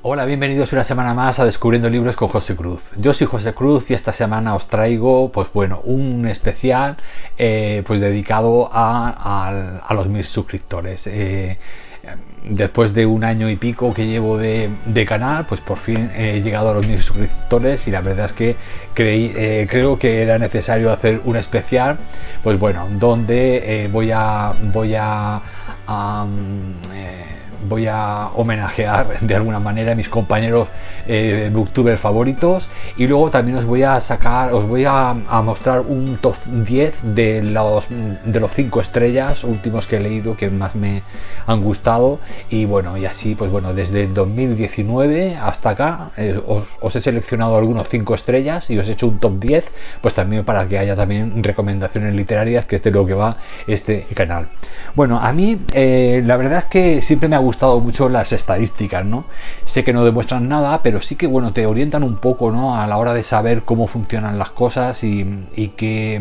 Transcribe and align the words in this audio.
Hola, 0.00 0.26
bienvenidos 0.26 0.72
una 0.72 0.84
semana 0.84 1.12
más 1.12 1.40
a 1.40 1.44
Descubriendo 1.44 1.90
Libros 1.90 2.14
con 2.14 2.28
José 2.28 2.54
Cruz. 2.54 2.92
Yo 2.98 3.12
soy 3.12 3.26
José 3.26 3.52
Cruz 3.52 3.90
y 3.90 3.94
esta 3.94 4.12
semana 4.12 4.54
os 4.54 4.68
traigo, 4.68 5.32
pues 5.32 5.48
bueno, 5.52 5.80
un 5.82 6.28
especial 6.28 6.96
eh, 7.36 7.82
pues 7.84 8.00
dedicado 8.00 8.70
a, 8.72 9.82
los 9.90 10.06
mil 10.06 10.24
suscriptores. 10.24 11.08
Eh, 11.08 11.58
después 12.44 12.94
de 12.94 13.06
un 13.06 13.24
año 13.24 13.50
y 13.50 13.56
pico 13.56 13.92
que 13.92 14.06
llevo 14.06 14.38
de, 14.38 14.70
canal, 15.04 15.46
pues 15.46 15.60
por 15.60 15.78
fin 15.78 16.12
he 16.16 16.42
llegado 16.42 16.70
a 16.70 16.74
los 16.74 16.86
mil 16.86 17.02
suscriptores 17.02 17.88
y 17.88 17.90
la 17.90 18.00
verdad 18.00 18.26
es 18.26 18.32
que 18.32 18.56
eh, 18.98 19.66
creo 19.68 19.98
que 19.98 20.22
era 20.22 20.38
necesario 20.38 20.92
hacer 20.92 21.22
un 21.24 21.36
especial, 21.36 21.98
pues 22.44 22.56
bueno, 22.56 22.86
donde 22.88 23.90
voy 23.90 24.12
a 24.12 24.52
voy 24.72 24.94
a, 24.94 25.42
voy 27.68 27.86
a 27.86 28.30
homenajear 28.34 29.20
de 29.20 29.34
alguna 29.34 29.58
manera 29.58 29.92
a 29.92 29.94
mis 29.94 30.08
compañeros 30.08 30.68
eh, 31.06 31.50
booktubers 31.52 32.00
favoritos 32.00 32.68
y 32.96 33.06
luego 33.06 33.30
también 33.30 33.56
os 33.58 33.64
voy 33.64 33.82
a 33.82 34.00
sacar, 34.00 34.52
os 34.52 34.66
voy 34.66 34.84
a, 34.84 35.14
mostrar 35.42 35.80
un 35.80 36.18
top 36.18 36.36
10 36.46 36.94
de 37.14 37.42
los 37.42 37.86
de 37.88 38.40
los 38.40 38.52
5 38.52 38.80
estrellas 38.80 39.44
últimos 39.44 39.86
que 39.86 39.96
he 39.96 40.00
leído 40.00 40.36
que 40.36 40.50
más 40.50 40.74
me 40.74 41.02
han 41.46 41.62
gustado 41.62 42.18
y 42.50 42.64
bueno, 42.64 42.96
y 42.96 43.06
así 43.06 43.34
pues 43.34 43.50
bueno, 43.50 43.72
desde 43.72 44.06
2019 44.06 45.36
hasta 45.36 45.70
acá 45.70 46.10
eh, 46.16 46.38
os, 46.80 46.96
he 46.96 47.00
seleccionado 47.00 47.56
algunos 47.56 47.88
5 47.88 48.14
estrellas 48.14 48.70
y 48.70 48.78
os 48.78 48.88
he 48.88 48.92
hecho 48.92 49.08
un 49.08 49.18
top 49.18 49.38
10 49.38 49.72
pues 50.02 50.14
también 50.14 50.44
para 50.44 50.66
que 50.68 50.78
haya 50.78 50.94
también 50.96 51.42
recomendaciones 51.42 52.14
literarias 52.14 52.66
que 52.66 52.76
es 52.76 52.82
de 52.82 52.90
lo 52.90 53.06
que 53.06 53.14
va 53.14 53.36
este 53.66 54.06
canal. 54.14 54.48
Bueno, 54.94 55.20
a 55.20 55.32
mí 55.32 55.60
eh, 55.72 56.22
la 56.24 56.36
verdad 56.36 56.58
es 56.58 56.64
que 56.66 57.02
siempre 57.02 57.28
me 57.28 57.36
ha 57.36 57.38
gustado 57.38 57.47
mucho 57.80 58.08
las 58.08 58.32
estadísticas, 58.32 59.04
¿no? 59.04 59.24
Sé 59.64 59.84
que 59.84 59.92
no 59.92 60.04
demuestran 60.04 60.48
nada, 60.48 60.82
pero 60.82 61.02
sí 61.02 61.16
que, 61.16 61.26
bueno, 61.26 61.52
te 61.52 61.66
orientan 61.66 62.02
un 62.02 62.16
poco, 62.16 62.50
¿no? 62.50 62.76
A 62.76 62.86
la 62.86 62.96
hora 62.96 63.14
de 63.14 63.24
saber 63.24 63.62
cómo 63.62 63.86
funcionan 63.86 64.38
las 64.38 64.50
cosas 64.50 65.04
y, 65.04 65.26
y 65.56 65.68
qué 65.68 66.20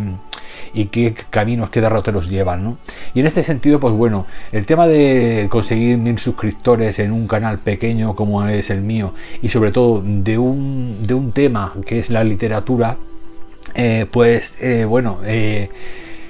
y 0.73 0.85
qué 0.85 1.15
caminos, 1.29 1.69
qué 1.69 1.81
derroteros 1.81 2.29
llevan, 2.29 2.63
¿no? 2.63 2.77
Y 3.13 3.21
en 3.21 3.27
este 3.27 3.43
sentido, 3.43 3.79
pues 3.79 3.93
bueno, 3.93 4.25
el 4.51 4.65
tema 4.65 4.87
de 4.87 5.47
conseguir 5.49 5.97
mil 5.97 6.19
suscriptores 6.19 6.99
en 6.99 7.11
un 7.11 7.27
canal 7.27 7.59
pequeño 7.59 8.15
como 8.15 8.45
es 8.47 8.69
el 8.69 8.81
mío 8.81 9.13
y 9.41 9.49
sobre 9.49 9.71
todo 9.71 10.03
de 10.05 10.37
un, 10.37 10.99
de 11.01 11.13
un 11.13 11.31
tema 11.31 11.73
que 11.85 11.99
es 11.99 12.09
la 12.09 12.23
literatura, 12.23 12.97
eh, 13.75 14.05
pues 14.11 14.55
eh, 14.59 14.85
bueno, 14.85 15.19
eh, 15.25 15.69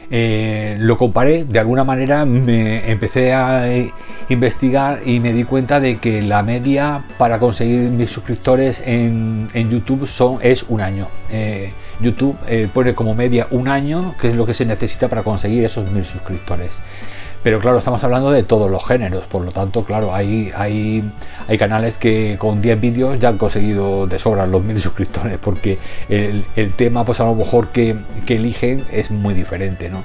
eh, 0.09 0.77
lo 0.79 0.97
comparé, 0.97 1.43
de 1.43 1.59
alguna 1.59 1.83
manera 1.83 2.25
me 2.25 2.89
empecé 2.89 3.33
a 3.33 3.69
eh, 3.69 3.91
investigar 4.29 5.01
y 5.05 5.19
me 5.19 5.33
di 5.33 5.43
cuenta 5.43 5.79
de 5.79 5.97
que 5.97 6.21
la 6.21 6.43
media 6.43 7.03
para 7.17 7.39
conseguir 7.39 7.79
mis 7.79 8.09
suscriptores 8.09 8.81
en, 8.85 9.49
YouTube 9.53 10.07
son, 10.07 10.39
es 10.41 10.63
un 10.63 10.81
año. 10.81 11.07
Eh, 11.29 11.71
YouTube 11.99 12.37
pone 12.73 12.93
como 12.93 13.15
media 13.15 13.47
un 13.49 13.67
año, 13.67 14.15
que 14.21 14.29
es 14.29 14.35
lo 14.35 14.45
que 14.45 14.53
se 14.53 14.65
necesita 14.65 15.07
para 15.07 15.23
conseguir 15.23 15.65
esos 15.65 15.91
mil 15.91 16.05
suscriptores. 16.05 16.71
Pero 17.47 17.61
claro, 17.61 17.77
estamos 17.77 18.03
hablando 18.03 18.29
de 18.29 18.43
todos 18.43 18.69
los 18.69 18.85
géneros, 18.85 19.25
por 19.25 19.41
lo 19.41 19.53
tanto, 19.53 19.85
claro, 19.85 20.13
hay, 20.13 20.51
hay, 20.53 21.01
canales 21.57 21.95
que 21.97 22.35
con 22.37 22.61
10 22.61 22.81
vídeos 22.81 23.19
ya 23.19 23.29
han 23.29 23.37
conseguido 23.37 24.05
de 24.05 24.19
sobra 24.19 24.45
los 24.45 24.61
mil 24.61 24.81
suscriptores, 24.81 25.37
porque 25.41 25.77
el, 26.09 26.43
tema, 26.75 27.05
pues 27.05 27.21
a 27.21 27.23
lo 27.23 27.35
mejor 27.35 27.69
que 27.69 27.95
eligen 28.27 28.83
es 28.91 29.11
muy 29.11 29.33
diferente, 29.33 29.87
¿no? 29.87 30.03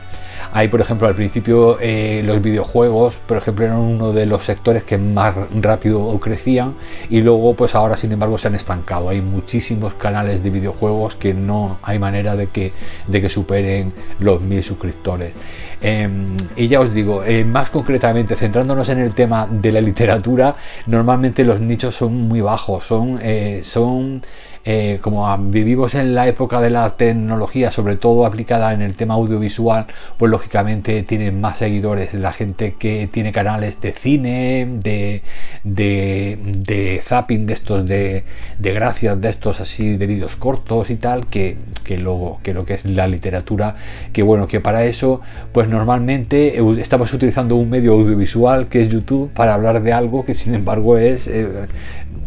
Hay, 0.54 0.68
por 0.68 0.80
ejemplo, 0.80 1.08
al 1.08 1.14
principio 1.14 1.78
eh, 1.80 2.22
los 2.24 2.42
videojuegos, 2.42 3.14
por 3.26 3.38
ejemplo, 3.38 3.64
eran 3.64 3.78
uno 3.78 4.12
de 4.12 4.26
los 4.26 4.44
sectores 4.44 4.82
que 4.84 4.98
más 4.98 5.34
rápido 5.60 6.18
crecían 6.20 6.74
y 7.08 7.22
luego, 7.22 7.54
pues 7.54 7.74
ahora, 7.74 7.96
sin 7.96 8.12
embargo, 8.12 8.36
se 8.36 8.48
han 8.48 8.54
estancado. 8.54 9.08
Hay 9.08 9.22
muchísimos 9.22 9.94
canales 9.94 10.44
de 10.44 10.50
videojuegos 10.50 11.16
que 11.16 11.32
no 11.32 11.78
hay 11.82 11.98
manera 11.98 12.36
de 12.36 12.48
que, 12.48 12.72
de 13.06 13.22
que 13.22 13.30
superen 13.30 13.94
los 14.18 14.42
mil 14.42 14.62
suscriptores. 14.62 15.32
Em, 15.80 16.36
y 16.54 16.68
ya 16.68 16.80
os 16.80 16.92
digo, 16.92 17.24
eh, 17.24 17.44
más 17.44 17.70
concretamente, 17.70 18.36
centrándonos 18.36 18.88
en 18.90 18.98
el 18.98 19.14
tema 19.14 19.48
de 19.50 19.72
la 19.72 19.80
literatura, 19.80 20.54
normalmente 20.86 21.44
los 21.44 21.60
nichos 21.60 21.96
son 21.96 22.28
muy 22.28 22.40
bajos, 22.40 22.84
son, 22.84 23.18
eh, 23.22 23.60
son 23.64 24.22
eh, 24.64 24.98
como 25.02 25.36
vivimos 25.38 25.94
en 25.96 26.14
la 26.14 26.28
época 26.28 26.60
de 26.60 26.70
la 26.70 26.96
tecnología, 26.96 27.72
sobre 27.72 27.96
todo 27.96 28.26
aplicada 28.26 28.72
en 28.72 28.80
el 28.82 28.94
tema 28.94 29.14
audiovisual, 29.14 29.86
pues 30.18 30.30
lógicamente 30.30 31.02
tienen 31.02 31.40
más 31.40 31.58
seguidores 31.58 32.14
la 32.14 32.32
gente 32.32 32.76
que 32.78 33.08
tiene 33.10 33.32
canales 33.32 33.80
de 33.80 33.92
cine, 33.92 34.68
de, 34.70 35.22
de, 35.64 37.00
zapping 37.02 37.46
de 37.46 37.52
estos, 37.52 37.86
de, 37.86 38.24
de, 38.58 38.72
gracias 38.72 39.20
de 39.20 39.30
estos 39.30 39.60
así 39.60 39.96
de 39.96 40.06
vídeos 40.06 40.36
cortos 40.36 40.90
y 40.90 40.96
tal, 40.96 41.26
que, 41.26 41.56
que, 41.84 41.98
lo, 41.98 42.38
que 42.42 42.54
lo 42.54 42.64
que 42.64 42.74
es 42.74 42.84
la 42.84 43.08
literatura, 43.08 43.76
que 44.12 44.22
bueno, 44.22 44.46
que 44.46 44.60
para 44.60 44.84
eso, 44.84 45.20
pues 45.52 45.68
normalmente 45.68 46.60
estamos 46.80 47.12
utilizando 47.12 47.56
un 47.56 47.68
medio 47.68 47.94
audiovisual 47.94 48.68
que 48.68 48.82
es 48.82 48.88
YouTube 48.88 49.32
para 49.32 49.54
hablar 49.54 49.82
de 49.82 49.92
algo 49.92 50.24
que 50.24 50.34
sin 50.34 50.54
embargo 50.54 50.98
es, 50.98 51.26
eh, 51.26 51.48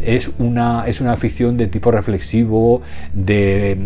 es, 0.00 0.30
una, 0.38 0.86
es 0.86 1.00
una 1.00 1.12
afición 1.12 1.56
de 1.56 1.66
tipo 1.66 1.90
reflexivo 1.90 2.82
de, 3.12 3.76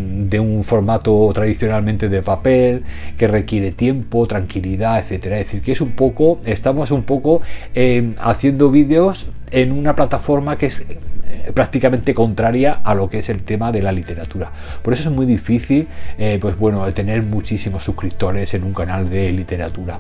un 0.41 0.65
formato 0.65 1.31
tradicionalmente 1.35 2.09
de 2.09 2.23
papel, 2.23 2.83
que 3.19 3.29
requiere 3.29 3.73
tiempo, 3.73 4.27
tranquilidad, 4.27 4.99
etcétera. 4.99 5.39
Es 5.39 5.47
decir, 5.47 5.63
que 5.63 5.73
es 5.73 5.81
un 5.81 5.93
poco, 5.93 6.41
estamos 6.45 6.91
un 6.91 7.03
poco 7.03 7.43
eh, 7.75 8.15
haciendo 8.19 8.71
vídeos 8.71 9.27
en 9.51 9.73
una 9.73 9.95
plataforma 9.95 10.57
que 10.57 10.67
es 10.67 10.85
eh, 11.31 11.53
prácticamente 11.55 12.15
contraria 12.15 12.81
a 12.83 12.95
lo 12.95 13.09
que 13.09 13.19
es 13.21 13.29
el 13.29 13.43
tema 13.43 13.71
de 13.73 13.83
la 13.83 13.93
literatura. 13.93 14.51
Por 14.83 14.93
eso 14.93 15.09
es 15.09 15.15
muy 15.15 15.27
difícil, 15.27 15.87
eh, 16.19 16.39
pues 16.41 16.59
bueno, 16.59 16.93
tener 16.93 17.23
muchísimos 17.23 17.85
suscriptores 17.85 18.53
en 18.55 18.65
un 18.65 18.73
canal 18.73 19.09
de 19.09 19.33
literatura. 19.33 19.99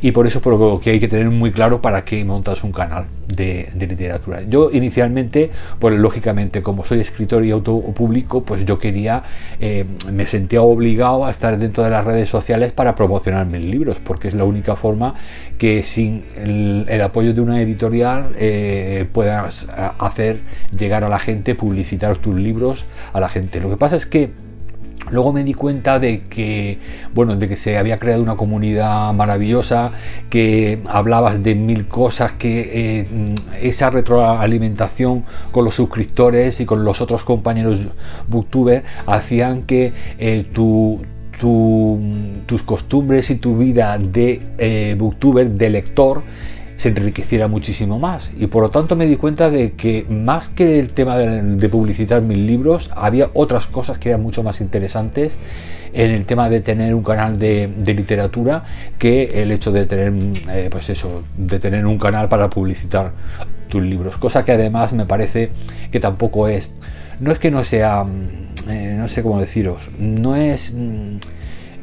Y 0.00 0.12
por 0.12 0.26
eso 0.26 0.40
por 0.40 0.58
lo 0.58 0.80
que 0.80 0.90
hay 0.90 1.00
que 1.00 1.08
tener 1.08 1.30
muy 1.30 1.50
claro 1.50 1.80
para 1.80 2.04
qué 2.04 2.24
montas 2.24 2.62
un 2.62 2.72
canal 2.72 3.06
de, 3.26 3.68
literatura. 3.74 4.42
Yo 4.42 4.70
inicialmente, 4.70 5.50
pues 5.78 5.98
lógicamente, 5.98 6.62
como 6.62 6.84
soy 6.84 7.00
escritor 7.00 7.44
y 7.44 7.50
autopublico, 7.50 8.42
pues 8.42 8.64
yo 8.64 8.78
quería, 8.78 9.22
eh, 9.60 9.84
me 10.12 10.26
sentía 10.26 10.62
obligado 10.62 11.24
a 11.24 11.30
estar 11.30 11.58
dentro 11.58 11.84
de 11.84 11.90
las 11.90 12.04
redes 12.04 12.28
sociales 12.28 12.72
para 12.72 12.94
promocionar 12.94 13.46
mis 13.46 13.64
libros, 13.64 13.98
porque 14.04 14.28
es 14.28 14.34
la 14.34 14.44
única 14.44 14.76
forma 14.76 15.14
que 15.58 15.82
sin 15.82 16.24
el, 16.36 17.00
apoyo 17.00 17.32
de 17.32 17.40
una 17.40 17.60
editorial 17.60 18.30
puedas 19.12 19.68
hacer 19.98 20.40
llegar 20.76 21.04
a 21.04 21.08
la 21.08 21.18
gente, 21.18 21.54
publicitar 21.54 22.16
tus 22.18 22.34
libros 22.34 22.84
a 23.12 23.20
la 23.20 23.28
gente. 23.28 23.60
Lo 23.60 23.70
que 23.70 23.76
pasa 23.76 23.96
es 23.96 24.06
que 24.06 24.30
Luego 25.10 25.32
me 25.32 25.44
di 25.44 25.54
cuenta 25.54 26.00
de 26.00 26.22
que, 26.22 26.78
bueno, 27.14 27.36
de 27.36 27.48
que 27.48 27.54
se 27.54 27.78
había 27.78 27.98
creado 27.98 28.22
una 28.22 28.34
comunidad 28.34 29.12
maravillosa, 29.14 29.92
que 30.30 30.80
hablabas 30.88 31.44
de 31.44 31.54
mil 31.54 31.86
cosas, 31.86 32.32
que 32.32 32.70
eh, 32.72 33.34
esa 33.62 33.90
retroalimentación 33.90 35.24
con 35.52 35.64
los 35.64 35.76
suscriptores 35.76 36.60
y 36.60 36.66
con 36.66 36.84
los 36.84 37.00
otros 37.00 37.22
compañeros 37.22 37.78
booktubers 38.26 38.82
hacían 39.06 39.62
que 39.62 39.92
eh, 40.18 40.44
tu, 40.52 41.00
tus 41.38 42.62
costumbres 42.64 43.30
y 43.30 43.36
tu 43.36 43.56
vida 43.56 43.98
de 43.98 44.42
eh, 44.58 44.96
booktuber, 44.98 45.50
de 45.50 45.70
lector, 45.70 46.24
se 46.76 46.88
enriqueciera 46.90 47.48
muchísimo 47.48 47.98
más. 47.98 48.30
Y 48.36 48.46
por 48.46 48.62
lo 48.62 48.70
tanto 48.70 48.96
me 48.96 49.06
di 49.06 49.16
cuenta 49.16 49.50
de 49.50 49.72
que 49.72 50.04
más 50.08 50.48
que 50.48 50.78
el 50.78 50.90
tema 50.90 51.16
de, 51.16 51.68
publicitar 51.68 52.22
mis 52.22 52.38
libros, 52.38 52.90
había 52.94 53.30
otras 53.34 53.66
cosas 53.66 53.98
que 53.98 54.10
eran 54.10 54.22
mucho 54.22 54.42
más 54.42 54.60
interesantes 54.60 55.32
en 55.92 56.10
el 56.10 56.26
tema 56.26 56.50
de 56.50 56.60
tener 56.60 56.94
un 56.94 57.02
canal 57.02 57.38
de, 57.38 57.68
literatura 57.84 58.64
que 58.98 59.42
el 59.42 59.50
hecho 59.50 59.72
de 59.72 59.86
tener, 59.86 60.12
eh, 60.50 60.68
pues 60.70 60.90
eso, 60.90 61.22
de 61.36 61.58
tener 61.58 61.86
un 61.86 61.98
canal 61.98 62.28
para 62.28 62.50
publicitar 62.50 63.12
tus 63.68 63.82
libros. 63.82 64.18
Cosa 64.18 64.44
que 64.44 64.52
además 64.52 64.92
me 64.92 65.06
parece 65.06 65.50
que 65.90 66.00
tampoco 66.00 66.48
es, 66.48 66.72
no 67.20 67.32
es 67.32 67.38
que 67.38 67.50
no 67.50 67.64
sea, 67.64 68.04
mm, 68.04 68.70
eh, 68.70 68.94
no 68.98 69.08
sé 69.08 69.22
cómo 69.22 69.40
deciros, 69.40 69.90
no 69.98 70.36
es... 70.36 70.74
Mm, 70.74 71.16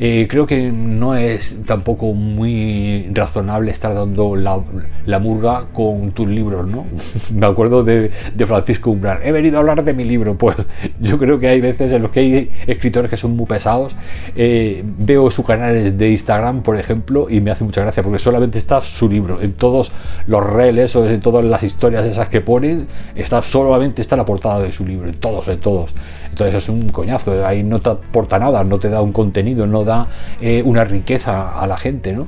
eh, 0.05 0.27
creo 0.29 0.45
que 0.45 0.69
no 0.69 1.15
es 1.15 1.55
tampoco 1.65 2.13
muy 2.13 3.09
razonable 3.13 3.71
estar 3.71 3.95
dando 3.95 4.35
la, 4.35 5.19
murga 5.19 5.67
con 5.71 6.11
tus 6.11 6.27
libros, 6.27 6.67
¿no? 6.67 6.85
Me 7.33 7.45
acuerdo 7.45 7.85
de, 7.85 8.11
Francisco 8.45 8.91
Umbral, 8.91 9.19
he 9.23 9.31
venido 9.31 9.55
a 9.55 9.59
hablar 9.61 9.81
de 9.85 9.93
mi 9.93 10.03
libro, 10.03 10.37
pues 10.37 10.57
yo 10.99 11.17
creo 11.17 11.39
que 11.39 11.47
hay 11.47 11.61
veces 11.61 11.93
en 11.93 12.01
los 12.01 12.11
que 12.11 12.19
hay 12.19 12.51
escritores 12.67 13.09
que 13.09 13.15
son 13.15 13.37
muy 13.37 13.45
pesados, 13.45 13.95
eh, 14.35 14.83
veo 14.83 15.31
sus 15.31 15.45
canales 15.45 15.97
de 15.97 16.09
Instagram, 16.09 16.63
por 16.63 16.75
ejemplo, 16.77 17.29
y 17.29 17.39
me 17.39 17.51
hace 17.51 17.63
mucha 17.63 17.79
gracia 17.79 18.03
porque 18.03 18.19
solamente 18.19 18.57
está 18.57 18.81
su 18.81 19.07
libro, 19.07 19.39
en 19.41 19.53
todos 19.53 19.93
los 20.27 20.43
reels 20.43 20.97
o 20.97 21.09
en 21.09 21.21
todas 21.21 21.45
las 21.45 21.63
historias 21.63 22.05
esas 22.05 22.27
que 22.27 22.41
ponen, 22.41 22.87
está 23.15 23.41
solamente 23.41 24.01
está 24.01 24.17
la 24.17 24.25
portada 24.25 24.59
de 24.59 24.73
su 24.73 24.85
libro, 24.85 25.07
en 25.07 25.15
todos, 25.15 25.47
en 25.47 25.59
todos. 25.59 25.95
Entonces 26.33 26.63
es 26.63 26.69
un 26.69 26.89
coñazo, 26.89 27.45
ahí 27.45 27.61
no 27.61 27.79
te 27.79 27.91
aporta 27.91 28.39
nada, 28.39 28.63
no 28.63 28.79
te 28.79 28.89
da 28.89 29.03
un 29.03 29.13
contenido, 29.13 29.67
no 29.67 29.83
da 29.83 30.07
eh, 30.41 30.63
una 30.65 30.83
riqueza 30.83 31.59
a 31.59 31.67
la 31.67 31.77
gente, 31.77 32.11
¿no? 32.13 32.27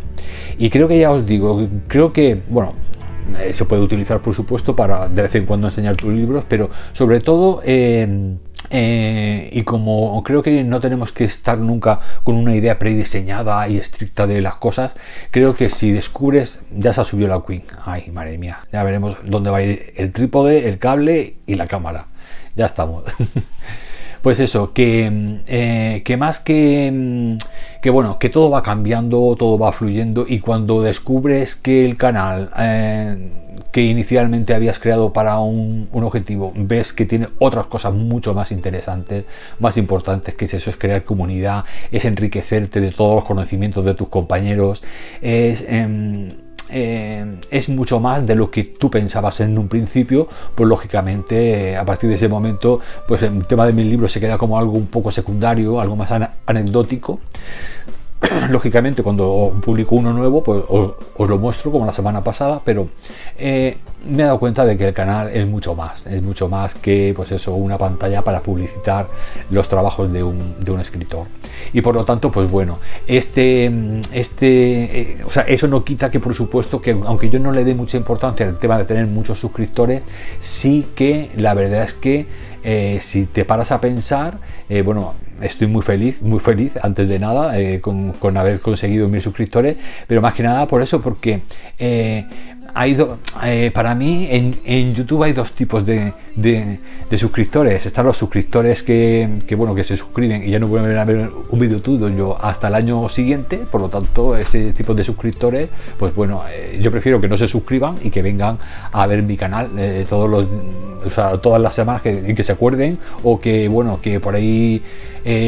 Y 0.59 0.69
creo 0.69 0.87
que 0.87 0.99
ya 0.99 1.09
os 1.09 1.25
digo, 1.25 1.67
creo 1.87 2.13
que, 2.13 2.39
bueno, 2.47 2.75
eh, 3.39 3.51
se 3.51 3.65
puede 3.65 3.81
utilizar, 3.81 4.21
por 4.21 4.35
supuesto, 4.35 4.75
para 4.75 5.09
de 5.09 5.23
vez 5.23 5.33
en 5.33 5.47
cuando 5.47 5.65
enseñar 5.65 5.95
tus 5.95 6.13
libros, 6.13 6.43
pero 6.47 6.69
sobre 6.93 7.19
todo... 7.19 7.61
Eh, 7.65 8.35
eh, 8.71 9.49
y 9.51 9.61
como 9.61 10.23
creo 10.23 10.41
que 10.41 10.63
no 10.63 10.79
tenemos 10.81 11.11
que 11.11 11.23
estar 11.23 11.59
nunca 11.59 11.99
con 12.23 12.35
una 12.35 12.55
idea 12.55 12.79
prediseñada 12.79 13.67
y 13.69 13.77
estricta 13.77 14.25
de 14.25 14.41
las 14.41 14.55
cosas, 14.55 14.95
creo 15.29 15.55
que 15.55 15.69
si 15.69 15.91
descubres, 15.91 16.57
ya 16.75 16.91
se 16.91 17.01
ha 17.01 17.03
subido 17.03 17.29
la 17.29 17.43
Queen. 17.45 17.61
Ay, 17.85 18.09
madre 18.11 18.39
mía, 18.39 18.65
ya 18.73 18.83
veremos 18.83 19.17
dónde 19.23 19.51
va 19.51 19.57
a 19.57 19.61
ir 19.61 19.93
el 19.97 20.11
trípode, 20.11 20.67
el 20.67 20.79
cable 20.79 21.35
y 21.45 21.55
la 21.55 21.67
cámara. 21.67 22.07
Ya 22.55 22.65
estamos. 22.65 23.03
pues 24.25 24.39
eso, 24.39 24.73
que, 24.73 25.37
eh, 25.45 26.01
que 26.03 26.17
más 26.17 26.39
que, 26.39 26.91
mm, 26.91 27.37
que, 27.79 27.91
bueno, 27.91 28.17
que 28.17 28.29
todo 28.29 28.49
va 28.49 28.63
cambiando, 28.63 29.35
todo 29.37 29.59
va 29.59 29.71
fluyendo 29.71 30.25
y 30.27 30.39
cuando 30.39 30.81
descubres 30.81 31.55
que 31.55 31.85
el 31.85 31.95
canal 31.95 32.49
eh, 32.57 33.29
que 33.71 33.83
inicialmente 33.83 34.55
habías 34.55 34.79
creado 34.79 35.13
para 35.13 35.37
un, 35.37 35.89
objetivo, 35.91 36.51
ves 36.55 36.91
que 36.91 37.05
tiene 37.05 37.27
otras 37.37 37.67
cosas 37.67 37.93
mucho 37.93 38.33
más 38.33 38.51
interesantes, 38.51 39.25
más 39.59 39.77
importantes, 39.77 40.33
que 40.33 40.45
es 40.45 40.55
eso, 40.55 40.71
es 40.71 40.77
crear 40.77 41.03
comunidad, 41.03 41.63
es 41.91 42.03
enriquecerte 42.03 42.81
de 42.81 42.89
todos 42.89 43.17
los 43.17 43.25
conocimientos 43.25 43.85
de 43.85 43.93
tus 43.93 44.09
compañeros, 44.09 44.83
es... 45.21 45.63
Em, 45.69 46.44
eh, 46.69 47.39
es 47.51 47.69
mucho 47.69 47.99
más 47.99 48.25
de 48.25 48.35
lo 48.35 48.49
que 48.49 48.63
tú 48.63 48.89
pensabas 48.89 49.39
en 49.41 49.57
un 49.57 49.67
principio, 49.67 50.27
pues 50.55 50.67
lógicamente 50.67 51.75
a 51.75 51.85
partir 51.85 52.09
de 52.09 52.15
ese 52.15 52.27
momento, 52.27 52.79
pues 53.07 53.21
el 53.21 53.45
tema 53.45 53.65
de 53.65 53.73
mis 53.73 53.85
libros 53.85 54.11
se 54.11 54.19
queda 54.19 54.37
como 54.37 54.57
algo 54.57 54.73
un 54.73 54.87
poco 54.87 55.11
secundario, 55.11 55.79
algo 55.79 55.95
más 55.95 56.09
anecdótico. 56.45 57.19
lógicamente 58.49 59.03
cuando 59.03 59.53
publico 59.63 59.95
uno 59.95 60.13
nuevo 60.13 60.43
pues 60.43 60.63
os, 60.69 61.29
lo 61.29 61.37
muestro 61.37 61.71
como 61.71 61.85
la 61.85 61.93
semana 61.93 62.23
pasada 62.23 62.61
pero 62.63 62.87
eh, 63.37 63.77
me 64.07 64.23
he 64.23 64.25
dado 64.25 64.39
cuenta 64.39 64.65
de 64.65 64.77
que 64.77 64.87
el 64.87 64.93
canal 64.93 65.29
es 65.29 65.45
mucho 65.47 65.75
más 65.75 66.05
es 66.07 66.23
mucho 66.23 66.47
más 66.47 66.75
que 66.75 67.13
pues 67.15 67.31
eso 67.31 67.53
una 67.53 67.77
pantalla 67.77 68.21
para 68.21 68.41
publicitar 68.41 69.07
los 69.49 69.67
trabajos 69.67 70.11
de 70.11 70.23
un, 70.23 70.55
de 70.63 70.71
un 70.71 70.79
escritor. 70.79 71.27
Y 71.73 71.81
por 71.81 71.95
lo 71.95 72.05
tanto 72.05 72.31
pues 72.31 72.49
bueno 72.49 72.79
este 73.07 73.71
este 74.11 75.01
eh, 75.01 75.17
o 75.25 75.29
sea 75.29 75.43
eso 75.43 75.67
no 75.67 75.83
quita 75.83 76.09
que 76.11 76.19
por 76.19 76.35
supuesto 76.35 76.81
que 76.81 76.91
aunque 76.91 77.29
yo 77.29 77.39
no 77.39 77.51
le 77.51 77.63
dé 77.63 77.73
mucha 77.73 77.97
importancia 77.97 78.47
al 78.47 78.57
tema 78.57 78.77
de 78.77 78.85
tener 78.85 79.07
muchos 79.07 79.39
suscriptores 79.39 80.03
sí 80.39 80.85
que 80.95 81.31
la 81.35 81.53
verdad 81.53 81.83
es 81.83 81.93
que 81.93 82.27
eh, 82.63 82.99
si 83.01 83.25
te 83.25 83.45
paras 83.45 83.71
a 83.71 83.81
pensar 83.81 84.39
bueno 84.83 85.13
estoy 85.41 85.67
muy 85.67 85.81
feliz, 85.81 86.21
muy 86.21 86.39
feliz 86.39 86.73
antes 86.81 87.09
de 87.09 87.19
nada 87.19 87.59
eh, 87.59 87.81
con, 87.81 88.13
con, 88.13 88.37
haber 88.37 88.59
conseguido 88.59 89.07
mil 89.07 89.21
suscriptores, 89.21 89.77
pero 90.07 90.21
más 90.21 90.33
que 90.33 90.43
nada 90.43 90.67
por 90.67 90.81
eso, 90.81 91.01
porque 91.01 91.41
eh, 91.79 92.25
hay 92.75 92.97
eh, 93.43 93.71
para 93.73 93.95
mí 93.95 94.27
en, 94.29 94.93
YouTube 94.93 95.23
hay 95.23 95.31
dos 95.31 95.53
tipos 95.53 95.85
de, 95.85 96.11
de, 96.35 96.77
suscriptores. 97.17 97.85
Están 97.85 98.05
los 98.05 98.17
suscriptores 98.17 98.83
que, 98.83 99.39
que, 99.47 99.55
bueno, 99.55 99.73
que 99.73 99.85
se 99.85 99.95
suscriben 99.95 100.45
y 100.45 100.51
ya 100.51 100.59
no 100.59 100.67
vuelven 100.67 100.97
a 100.97 101.05
ver 101.05 101.29
un 101.49 101.57
vídeo 101.59 101.81
tuyo 101.81 102.37
hasta 102.43 102.67
el 102.67 102.75
año 102.75 103.07
siguiente. 103.07 103.59
Por 103.59 103.79
lo 103.79 103.87
tanto, 103.87 104.35
ese 104.35 104.73
tipo 104.73 104.93
de 104.93 105.05
suscriptores, 105.05 105.69
pues 105.97 106.13
bueno, 106.13 106.43
eh, 106.51 106.77
yo 106.81 106.91
prefiero 106.91 107.21
que 107.21 107.29
no 107.29 107.37
se 107.37 107.47
suscriban 107.47 107.95
y 108.03 108.09
que 108.09 108.21
vengan 108.21 108.57
a 108.91 109.07
ver 109.07 109.23
mi 109.23 109.37
canal 109.37 109.69
eh, 109.77 110.05
todos 110.09 110.29
los, 110.29 110.45
todas 111.41 111.61
las 111.61 111.73
semanas 111.73 112.01
que, 112.01 112.35
que 112.35 112.43
se 112.43 112.51
acuerden 112.51 112.99
o 113.23 113.39
que, 113.39 113.69
bueno, 113.69 113.99
que 114.01 114.19
por 114.19 114.35
ahí 114.35 114.83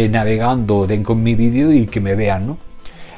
navegando 0.09 0.87
den 0.87 1.03
con 1.03 1.21
mi 1.21 1.35
vídeo 1.35 1.73
y 1.73 1.87
que 1.87 1.99
me 1.99 2.15
vean, 2.15 2.47
¿no? 2.47 2.66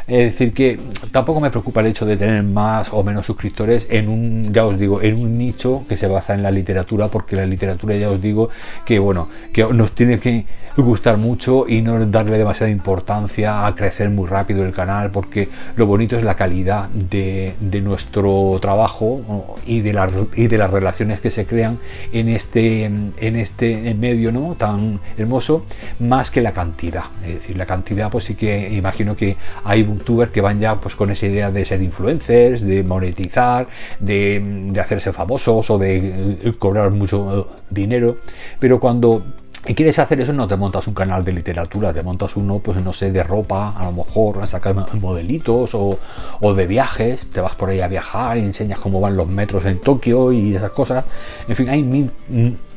Es 0.09 0.31
decir, 0.31 0.53
que 0.53 0.79
tampoco 1.11 1.39
me 1.39 1.51
preocupa 1.51 1.81
el 1.81 1.87
hecho 1.87 2.05
de 2.05 2.17
tener 2.17 2.41
más 2.41 2.91
o 2.91 3.03
menos 3.03 3.27
suscriptores 3.27 3.85
en 3.91 4.09
un, 4.09 4.51
ya 4.51 4.65
os 4.65 4.79
digo, 4.79 5.01
en 5.03 5.19
un 5.19 5.37
nicho 5.37 5.85
que 5.87 5.97
se 5.97 6.07
basa 6.07 6.33
en 6.33 6.41
la 6.41 6.49
literatura, 6.49 7.09
porque 7.09 7.35
la 7.35 7.45
literatura 7.45 7.95
ya 7.95 8.09
os 8.09 8.19
digo 8.19 8.49
que, 8.85 8.97
bueno, 8.97 9.29
que 9.53 9.63
nos 9.65 9.91
tiene 9.91 10.17
que 10.19 10.45
gustar 10.77 11.17
mucho 11.17 11.65
y 11.67 11.81
no 11.81 12.05
darle 12.05 12.37
demasiada 12.37 12.71
importancia 12.71 13.65
a 13.65 13.75
crecer 13.75 14.09
muy 14.09 14.27
rápido 14.27 14.63
el 14.63 14.73
canal 14.73 15.11
porque 15.11 15.49
lo 15.75 15.85
bonito 15.85 16.17
es 16.17 16.23
la 16.23 16.35
calidad 16.35 16.89
de, 16.89 17.53
nuestro 17.83 18.57
trabajo 18.61 19.55
y 19.65 19.81
de, 19.81 19.93
las, 19.93 20.11
y 20.35 20.47
de 20.47 20.57
las 20.57 20.69
relaciones 20.69 21.21
que 21.21 21.31
se 21.31 21.45
crean 21.45 21.79
en 22.11 22.29
este, 22.29 22.85
en 22.85 23.35
este 23.35 23.93
medio 23.93 24.31
¿no? 24.31 24.55
tan 24.55 24.99
hermoso 25.17 25.65
más 25.99 26.29
que 26.29 26.41
la 26.41 26.51
cantidad 26.51 27.05
es 27.25 27.35
decir 27.35 27.57
la 27.57 27.65
cantidad 27.65 28.09
pues 28.09 28.25
sí 28.25 28.35
que 28.35 28.69
imagino 28.73 29.15
que 29.15 29.37
hay 29.63 29.83
booktubers 29.83 30.31
que 30.31 30.41
van 30.41 30.59
ya 30.59 30.75
pues 30.75 30.95
con 30.95 31.09
esa 31.09 31.25
idea 31.25 31.51
de 31.51 31.65
ser 31.65 31.81
influencers 31.81 32.61
de 32.61 32.83
monetizar 32.83 33.67
de, 33.99 34.67
de 34.71 34.79
hacerse 34.79 35.13
famosos 35.13 35.69
o 35.69 35.77
de 35.77 36.53
cobrar 36.59 36.91
mucho 36.91 37.53
dinero 37.69 38.17
pero 38.59 38.79
cuando 38.79 39.23
y 39.67 39.73
quieres 39.75 39.99
hacer 39.99 40.21
eso, 40.21 40.31
no 40.31 40.47
te 40.47 40.55
montas 40.55 40.87
un 40.87 40.93
canal 40.93 41.23
de 41.25 41.33
literatura, 41.33 41.91
te 41.91 42.01
montas 42.01 42.35
uno, 42.37 42.59
pues 42.59 42.81
no 42.81 42.93
sé, 42.93 43.11
de 43.11 43.23
ropa, 43.23 43.73
a 43.77 43.85
lo 43.85 43.91
mejor 43.91 44.41
a 44.41 44.47
sacar 44.47 44.73
modelitos 44.95 45.75
o, 45.75 45.99
o, 46.39 46.53
de 46.53 46.65
viajes, 46.65 47.29
te 47.29 47.41
vas 47.41 47.55
por 47.55 47.69
ahí 47.69 47.81
a 47.81 47.87
viajar 47.87 48.37
y 48.37 48.41
enseñas 48.41 48.79
cómo 48.79 49.01
van 49.01 49.17
los 49.17 49.27
metros 49.27 49.65
en 49.65 49.79
Tokio 49.79 50.31
y 50.31 50.55
esas 50.55 50.71
cosas. 50.71 51.03
En 51.47 51.55
fin, 51.55 51.69
hay 51.69 51.83
mil 51.83 52.09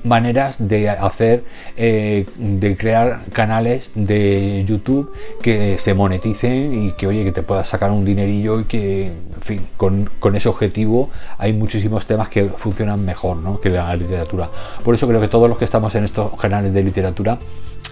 maneras 0.04 0.56
de 0.58 0.88
hacer, 0.88 1.44
eh, 1.76 2.26
de 2.36 2.76
crear 2.76 3.20
canales 3.32 3.92
de 3.94 4.64
YouTube 4.66 5.12
que 5.42 5.78
se 5.78 5.94
moneticen 5.94 6.86
y 6.86 6.92
que, 6.92 7.06
oye, 7.06 7.24
que 7.24 7.32
te 7.32 7.42
puedas 7.42 7.68
sacar 7.68 7.90
un 7.90 8.04
dinerillo 8.04 8.60
y 8.60 8.64
que, 8.64 9.06
en 9.06 9.42
fin, 9.42 9.66
con, 9.76 10.10
con 10.18 10.36
ese 10.36 10.48
objetivo 10.48 11.10
hay 11.38 11.52
muchísimos 11.52 12.06
temas 12.06 12.28
que 12.28 12.44
funcionan 12.44 13.04
mejor 13.04 13.36
¿no? 13.36 13.60
que 13.60 13.70
la 13.70 13.94
literatura. 13.96 14.48
Por 14.84 14.94
eso 14.94 15.06
creo 15.06 15.20
que 15.20 15.28
todos 15.28 15.48
los 15.48 15.58
que 15.58 15.64
estamos 15.64 15.94
en 15.94 16.04
estos 16.04 16.34
canales 16.38 16.72
de 16.72 16.82
literatura, 16.82 17.38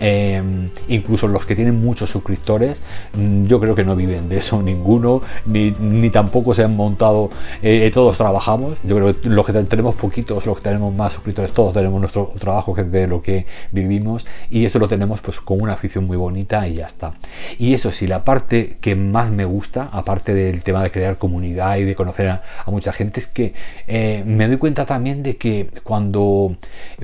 Em, 0.00 0.70
incluso 0.88 1.28
los 1.28 1.44
que 1.44 1.54
tienen 1.54 1.78
muchos 1.82 2.08
suscriptores, 2.08 2.80
mm, 3.12 3.44
yo 3.44 3.60
creo 3.60 3.74
que 3.74 3.84
no 3.84 3.94
viven 3.94 4.30
de 4.30 4.38
eso 4.38 4.62
ninguno, 4.70 5.20
ni, 5.44 5.72
ni 5.72 6.08
tampoco 6.08 6.54
se 6.54 6.64
han 6.64 6.74
montado, 6.74 7.30
eh, 7.62 7.86
eh, 7.86 7.90
todos 7.90 8.16
trabajamos, 8.16 8.78
yo 8.82 8.96
creo 8.96 9.20
que 9.20 9.28
los 9.28 9.44
que 9.44 9.52
tenemos 9.52 9.94
poquitos, 9.96 10.46
los 10.46 10.56
que 10.56 10.62
tenemos 10.62 10.94
más 10.94 11.12
suscriptores, 11.12 11.52
todos 11.52 11.74
tenemos 11.74 12.00
nuestro 12.00 12.32
trabajo 12.38 12.74
que 12.74 12.80
es 12.82 12.90
de 12.90 13.06
lo 13.06 13.20
que 13.20 13.44
vivimos 13.72 14.26
y 14.50 14.64
eso 14.64 14.78
lo 14.78 14.88
tenemos 14.88 15.20
pues 15.20 15.38
con 15.40 15.60
una 15.60 15.74
afición 15.74 16.06
muy 16.06 16.16
bonita 16.16 16.66
y 16.66 16.76
ya 16.76 16.86
está. 16.86 17.14
Y 17.58 17.74
eso 17.74 17.92
sí, 17.92 18.06
la 18.06 18.24
parte 18.24 18.78
que 18.80 18.94
más 18.94 19.30
me 19.30 19.44
gusta, 19.44 19.90
aparte 19.92 20.32
del 20.32 20.62
tema 20.62 20.82
de 20.82 20.90
crear 20.90 21.18
comunidad 21.18 21.76
y 21.76 21.84
de 21.84 21.94
conocer 21.94 22.28
a, 22.28 22.42
mucha 22.68 22.92
gente, 22.92 23.20
es 23.20 23.26
que 23.26 23.52
eh, 23.86 24.22
me 24.24 24.46
doy 24.48 24.56
cuenta 24.56 24.86
también 24.86 25.22
de 25.22 25.36
que 25.36 25.68
cuando, 25.82 26.56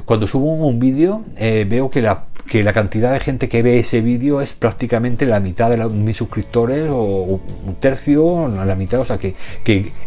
cuando 0.04 0.26
subo 0.26 0.54
un 0.54 0.78
vídeo 0.78 1.24
veo 1.36 1.90
que 1.90 2.00
la, 2.00 2.24
que 2.48 2.62
la 2.62 2.72
cantidad 2.72 2.85
cantidad 2.86 3.12
de 3.12 3.18
gente 3.18 3.48
que 3.48 3.62
ve 3.62 3.80
ese 3.80 4.00
vídeo 4.00 4.40
es 4.40 4.52
prácticamente 4.52 5.26
la 5.26 5.40
mitad 5.40 5.70
de 5.70 5.76
mis 5.88 6.16
suscriptores 6.16 6.88
o 6.88 7.40
un 7.66 7.74
tercio, 7.80 8.46
la 8.46 8.76
mitad, 8.76 9.00
o 9.00 9.04
sea 9.04 9.18
que, 9.18 9.34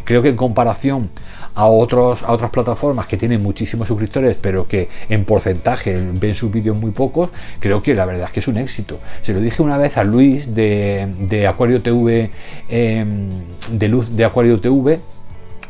creo 0.06 0.22
que 0.22 0.30
en 0.30 0.38
comparación 0.38 1.10
a, 1.56 1.66
otros, 1.66 2.24
a 2.24 2.32
otras 2.32 2.52
plataformas 2.52 3.06
que 3.06 3.18
tienen 3.18 3.44
muchísimos 3.44 3.90
suscriptores 3.90 4.38
pero 4.42 4.66
que 4.66 4.88
en 5.10 5.26
porcentaje 5.26 6.02
ven 6.14 6.36
sus 6.36 6.50
vídeos 6.50 6.78
muy 6.78 6.92
pocos, 6.92 7.32
creo 7.60 7.84
que 7.84 7.94
la 7.94 8.06
verdad 8.06 8.28
es 8.28 8.32
que 8.32 8.40
es 8.40 8.48
un 8.48 8.56
éxito. 8.56 9.00
Se 9.24 9.34
lo 9.34 9.42
dije 9.42 9.62
una 9.62 9.78
vez 9.78 9.98
a 9.98 10.06
Luis 10.06 10.56
de, 10.56 11.06
de 11.20 11.48
Acuario 11.48 11.82
TV, 11.82 12.32
em, 12.70 13.30
de 13.74 13.88
Luz 13.90 14.16
de 14.16 14.24
Acuario 14.24 14.62
TV, 14.62 15.00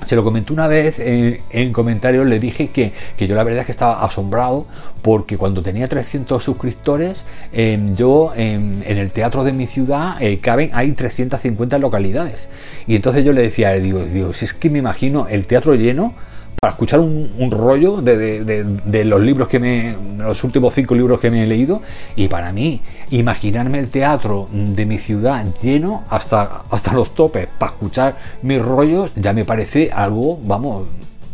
se 0.06 0.15
lo 0.15 0.24
comenté 0.24 0.53
una 0.53 0.68
vez 0.68 1.00
en, 1.00 1.74
comentarios, 1.74 2.25
le 2.25 2.39
dije 2.39 2.70
que, 2.70 2.94
yo 3.20 3.36
la 3.36 3.44
verdad 3.44 3.62
es 3.62 3.65
que 3.65 3.72
estaba 3.72 4.03
asombrado 4.03 4.65
porque 5.01 5.38
cuando 5.38 5.62
tenía 5.62 5.88
300 5.88 6.44
suscriptores, 6.44 7.24
em, 7.51 7.96
yo 7.96 8.34
em, 8.36 8.82
en 8.84 8.98
el 8.98 9.12
teatro 9.12 9.44
de 9.44 9.53
mi 9.53 9.68
ciudad 9.68 10.22
eh, 10.22 10.39
caben, 10.39 10.72
hay 10.74 10.91
350 10.91 11.77
localidades. 11.77 12.50
Y 12.88 12.96
entonces 12.96 13.24
yo 13.24 13.34
le 13.34 13.41
decía, 13.41 13.72
digo, 13.74 14.03
digo, 14.03 14.34
si 14.34 14.46
es 14.46 14.53
que 14.53 14.70
me 14.70 14.79
imagino 14.79 15.27
el 15.27 15.46
teatro 15.46 15.75
lleno 15.75 16.13
para 16.60 16.74
escuchar 16.74 17.00
un, 17.00 17.51
rollo 17.51 18.01
de, 18.01 19.04
los 19.06 19.22
libros 19.22 19.48
que 19.48 19.60
me. 19.60 19.96
los 20.18 20.44
últimos 20.44 20.74
cinco 20.74 20.94
libros 20.94 21.20
que 21.20 21.32
me 21.32 21.44
he 21.44 21.48
leído. 21.48 21.82
Y 22.16 22.28
para 22.28 22.51
mí, 22.51 22.82
imaginarme 23.12 23.80
el 23.80 23.88
teatro 23.88 24.50
de 24.51 24.86
mi 24.86 24.98
ciudad 24.98 25.46
lleno 25.62 26.04
hasta, 26.10 26.63
hasta 26.70 26.94
los 26.94 27.16
topes 27.16 27.48
para 27.58 27.72
escuchar 27.72 28.18
mis 28.42 28.62
rollos 28.62 29.12
ya 29.16 29.32
me 29.32 29.46
parece 29.46 29.89
algo, 29.92 30.38
vamos, 30.44 30.88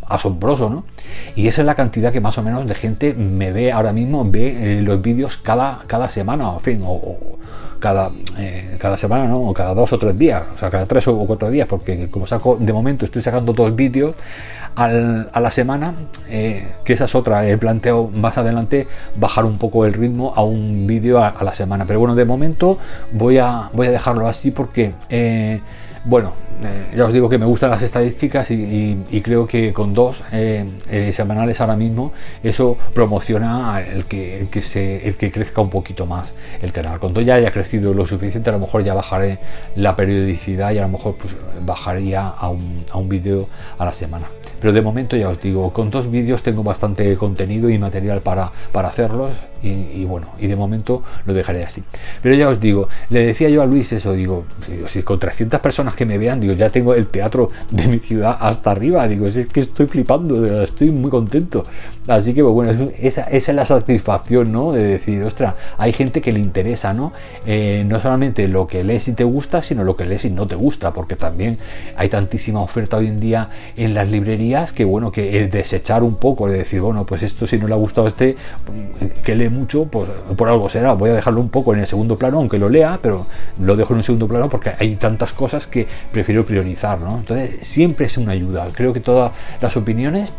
asombroso, 0.07 0.69
¿no? 0.69 0.83
Y 1.35 1.47
esa 1.47 1.61
es 1.61 1.65
la 1.65 1.75
cantidad 1.75 2.11
que 2.11 2.21
más 2.21 2.37
o 2.37 2.43
menos 2.43 2.67
de 2.67 2.75
gente 2.75 3.13
me 3.13 3.51
ve 3.51 3.71
ahora 3.71 3.93
mismo, 3.93 4.29
ve 4.29 4.77
eh, 4.77 4.81
los 4.81 5.01
vídeos 5.01 5.37
cada, 5.37 5.83
cada 5.87 6.09
semana, 6.09 6.53
en 6.53 6.61
fin, 6.61 6.81
o, 6.85 7.17
cada, 7.79 8.11
eh, 8.37 8.77
cada 8.79 8.97
semana, 8.97 9.25
¿no? 9.25 9.41
O 9.41 9.53
cada 9.53 9.73
dos 9.73 9.91
o 9.93 9.99
tres 9.99 10.17
días, 10.17 10.43
o 10.55 10.57
sea, 10.57 10.69
cada 10.69 10.85
tres 10.85 11.07
o 11.07 11.17
cuatro 11.17 11.49
días, 11.49 11.67
porque 11.67 12.09
como 12.09 12.25
saco, 12.25 12.57
de 12.59 12.73
momento 12.73 13.05
estoy 13.05 13.21
sacando 13.21 13.53
dos 13.53 13.75
vídeos 13.75 14.15
a 14.75 15.39
la 15.39 15.51
semana, 15.51 15.93
eh, 16.29 16.67
que 16.83 16.93
esa 16.93 17.05
es 17.05 17.15
otra, 17.15 17.47
he 17.47 17.57
planteo 17.57 18.09
más 18.13 18.37
adelante 18.37 18.87
bajar 19.15 19.45
un 19.45 19.57
poco 19.57 19.85
el 19.85 19.93
ritmo 19.93 20.33
a 20.35 20.43
un 20.43 20.85
vídeo 20.85 21.23
a, 21.23 21.41
la 21.41 21.53
semana. 21.53 21.85
Pero 21.85 21.99
bueno, 21.99 22.15
de 22.15 22.25
momento 22.25 22.77
voy 23.13 23.37
a, 23.37 23.69
voy 23.71 23.87
a 23.87 23.91
dejarlo 23.91 24.27
así 24.27 24.51
porque 24.51 24.93
eh, 25.09 25.61
bueno, 26.05 26.33
eh, 26.63 26.95
ya 26.95 27.05
os 27.05 27.13
digo 27.13 27.27
que 27.27 27.39
me 27.39 27.45
gustan 27.45 27.71
las 27.71 27.81
estadísticas 27.81 28.49
y, 28.51 29.21
creo 29.23 29.47
que 29.47 29.73
con 29.73 29.93
dos 29.93 30.23
eh, 30.31 30.63
eh, 30.89 31.11
semanales 31.13 31.59
ahora 31.61 31.75
mismo 31.75 32.13
eso 32.43 32.77
promociona 32.93 33.81
el 33.81 34.05
que, 34.05 34.39
el 34.39 34.49
que, 34.49 34.61
se, 34.61 35.07
el 35.07 35.15
que 35.15 35.31
crezca 35.31 35.61
un 35.61 35.71
poquito 35.71 36.05
más 36.05 36.29
el 36.61 36.71
canal. 36.71 36.99
Cuando 36.99 37.21
ya 37.21 37.35
haya 37.35 37.51
crecido 37.51 37.93
lo 37.93 38.05
suficiente, 38.05 38.51
a 38.51 38.53
lo 38.53 38.59
mejor 38.59 38.83
ya 38.83 38.93
bajaré 38.93 39.39
la 39.75 39.95
periodicidad 39.95 40.71
y 40.71 40.77
a 40.77 40.83
lo 40.83 40.89
mejor 40.89 41.15
pues, 41.15 41.33
bajaría 41.65 42.27
a 42.27 42.49
un, 42.49 42.85
a 42.91 42.97
un 42.97 43.09
vídeo 43.09 43.47
a 43.77 43.85
la 43.85 43.93
semana. 43.93 44.27
Pero 44.61 44.73
de 44.73 44.81
momento 44.81 45.17
ya 45.17 45.29
os 45.29 45.41
digo, 45.41 45.73
con 45.73 45.89
dos 45.89 46.09
vídeos 46.09 46.43
tengo 46.43 46.63
bastante 46.63 47.15
contenido 47.17 47.69
y 47.69 47.77
material 47.77 48.21
para, 48.21 48.51
para 48.71 48.89
hacerlos 48.89 49.33
y, 49.61 50.05
bueno, 50.05 50.27
y 50.39 50.47
de 50.47 50.55
momento 50.55 51.03
lo 51.25 51.33
dejaré 51.33 51.63
así. 51.63 51.83
Pero 52.21 52.35
ya 52.35 52.49
os 52.49 52.59
digo, 52.59 52.87
le 53.09 53.25
decía 53.25 53.49
yo 53.49 53.61
a 53.61 53.65
Luis 53.65 53.91
eso, 53.93 54.13
digo, 54.13 54.45
si 54.87 55.01
con 55.01 55.19
300 55.19 55.59
personas 55.59 55.95
que 55.95 56.05
me 56.05 56.17
vean, 56.17 56.39
digo, 56.39 56.53
ya 56.53 56.69
tengo 56.69 56.93
el 56.93 57.07
teatro 57.07 57.49
de 57.71 57.87
mi 57.87 57.99
ciudad 57.99 58.37
hasta 58.39 58.71
arriba, 58.71 59.07
digo, 59.07 59.27
es 59.27 59.47
que 59.47 59.61
estoy 59.61 59.87
flipando, 59.87 60.61
estoy 60.61 60.91
muy 60.91 61.09
contento. 61.09 61.65
Así 62.07 62.33
que 62.33 62.43
pues, 62.43 62.53
bueno, 62.53 62.91
esa, 62.99 63.23
esa, 63.23 63.51
es 63.51 63.55
la 63.55 63.65
satisfacción, 63.65 64.51
¿no? 64.51 64.71
De 64.71 64.83
decir, 64.83 65.23
ostras, 65.23 65.55
hay 65.77 65.91
gente 65.93 66.21
que 66.21 66.31
le 66.31 66.39
interesa, 66.39 66.93
¿no? 66.93 67.13
Eh, 67.45 67.83
no 67.87 67.99
solamente 67.99 68.47
lo 68.47 68.67
que 68.67 68.83
lees 68.83 69.07
y 69.07 69.13
te 69.13 69.23
gusta, 69.23 69.61
sino 69.61 69.83
lo 69.83 69.95
que 69.95 70.05
lees 70.05 70.25
y 70.25 70.29
no 70.29 70.47
te 70.47 70.55
gusta, 70.55 70.91
porque 70.91 71.15
también 71.15 71.57
hay 71.95 72.09
tantísima 72.09 72.61
oferta 72.61 72.97
hoy 72.97 73.07
en 73.07 73.19
día 73.19 73.49
en 73.75 73.93
las 73.93 74.07
librerías 74.07 74.71
que 74.71 74.85
bueno, 74.85 75.11
que 75.11 75.37
el 75.37 75.49
desechar 75.49 76.03
un 76.03 76.15
poco, 76.15 76.47
de 76.47 76.59
decir, 76.59 76.81
bueno, 76.81 77.05
pues 77.05 77.23
esto 77.23 77.47
si 77.47 77.57
no 77.57 77.67
le 77.67 77.73
ha 77.73 77.77
gustado 77.77 78.07
a 78.07 78.09
este, 78.09 78.35
que 79.23 79.35
mucho, 79.49 79.85
pues 79.85 80.09
por 80.35 80.49
algo 80.49 80.69
será, 80.69 80.93
voy 80.93 81.09
a 81.09 81.13
dejarlo 81.13 81.41
un 81.41 81.49
poco 81.49 81.73
en 81.73 81.79
el 81.79 81.87
segundo 81.87 82.17
plano, 82.17 82.37
aunque 82.37 82.57
lo 82.57 82.69
lea, 82.69 82.99
pero 83.01 83.27
lo 83.59 83.75
dejo 83.75 83.93
en 83.93 83.97
un 83.97 84.03
segundo 84.03 84.27
plano 84.27 84.49
porque 84.49 84.71
hay 84.77 84.95
tantas 84.95 85.33
cosas 85.33 85.67
que 85.67 85.87
prefiero 86.11 86.45
priorizar, 86.45 86.99
¿no? 86.99 87.17
Entonces 87.17 87.67
siempre 87.67 88.05
es 88.05 88.17
una 88.17 88.33
ayuda, 88.33 88.67
creo 88.73 88.93
que 88.93 88.99
todas 88.99 89.31
las 89.61 89.75
opiniones 89.77 90.31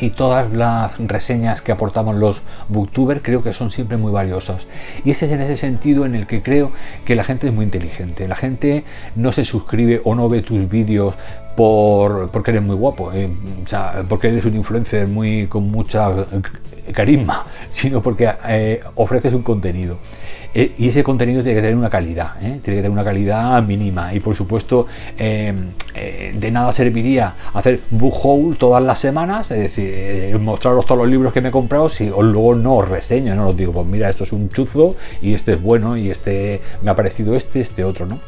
y 0.00 0.10
todas 0.10 0.52
las 0.52 0.98
reseñas 0.98 1.62
que 1.62 1.72
aportamos 1.72 2.16
los 2.16 2.42
booktubers 2.68 3.20
creo 3.22 3.42
que 3.42 3.52
son 3.52 3.70
siempre 3.70 3.96
muy 3.96 4.12
valiosas. 4.12 4.66
Y 5.04 5.10
ese 5.10 5.26
es 5.26 5.32
en 5.32 5.40
ese 5.40 5.56
sentido 5.56 6.04
en 6.04 6.14
el 6.14 6.26
que 6.26 6.42
creo 6.42 6.72
que 7.04 7.14
la 7.14 7.24
gente 7.24 7.46
es 7.48 7.52
muy 7.52 7.64
inteligente. 7.64 8.26
La 8.28 8.36
gente 8.36 8.84
no 9.14 9.32
se 9.32 9.44
suscribe 9.44 10.00
o 10.04 10.14
no 10.14 10.28
ve 10.28 10.42
tus 10.42 10.68
vídeos 10.68 11.14
por, 11.56 12.30
porque 12.30 12.50
eres 12.50 12.62
muy 12.62 12.76
guapo, 12.76 13.12
eh, 13.12 13.28
o 13.64 13.68
sea, 13.68 14.04
porque 14.08 14.28
eres 14.28 14.44
un 14.44 14.54
influencer 14.54 15.06
muy 15.06 15.46
con 15.46 15.70
mucha 15.70 16.10
carisma, 16.92 17.44
sino 17.70 18.02
porque 18.02 18.30
eh, 18.48 18.80
ofreces 18.96 19.34
un 19.34 19.42
contenido. 19.42 19.98
Eh, 20.56 20.72
y 20.78 20.88
ese 20.88 21.02
contenido 21.02 21.42
tiene 21.42 21.56
que 21.56 21.62
tener 21.62 21.76
una 21.76 21.90
calidad, 21.90 22.38
tiene 22.38 22.60
que 22.60 22.70
tener 22.76 22.90
una 22.90 23.02
calidad 23.02 23.60
mínima. 23.64 24.14
Y 24.14 24.20
por 24.20 24.36
supuesto, 24.36 24.86
de 25.18 26.50
nada 26.52 26.72
serviría 26.72 27.34
hacer 27.54 27.80
book 27.90 28.14
haul 28.22 28.56
todas 28.56 28.80
las 28.80 29.00
semanas, 29.00 29.50
es 29.50 29.74
decir, 29.74 30.38
mostraros 30.38 30.86
todos 30.86 30.98
los 31.00 31.08
libros 31.08 31.32
que 31.32 31.40
me 31.40 31.48
he 31.48 31.52
comprado 31.52 31.88
si 31.88 32.06
luego 32.06 32.54
no 32.54 32.76
os 32.76 32.88
reseño, 32.88 33.34
no 33.34 33.48
os 33.48 33.56
digo, 33.56 33.72
pues 33.72 33.86
mira, 33.88 34.08
esto 34.08 34.22
es 34.22 34.30
un 34.30 34.48
chuzo 34.48 34.94
y 35.20 35.34
este 35.34 35.54
es 35.54 35.60
bueno 35.60 35.96
y 35.96 36.10
este 36.10 36.60
me 36.82 36.92
ha 36.92 36.94
parecido 36.94 37.34
este, 37.34 37.60
este 37.60 37.82
otro, 37.82 38.06
¿no? 38.06 38.20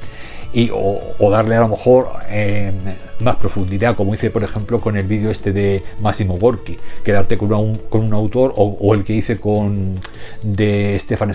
Y, 0.56 0.70
o, 0.72 1.30
darle 1.30 1.54
a 1.54 1.60
lo 1.60 1.68
mejor 1.68 2.08
eh, 2.30 2.72
más 3.20 3.36
profundidad, 3.36 3.94
como 3.94 4.14
hice 4.14 4.30
por 4.30 4.42
ejemplo 4.42 4.80
con 4.80 4.96
el 4.96 5.06
vídeo 5.06 5.30
este 5.30 5.52
de 5.52 5.82
Máximo 6.00 6.38
Gorky, 6.38 6.78
quedarte 7.04 7.36
con, 7.36 7.52
un, 7.52 7.74
con 7.90 8.04
un 8.04 8.14
autor 8.14 8.54
o, 8.56 8.94
el 8.94 9.04
que 9.04 9.12
hice 9.12 9.38
con 9.38 10.00
de 10.42 10.96
Stefan 10.98 11.32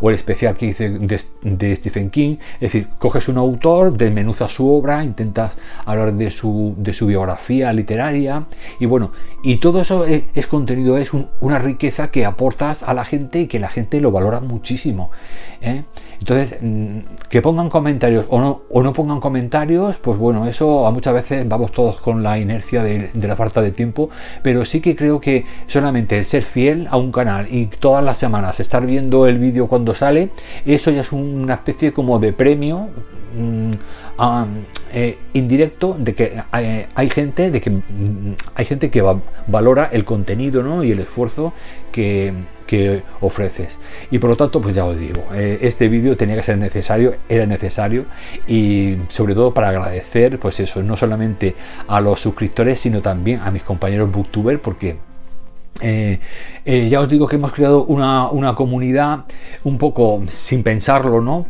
o 0.00 0.10
el 0.10 0.14
especial 0.14 0.54
que 0.54 0.66
hice 0.66 0.88
de, 0.88 1.74
Stephen 1.74 2.10
King, 2.10 2.36
es 2.54 2.72
decir, 2.72 2.88
coges 3.00 3.28
un 3.28 3.38
autor, 3.38 3.96
desmenuzas 3.96 4.52
su 4.52 4.72
obra, 4.72 5.02
intentas 5.02 5.54
hablar 5.84 6.12
de 6.12 6.30
su, 6.30 6.74
de 6.76 6.92
su 6.92 7.06
biografía 7.06 7.72
literaria 7.72 8.44
y 8.78 8.86
bueno, 8.86 9.10
y 9.42 9.56
todo 9.56 9.80
eso 9.80 10.04
es, 10.06 10.46
contenido, 10.46 10.96
es 10.96 11.10
una 11.40 11.58
riqueza 11.58 12.12
que 12.12 12.24
aportas 12.24 12.84
a 12.84 12.94
la 12.94 13.04
gente 13.04 13.40
y 13.40 13.46
que 13.48 13.58
la 13.58 13.68
gente 13.68 14.00
lo 14.00 14.12
valora 14.12 14.38
muchísimo. 14.38 15.10
¿eh? 15.60 15.82
Entonces, 16.24 16.56
mm, 16.58 17.00
que 17.28 17.42
pongan 17.42 17.68
comentarios 17.68 18.24
o 18.30 18.40
no, 18.40 18.92
pongan 18.94 19.20
comentarios, 19.20 19.98
pues 19.98 20.16
bueno, 20.16 20.46
eso 20.46 20.86
a 20.86 20.90
muchas 20.90 21.12
veces 21.12 21.46
vamos 21.46 21.70
todos 21.70 22.00
con 22.00 22.22
la 22.22 22.38
inercia 22.38 22.82
de, 22.82 23.10
la 23.12 23.36
falta 23.36 23.60
de 23.60 23.72
tiempo, 23.72 24.08
pero 24.42 24.64
sí 24.64 24.80
que 24.80 24.96
creo 24.96 25.20
que 25.20 25.44
solamente 25.66 26.16
el 26.16 26.24
ser 26.24 26.42
fiel 26.42 26.88
a 26.90 26.96
un 26.96 27.12
canal 27.12 27.46
y 27.50 27.66
todas 27.66 28.02
las 28.02 28.16
semanas 28.16 28.58
estar 28.58 28.86
viendo 28.86 29.26
el 29.26 29.38
vídeo 29.38 29.66
cuando 29.66 29.94
sale, 29.94 30.30
eso 30.64 30.90
ya 30.90 31.02
es 31.02 31.12
una 31.12 31.52
especie 31.52 31.92
como 31.92 32.18
de 32.18 32.32
premio. 32.32 32.88
Mm, 33.36 33.72
eh, 34.92 35.18
indirecto 35.32 35.96
de 35.98 36.14
que 36.14 36.40
eh, 36.56 36.86
hay, 36.94 37.10
gente 37.10 37.50
de 37.50 37.60
que 37.60 37.68
mm, 37.68 37.82
hay 38.54 38.64
gente 38.64 38.88
que 38.88 39.02
valora 39.48 39.90
el 39.92 40.04
contenido 40.04 40.62
¿no? 40.62 40.84
y 40.84 40.92
el 40.92 41.00
esfuerzo 41.00 41.52
que, 41.90 42.32
que 42.66 43.02
ofreces. 43.20 43.78
Y 44.10 44.18
por 44.18 44.30
lo 44.30 44.36
tanto, 44.36 44.60
pues 44.60 44.74
ya 44.74 44.84
os 44.84 44.98
digo, 44.98 45.24
eh, 45.34 45.58
este 45.62 45.88
vídeo 45.88 46.16
tenía 46.16 46.36
que 46.36 46.42
ser 46.42 46.58
necesario, 46.58 47.14
era 47.28 47.46
necesario 47.46 48.06
y 48.46 48.96
sobre 49.08 49.34
todo 49.34 49.52
para 49.52 49.68
agradecer, 49.68 50.38
pues 50.38 50.60
eso, 50.60 50.82
no 50.82 50.96
solamente 50.96 51.54
a 51.88 52.00
los 52.00 52.20
suscriptores, 52.20 52.80
sino 52.80 53.02
también 53.02 53.40
a 53.40 53.50
mis 53.50 53.62
compañeros 53.62 54.10
booktubers, 54.10 54.60
porque 54.60 54.96
eh, 55.82 56.20
eh, 56.64 56.88
ya 56.88 57.00
os 57.00 57.08
digo 57.08 57.26
que 57.26 57.36
hemos 57.36 57.52
creado 57.52 57.84
una, 57.84 58.28
una, 58.28 58.54
comunidad 58.54 59.24
un 59.64 59.76
poco 59.76 60.22
sin 60.28 60.62
pensarlo, 60.62 61.20
¿no? 61.20 61.46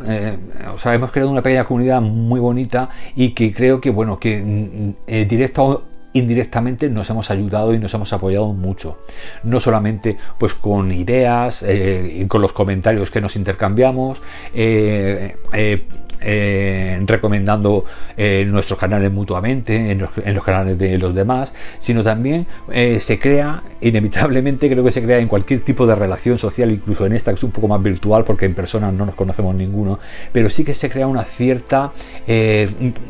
o 0.75 0.79
sea, 0.79 0.95
hemos 0.95 1.13
creado 1.13 1.31
una 1.31 1.43
pequeña 1.43 1.65
comunidad 1.65 2.01
muy 2.01 2.41
bonita 2.41 2.89
y 3.15 3.31
que 3.31 3.53
creo 3.53 3.81
que, 3.83 3.91
bueno, 3.91 4.19
que 4.19 4.95
mm, 5.07 5.29
directo 5.29 5.85
indirectamente 6.15 6.89
nos 6.89 7.11
hemos 7.11 7.31
ayudado 7.31 7.75
y 7.75 7.79
nos 7.79 7.93
hemos 7.93 8.13
apoyado 8.13 8.53
mucho. 8.53 8.99
No 9.43 9.61
solamente 9.61 10.17
pues 10.39 10.55
con 10.55 10.91
ideas, 10.93 11.63
eh, 11.63 12.21
y 12.21 12.27
con 12.27 12.41
los 12.41 12.53
comentarios 12.53 13.11
que 13.11 13.21
nos 13.21 13.37
intercambiamos, 13.37 14.23
eh, 14.55 15.37
eh, 15.53 15.87
eh, 16.27 16.99
recomendando 17.07 17.85
eh, 18.17 18.47
nuestros 18.49 18.79
canales 18.79 19.13
mutuamente, 19.13 19.91
en 19.91 19.99
los, 19.99 20.45
canales 20.45 20.79
de 20.79 20.97
los 20.99 21.15
demás, 21.15 21.53
sino 21.79 22.03
también 22.03 22.47
eh, 22.73 22.99
se 23.01 23.19
crea, 23.19 23.63
inevitablemente 23.81 24.71
creo 24.71 24.83
que 24.83 24.91
se 24.91 25.03
crea 25.03 25.19
en 25.19 25.29
cualquier 25.29 25.61
tipo 25.61 25.87
de 25.87 25.95
relación 25.95 26.39
social, 26.39 26.71
incluso 26.71 27.05
en 27.07 27.13
esta 27.13 27.31
que 27.31 27.37
es 27.37 27.45
un 27.45 27.51
poco 27.51 27.69
más 27.69 27.83
virtual 27.83 28.25
porque 28.25 28.47
en 28.47 28.55
persona 28.55 28.91
no 28.91 29.05
nos 29.05 29.15
conocemos 29.15 29.55
ninguno, 29.55 29.99
pero 30.33 30.49
sí 30.49 30.65
que 30.65 30.75
se 30.75 30.91
crea 30.91 31.07
una 31.07 31.25
cierta 31.25 31.93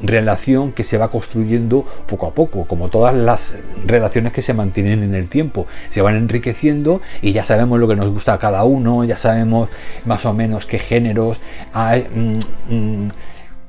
relación 0.03 0.73
que 0.73 0.83
se 0.85 0.99
va 0.99 1.11
construyendo 1.11 1.87
poco 2.07 2.27
a 2.27 2.35
poco, 2.35 2.65
como 2.67 2.89
todas 2.89 3.15
las 3.15 3.57
relaciones 3.87 4.33
que 4.33 4.43
se 4.43 4.55
mantienen 4.55 5.03
en 5.03 5.15
el 5.15 5.29
tiempo, 5.29 5.67
se 5.91 6.03
van 6.03 6.17
enriqueciendo 6.17 7.01
y 7.23 7.33
ya 7.33 7.45
sabemos 7.45 7.79
lo 7.79 7.87
que 7.89 7.97
nos 7.97 8.11
gusta 8.11 8.35
a 8.35 8.39
cada 8.39 8.65
uno, 8.65 9.05
ya 9.05 9.17
sabemos 9.17 9.69
más 10.05 10.27
o 10.27 10.33
menos 10.33 10.67
qué 10.67 10.79
géneros 10.79 11.39
hay. 11.73 12.07
Mm, 12.15 12.75
mm, 12.75 13.04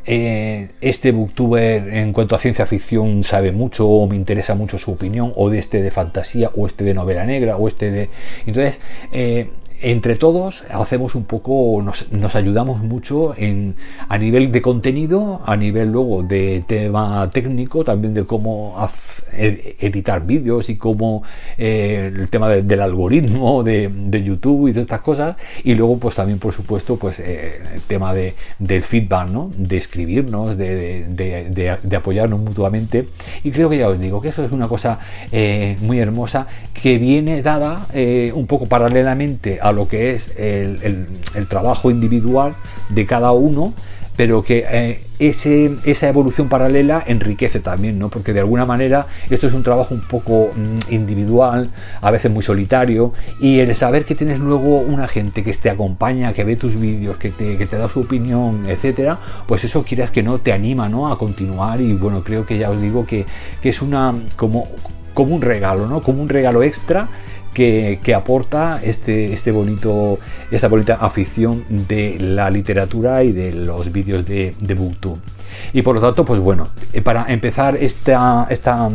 eh, 0.08 0.70
este 0.82 1.12
booktuber 1.12 1.90
en 1.92 2.14
cuanto 2.14 2.36
a 2.36 2.40
ciencia 2.40 2.68
ficción 2.68 3.24
sabe 3.24 3.52
mucho 3.52 3.88
o 3.88 4.08
me 4.08 4.16
interesa 4.16 4.54
mucho 4.54 4.78
su 4.78 4.92
opinión 4.92 5.34
o 5.36 5.50
de 5.50 5.58
este 5.58 5.82
de 5.82 5.90
fantasía 5.90 6.52
o 6.56 6.68
este 6.68 6.84
de 6.84 6.94
novela 6.94 7.26
negra 7.26 7.58
o 7.58 7.68
este 7.68 7.90
de 7.90 8.10
entonces 8.46 8.78
eh, 9.12 9.50
entre 9.82 10.16
todos 10.16 10.64
hacemos 10.72 11.16
un 11.16 11.26
poco, 11.26 11.82
nos, 11.82 12.36
ayudamos 12.36 12.82
mucho 12.82 13.34
en, 13.38 13.76
a 14.08 14.18
nivel 14.18 14.52
de 14.52 14.62
contenido, 14.62 15.42
a 15.46 15.56
nivel 15.58 15.92
luego 15.92 16.24
de 16.24 16.64
tema 16.68 17.30
técnico, 17.32 17.84
también 17.84 18.14
de 18.14 18.26
cómo 18.26 18.76
editar 19.38 20.26
vídeos 20.26 20.70
y 20.70 20.78
cómo 20.78 21.24
eh, 21.58 22.12
el 22.14 22.30
tema 22.30 22.50
del 22.50 22.82
algoritmo 22.82 23.64
de, 23.64 23.92
YouTube 24.26 24.70
y 24.70 24.72
todas 24.72 24.86
estas 24.86 25.02
cosas. 25.02 25.36
Y 25.64 25.76
luego, 25.76 25.98
pues 25.98 26.16
también, 26.16 26.40
por 26.40 26.54
supuesto, 26.54 26.96
pues 26.96 27.20
eh, 27.20 27.62
el 27.74 27.82
tema 27.82 28.14
de, 28.14 28.34
del 28.60 28.82
feedback, 28.82 29.30
¿no? 29.30 29.52
De 29.56 29.78
escribirnos, 29.78 30.58
de, 30.58 31.06
de, 31.06 31.96
apoyarnos 31.96 32.40
mutuamente. 32.40 33.10
Y 33.44 33.52
creo 33.52 33.70
que 33.70 33.78
ya 33.78 33.90
os 33.90 34.00
digo 34.00 34.22
que 34.22 34.30
eso 34.30 34.44
es 34.44 34.52
una 34.52 34.68
cosa 34.68 35.00
eh, 35.32 35.76
muy 35.82 36.00
hermosa 36.00 36.48
que 36.74 36.98
viene 36.98 37.42
dada 37.42 37.88
un 38.34 38.48
poco 38.48 38.66
paralelamente 38.66 39.60
a 39.66 39.72
lo 39.72 39.88
que 39.88 40.12
es 40.12 40.32
el, 40.38 41.08
trabajo 41.50 41.90
individual 41.90 42.54
de 42.90 43.08
cada 43.08 43.32
uno, 43.32 43.74
pero 44.16 44.44
que 44.44 44.64
eh, 44.70 45.02
ese, 45.18 45.76
esa 45.86 46.08
evolución 46.08 46.50
paralela 46.50 47.04
enriquece 47.08 47.60
también, 47.60 47.98
¿no? 47.98 48.10
Porque 48.10 48.32
de 48.32 48.42
alguna 48.42 48.66
manera 48.66 49.08
esto 49.28 49.48
es 49.48 49.54
un 49.54 49.64
trabajo 49.64 49.96
un 49.96 50.02
poco 50.02 50.52
mm, 50.56 50.94
individual, 50.94 51.72
a 52.00 52.12
veces 52.12 52.32
muy 52.32 52.44
solitario, 52.44 53.12
y 53.40 53.60
el 53.60 53.76
saber 53.76 54.06
que 54.06 54.14
tienes 54.14 54.40
luego 54.40 54.78
una 54.78 55.08
gente 55.08 55.44
que 55.44 55.52
te 55.54 55.72
acompaña, 55.72 56.32
que 56.34 56.44
ve 56.44 56.56
tus 56.56 56.80
vídeos, 56.80 57.18
que 57.18 57.32
te, 57.32 57.58
que 57.58 57.66
te 57.66 57.76
da 57.76 57.90
su 57.90 58.02
opinión, 58.02 58.66
etcétera, 58.68 59.18
pues 59.48 59.64
eso 59.64 59.82
quieras 59.82 60.12
que 60.12 60.22
no 60.22 60.38
te 60.38 60.54
anima, 60.54 60.90
¿no? 60.90 61.12
A 61.12 61.18
continuar 61.18 61.82
y 61.82 61.94
bueno, 61.94 62.24
creo 62.24 62.46
que 62.46 62.60
ya 62.60 62.70
os 62.70 62.80
digo 62.80 63.08
que, 63.08 63.26
que 63.64 63.70
es 63.70 63.82
una 63.82 64.14
como, 64.36 64.68
como 65.16 65.34
un 65.34 65.42
regalo, 65.42 65.88
¿no? 65.88 66.04
Como 66.04 66.22
un 66.22 66.30
regalo 66.30 66.62
extra 66.62 67.10
que, 67.56 68.14
aporta 68.14 68.80
este, 68.84 69.34
este 69.34 69.52
bonito, 69.52 70.20
esta 70.52 70.68
bonita 70.68 70.98
afición 71.02 71.64
de 71.70 72.18
la 72.20 72.52
literatura 72.52 73.24
y 73.24 73.32
de 73.32 73.54
los 73.54 73.92
vídeos 73.92 74.26
de, 74.26 74.54
de 74.60 74.74
Booktube. 74.76 75.18
Y 75.74 75.82
por 75.82 75.96
lo 75.96 76.02
tanto, 76.02 76.26
pues 76.26 76.40
bueno, 76.40 76.68
eh, 76.94 77.02
para 77.02 77.26
empezar 77.30 77.78
esta, 77.78 78.46
esta 78.50 78.90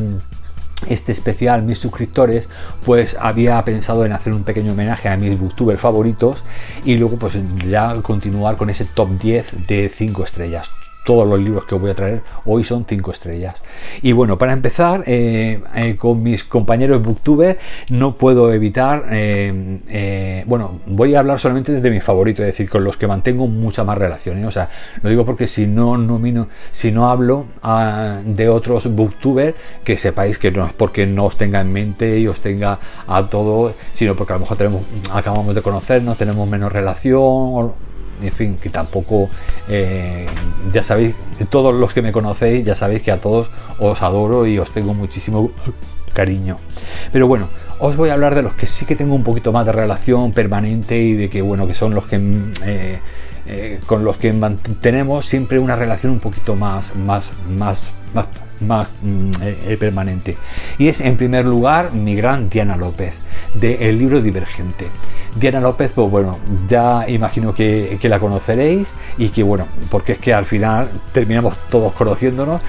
este 0.89 1.13
especial, 1.13 1.63
mis 1.63 1.79
suscriptores, 1.79 2.49
pues 2.85 3.17
había 3.21 3.63
pensado 3.65 4.05
en 4.05 4.13
hacer 4.13 4.33
un 4.33 4.45
pequeño 4.45 4.73
homenaje 4.73 5.09
a 5.09 5.17
mis 5.17 5.39
booktubers 5.39 5.81
favoritos 5.81 6.43
y 6.85 6.97
luego 6.97 7.17
pues 7.17 7.39
ya 7.69 7.95
continuar 8.03 8.57
con 8.57 8.71
ese 8.71 8.85
top 8.85 9.11
10 9.19 9.67
de 9.67 9.91
5 9.95 10.25
estrellas 10.25 10.71
todos 11.11 11.27
los 11.27 11.41
libros 11.41 11.65
que 11.65 11.75
voy 11.75 11.91
a 11.91 11.95
traer 11.97 12.23
hoy 12.45 12.63
son 12.63 12.85
5 12.89 13.11
estrellas. 13.11 13.57
Y 14.01 14.13
bueno, 14.13 14.39
para 14.39 14.53
empezar, 14.53 15.03
eh, 15.09 15.61
eh, 15.75 15.97
con 15.97 16.23
mis 16.23 16.45
compañeros 16.45 17.03
booktubers 17.03 17.59
no 17.89 18.15
puedo 18.15 18.53
evitar, 18.53 19.07
eh, 19.11 20.45
bueno, 20.47 20.79
voy 20.87 21.17
a 21.17 21.19
hablar 21.19 21.41
solamente 21.41 21.81
de 21.81 21.91
mis 21.91 22.05
favoritos, 22.05 22.45
es 22.45 22.53
decir, 22.53 22.71
con 22.71 22.85
los 22.85 22.97
que 22.97 23.09
mantengo 23.09 23.49
mucha 23.49 23.83
más 23.83 23.99
relación. 23.99 24.45
O 24.45 24.53
sea, 24.53 24.69
lo 25.03 25.11
digo 25.11 25.27
porque 25.27 25.49
si 25.49 25.67
no 25.67 25.99
nomino, 25.99 26.47
si 26.71 26.93
no 26.93 27.11
hablo 27.11 27.47
ah, 27.65 28.21
de 28.25 28.49
otros 28.49 28.95
booktubers, 28.95 29.57
que 29.83 29.99
sepáis 29.99 30.39
que 30.39 30.53
no 30.53 30.65
es 30.65 30.73
porque 30.75 31.07
no 31.07 31.25
os 31.25 31.37
tenga 31.37 31.61
en 31.61 31.73
mente 31.73 32.21
y 32.21 32.29
os 32.29 32.39
tenga 32.39 32.79
a 33.09 33.27
todos, 33.27 33.75
sino 33.95 34.15
porque 34.15 34.35
a 34.35 34.37
lo 34.37 34.43
mejor 34.43 34.57
tenemos, 34.57 34.83
acabamos 35.13 35.57
de 35.57 35.61
conocernos, 35.63 36.17
tenemos 36.17 36.49
menos 36.49 36.71
relación 36.71 37.90
en 38.23 38.33
fin, 38.33 38.57
que 38.57 38.71
tampoco, 38.71 39.29
eh, 39.69 40.27
ya 40.73 40.83
sabéis, 40.83 41.15
todos 41.51 41.75
los 41.75 41.93
que 41.93 42.03
me 42.03 42.13
conocéis, 42.13 42.65
ya 42.65 42.75
sabéis 42.75 43.03
que 43.03 43.13
a 43.13 43.19
todos 43.19 43.49
os 43.79 44.03
adoro 44.03 44.47
y 44.47 44.59
os 44.59 44.71
tengo 44.71 44.95
muchísimo 44.95 45.51
cariño. 46.13 46.59
Pero 47.13 47.27
bueno, 47.27 47.49
os 47.79 47.97
voy 47.97 48.11
a 48.11 48.15
hablar 48.15 48.35
de 48.35 48.43
los 48.43 48.55
que 48.55 48.67
sí 48.67 48.85
que 48.85 48.97
tengo 48.97 49.15
un 49.15 49.25
poquito 49.25 49.53
más 49.53 49.65
de 49.67 49.73
relación 49.73 50.33
permanente 50.33 50.99
y 50.99 51.15
de 51.15 51.31
que, 51.31 51.43
bueno, 51.43 51.67
que 51.67 51.75
son 51.75 51.95
los 51.95 52.07
que... 52.07 52.17
Eh, 52.65 52.99
eh, 53.47 53.81
con 53.87 54.05
los 54.05 54.17
que 54.17 54.33
mantenemos 54.33 55.27
siempre 55.27 55.59
una 55.59 55.75
relación 55.75 56.13
un 56.13 56.21
poquito 56.21 56.55
más, 56.57 56.95
más, 56.95 57.33
más, 57.49 57.81
más, 58.15 58.27
más 58.61 58.89
mm, 59.03 59.31
permanente. 59.79 60.37
Y 60.79 60.89
es 60.89 61.01
en 61.01 61.17
primer 61.17 61.45
lugar 61.45 61.93
mi 61.93 62.15
gran 62.15 62.49
Diana 62.49 62.77
López, 62.77 63.15
del 63.55 63.99
libro 63.99 64.21
Divergente. 64.21 64.87
Diana 65.37 65.61
López, 65.61 65.93
pues 65.95 66.11
bueno, 66.11 66.39
ya 66.69 67.09
imagino 67.09 67.55
que, 67.55 67.99
la 68.03 68.19
conoceréis 68.19 68.89
y 69.17 69.29
que 69.29 69.43
bueno, 69.43 69.67
porque 69.91 70.13
es 70.13 70.19
que 70.19 70.35
al 70.35 70.45
final 70.45 70.91
terminamos 71.13 71.57
todos 71.71 71.93
conociéndonos, 71.93 72.61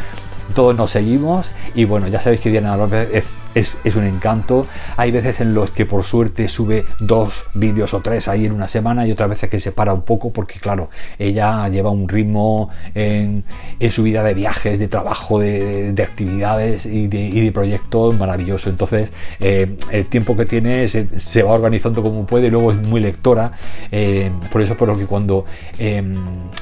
todos 0.53 0.75
nos 0.75 0.91
seguimos 0.91 1.51
y 1.73 1.85
bueno, 1.85 2.07
ya 2.07 2.21
sabéis 2.21 2.41
que 2.41 2.51
Diana 2.51 2.77
López 2.77 3.09
es 3.13 3.25
es, 3.55 3.95
un 3.95 4.05
encanto. 4.05 4.65
Hay 4.97 5.11
veces 5.11 5.41
en 5.41 5.53
los 5.53 5.71
que 5.71 5.85
por 5.85 6.03
suerte 6.03 6.47
sube 6.47 6.85
dos 6.99 7.45
vídeos 7.53 7.93
o 7.93 8.01
tres 8.01 8.27
ahí 8.27 8.45
en 8.45 8.53
una 8.53 8.67
semana 8.67 9.05
y 9.05 9.11
otras 9.11 9.29
veces 9.29 9.49
que 9.49 9.59
se 9.59 9.71
para 9.71 9.93
un 9.93 10.03
poco 10.03 10.31
porque 10.31 10.59
claro, 10.59 10.89
ella 11.19 11.67
lleva 11.69 11.89
un 11.89 12.07
ritmo 12.07 12.69
en, 12.95 13.43
su 13.91 14.03
vida 14.03 14.23
de 14.23 14.33
viajes, 14.33 14.79
de 14.79 14.87
trabajo, 14.87 15.39
de, 15.39 15.93
actividades 16.01 16.85
y 16.85 17.07
de, 17.07 17.51
proyectos 17.51 18.17
maravilloso. 18.17 18.69
Entonces 18.69 19.09
eh, 19.39 19.75
el 19.91 20.05
tiempo 20.07 20.35
que 20.37 20.45
tiene 20.45 20.87
se, 20.87 21.43
va 21.43 21.51
organizando 21.51 22.01
como 22.01 22.25
puede, 22.25 22.49
luego 22.49 22.71
es 22.71 22.81
muy 22.81 23.01
lectora. 23.01 23.51
Eh, 23.91 24.31
por 24.51 24.61
eso 24.61 24.77
por 24.77 24.87
lo 24.87 24.97
que 24.97 25.05
cuando, 25.05 25.45
em, 25.77 26.15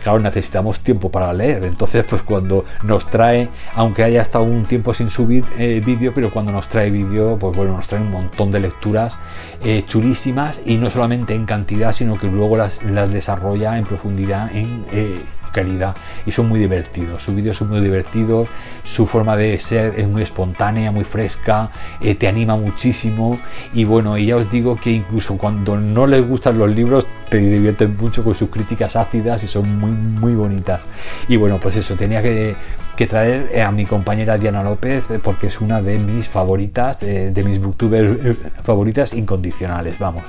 claro, 0.04 0.20
necesitamos 0.20 0.80
tiempo 0.80 1.10
para 1.10 1.32
leer. 1.34 1.64
Entonces 1.66 2.04
pues 2.10 2.24
cuando 2.24 2.66
nos 2.84 3.06
trae, 3.06 3.50
aunque 3.76 4.04
haya 4.04 4.22
estado 4.22 4.44
un 4.46 4.66
tiempo 4.66 4.94
sin 4.94 5.10
subir 5.10 5.46
eh, 5.58 5.82
vídeo, 5.86 6.12
pero 6.16 6.32
cuando 6.32 6.52
nos 6.52 6.68
trae 6.68 6.79
vídeo, 6.90 7.38
pues 7.40 7.56
bueno, 7.56 7.76
nos 7.76 7.88
trae 7.88 8.02
un 8.02 8.12
montón 8.12 8.52
de 8.52 8.60
lecturas 8.60 9.18
eh, 9.64 9.84
chulísimas 9.88 10.62
y 10.66 10.78
no 10.78 10.90
solamente 10.90 11.36
en 11.36 11.46
cantidad, 11.46 11.94
sino 11.94 12.18
que 12.18 12.28
luego 12.28 12.58
las, 12.58 12.84
las 12.84 13.12
desarrolla 13.12 13.78
en 13.78 13.84
profundidad 13.84 14.56
en 14.56 14.86
eh, 14.92 15.20
calidad 15.52 15.96
y 16.26 16.32
son 16.32 16.48
muy 16.48 16.60
divertidos. 16.60 17.24
Sus 17.24 17.36
vídeos 17.36 17.58
son 17.58 17.70
muy 17.70 17.82
divertidos, 17.82 18.50
su 18.84 19.06
forma 19.06 19.36
de 19.36 19.60
ser 19.60 20.00
es 20.00 20.08
muy 20.08 20.22
espontánea, 20.22 20.92
muy 20.92 21.04
fresca, 21.04 21.72
eh, 22.02 22.16
te 22.16 22.28
anima 22.28 22.56
muchísimo 22.56 23.38
y 23.74 23.84
bueno, 23.84 24.18
y 24.18 24.28
ya 24.28 24.38
os 24.38 24.50
digo 24.52 24.76
que 24.76 24.92
incluso 24.92 25.38
cuando 25.38 25.78
no 25.78 26.08
les 26.08 26.28
gustan 26.28 26.58
los 26.58 26.70
libros 26.70 27.06
te 27.30 27.38
divierten 27.38 27.96
mucho 27.98 28.24
con 28.24 28.34
sus 28.34 28.50
críticas 28.50 28.96
ácidas 28.96 29.44
y 29.44 29.48
son 29.48 29.78
muy 29.78 29.92
muy 29.92 30.36
bonitas. 30.36 30.82
Y 31.28 31.36
bueno, 31.38 31.60
pues 31.62 31.76
eso, 31.76 31.96
tenía 31.96 32.22
que 32.22 32.56
que 33.00 33.08
traer 33.08 33.50
eh, 33.54 33.62
a 33.62 33.72
mi 33.72 33.86
compañera 33.86 34.38
Diana 34.38 34.62
López 34.62 35.06
eh, 35.10 35.22
porque 35.24 35.48
es 35.48 35.62
una 35.62 35.82
de 35.82 35.98
mis 35.98 36.28
favoritas, 36.28 37.02
eh, 37.02 37.32
de 37.34 37.44
mis 37.44 37.58
booktubers 37.58 38.36
favoritas 38.62 39.14
incondicionales, 39.14 39.98
vamos. 39.98 40.24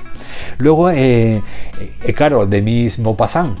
Luego, 0.57 0.89
eh, 0.89 1.41
Carol 2.15 2.49
de 2.49 2.61
mismo 2.61 3.09
Maupassant. 3.09 3.59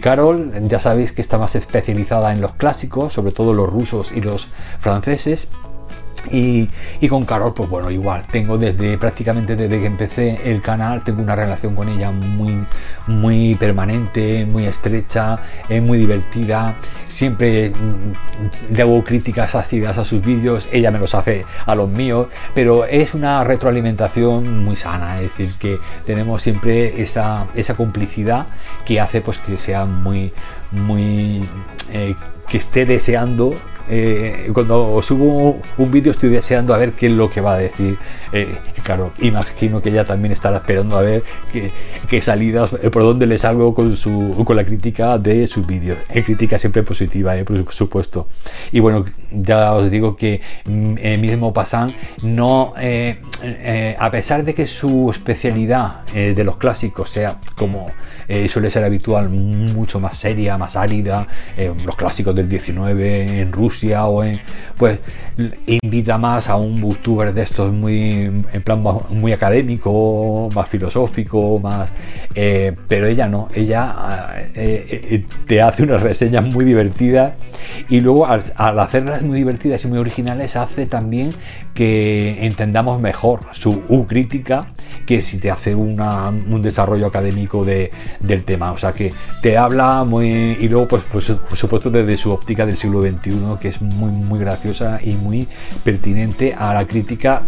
Carol, 0.00 0.52
ya 0.68 0.78
sabéis 0.78 1.10
que 1.10 1.22
está 1.22 1.38
más 1.38 1.56
especializada 1.56 2.32
en 2.32 2.40
los 2.40 2.52
clásicos, 2.52 3.14
sobre 3.14 3.32
todo 3.32 3.52
los 3.52 3.68
rusos 3.68 4.12
y 4.12 4.20
los 4.20 4.46
franceses. 4.78 5.48
Y, 6.30 6.68
con 7.08 7.24
Carol, 7.24 7.54
pues 7.54 7.68
bueno, 7.68 7.90
igual, 7.90 8.26
tengo 8.30 8.58
desde 8.58 8.98
prácticamente 8.98 9.54
desde 9.54 9.80
que 9.80 9.86
empecé 9.86 10.40
el 10.44 10.60
canal, 10.60 11.04
tengo 11.04 11.22
una 11.22 11.36
relación 11.36 11.74
con 11.74 11.88
ella 11.88 12.10
muy, 12.10 12.64
muy 13.06 13.54
permanente, 13.54 14.46
muy 14.46 14.66
estrecha, 14.66 15.38
es 15.68 15.82
muy 15.82 15.98
divertida. 15.98 16.74
Siempre 17.08 17.70
mm, 17.70 18.74
le 18.74 18.82
hago 18.82 19.04
críticas 19.04 19.54
ácidas 19.54 19.98
a 19.98 20.04
sus 20.04 20.20
vídeos, 20.22 20.68
ella 20.72 20.90
me 20.90 20.98
los 20.98 21.14
hace 21.14 21.44
a 21.64 21.74
los 21.74 21.90
míos, 21.90 22.28
pero 22.54 22.84
es 22.84 23.14
una 23.14 23.44
retroalimentación 23.44 24.64
muy 24.64 24.76
sana, 24.76 25.16
es 25.20 25.30
decir, 25.30 25.54
que 25.58 25.78
tenemos 26.04 26.42
siempre 26.42 27.00
esa, 27.00 27.46
esa 27.54 27.74
complicidad 27.74 28.46
que 28.84 29.00
hace 29.00 29.20
pues 29.20 29.38
que 29.38 29.58
sea 29.58 29.84
muy, 29.84 30.32
muy, 30.72 31.44
eh, 31.92 32.14
que 32.48 32.58
esté 32.58 32.86
deseando 32.86 33.54
eh, 33.88 34.50
cuando 34.52 35.00
subo 35.02 35.60
un 35.78 35.90
vídeo 35.90 36.12
estoy 36.12 36.30
deseando 36.30 36.74
a 36.74 36.78
ver 36.78 36.92
qué 36.92 37.06
es 37.06 37.12
lo 37.12 37.30
que 37.30 37.40
va 37.40 37.54
a 37.54 37.58
decir. 37.58 37.96
Eh, 38.32 38.48
claro, 38.82 39.12
imagino 39.20 39.80
que 39.80 39.90
ella 39.90 40.04
también 40.04 40.32
estará 40.32 40.56
esperando 40.56 40.96
a 40.96 41.02
ver 41.02 41.22
qué, 41.52 42.20
salidas, 42.20 42.72
eh, 42.82 42.90
por 42.90 43.02
dónde 43.02 43.26
le 43.26 43.38
salgo 43.38 43.74
con, 43.74 43.96
su, 43.96 44.42
con 44.44 44.56
la 44.56 44.64
crítica 44.64 45.18
de 45.18 45.46
sus 45.46 45.66
vídeos. 45.66 45.98
crítica 46.08 46.58
siempre 46.58 46.82
positiva, 46.82 47.34
por 47.44 47.72
supuesto. 47.72 48.26
Y 48.72 48.80
bueno, 48.80 49.04
ya 49.30 49.72
os 49.74 49.90
digo 49.90 50.16
que 50.16 50.40
mm, 50.64 51.20
mismo 51.20 51.52
Pasan 51.52 51.94
no, 52.22 52.74
a 53.98 54.10
pesar 54.10 54.44
de 54.44 54.54
que 54.54 54.66
su 54.66 55.10
especialidad 55.10 56.04
de 56.06 56.44
los 56.44 56.56
clásicos 56.56 57.10
sea 57.10 57.38
como 57.54 57.86
suele 58.48 58.70
ser 58.70 58.84
habitual, 58.84 59.28
mucho 59.28 60.00
más 60.00 60.18
seria, 60.18 60.58
más 60.58 60.76
árida, 60.76 61.26
los 61.84 61.96
clásicos 61.96 62.34
del 62.34 62.48
19 62.48 63.40
en 63.40 63.52
Rusia, 63.52 63.75
o 63.84 64.24
en, 64.24 64.40
pues 64.76 64.98
invita 65.66 66.18
más 66.18 66.48
a 66.48 66.56
un 66.56 66.80
booktuber 66.80 67.32
de 67.32 67.42
estos 67.42 67.72
muy 67.72 68.24
en 68.52 68.62
plan 68.62 68.82
muy 69.10 69.32
académico, 69.32 70.48
más 70.54 70.68
filosófico, 70.68 71.58
más 71.60 71.90
eh, 72.34 72.74
pero 72.88 73.06
ella 73.06 73.28
no, 73.28 73.48
ella 73.54 73.94
eh, 74.54 74.84
eh, 74.90 75.24
te 75.46 75.62
hace 75.62 75.82
unas 75.82 76.02
reseñas 76.02 76.44
muy 76.46 76.64
divertidas 76.64 77.32
y 77.88 78.00
luego 78.00 78.26
al, 78.26 78.42
hacerlas 78.56 79.22
muy 79.22 79.38
divertidas 79.38 79.84
y 79.84 79.88
muy 79.88 79.98
originales 79.98 80.56
hace 80.56 80.86
también 80.86 81.30
que 81.76 82.44
entendamos 82.46 83.00
mejor 83.00 83.40
su 83.52 83.82
crítica 84.08 84.72
que 85.06 85.22
si 85.22 85.38
te 85.38 85.50
hace 85.50 85.74
un 85.74 86.62
desarrollo 86.62 87.06
académico 87.06 87.64
de, 87.64 87.90
del 88.20 88.44
tema. 88.44 88.72
O 88.72 88.78
sea 88.78 88.92
que 88.92 89.12
te 89.40 89.56
habla 89.56 90.04
muy. 90.04 90.56
Y 90.60 90.68
luego, 90.68 90.88
pues, 90.88 91.02
pues, 91.10 91.30
por 91.30 91.56
supuesto, 91.56 91.90
desde 91.90 92.16
su 92.16 92.32
óptica 92.32 92.66
del 92.66 92.76
siglo 92.76 93.00
XXI, 93.00 93.30
que 93.60 93.68
es 93.68 93.80
muy, 93.80 94.10
muy 94.10 94.40
graciosa 94.40 94.98
y 95.02 95.12
muy 95.12 95.46
pertinente 95.84 96.54
a 96.54 96.74
la 96.74 96.86
crítica. 96.86 97.42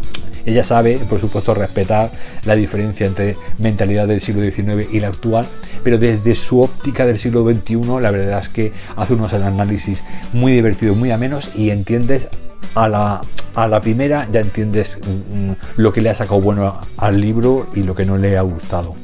Ella 0.47 0.65
sabe, 0.65 0.99
por 1.11 1.21
supuesto, 1.21 1.53
respetar 1.53 2.11
la 2.45 2.55
diferencia 2.55 3.07
entre 3.07 3.37
mentalidad 3.59 4.07
del 4.07 4.23
siglo 4.23 4.43
XIX 4.43 4.89
y 4.95 5.01
la 5.01 5.09
actual, 5.09 5.47
pero 5.83 5.99
desde 5.99 6.35
su 6.35 6.63
óptica 6.63 7.05
del 7.05 7.19
siglo 7.19 7.45
XXI, 7.45 8.01
la 8.01 8.11
verdad 8.11 8.39
es 8.41 8.49
que 8.49 8.73
hace 8.97 9.15
unos 9.15 9.35
análisis 9.35 10.03
muy 10.33 10.53
divertidos, 10.53 10.97
muy 10.97 11.11
amenos 11.11 11.51
y 11.55 11.69
entiendes 11.69 12.29
a 12.75 12.89
la, 12.89 13.21
a 13.63 13.69
la 13.69 13.81
primera 13.81 14.27
ya 14.31 14.41
entiendes 14.41 14.99
mm, 14.99 15.81
lo 15.81 15.93
que 15.93 16.01
le 16.01 16.11
ha 16.11 16.15
sacado 16.15 16.41
bueno 16.41 16.81
al 16.97 17.21
libro 17.21 17.67
y 17.75 17.83
lo 17.83 17.95
que 17.95 18.05
no 18.05 18.17
le 18.17 18.37
ha 18.37 18.43
gustado. 18.43 18.95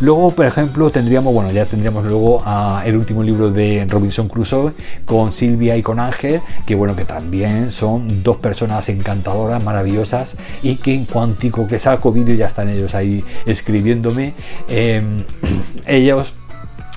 Luego, 0.00 0.30
por 0.30 0.46
ejemplo, 0.46 0.90
tendríamos, 0.90 1.32
bueno, 1.32 1.50
ya 1.50 1.66
tendríamos 1.66 2.04
luego 2.04 2.42
el 2.84 2.96
último 2.96 3.22
libro 3.22 3.50
de 3.50 3.86
Robinson 3.88 4.28
Crusoe 4.28 4.72
con 5.04 5.32
Silvia 5.32 5.76
y 5.76 5.82
con 5.82 6.00
Ángel, 6.00 6.40
que 6.66 6.74
bueno, 6.74 6.94
que 6.96 7.04
también 7.04 7.72
son 7.72 8.22
dos 8.22 8.36
personas 8.38 8.88
encantadoras, 8.88 9.62
maravillosas 9.62 10.36
y 10.62 10.76
que 10.76 10.94
en 10.94 11.04
cuantico 11.04 11.66
que 11.66 11.78
saco 11.78 12.12
vídeo 12.12 12.34
ya 12.34 12.46
están 12.46 12.68
ellos 12.68 12.94
ahí 12.94 13.24
escribiéndome. 13.46 14.34
Em, 14.68 15.24
ellos 15.86 16.34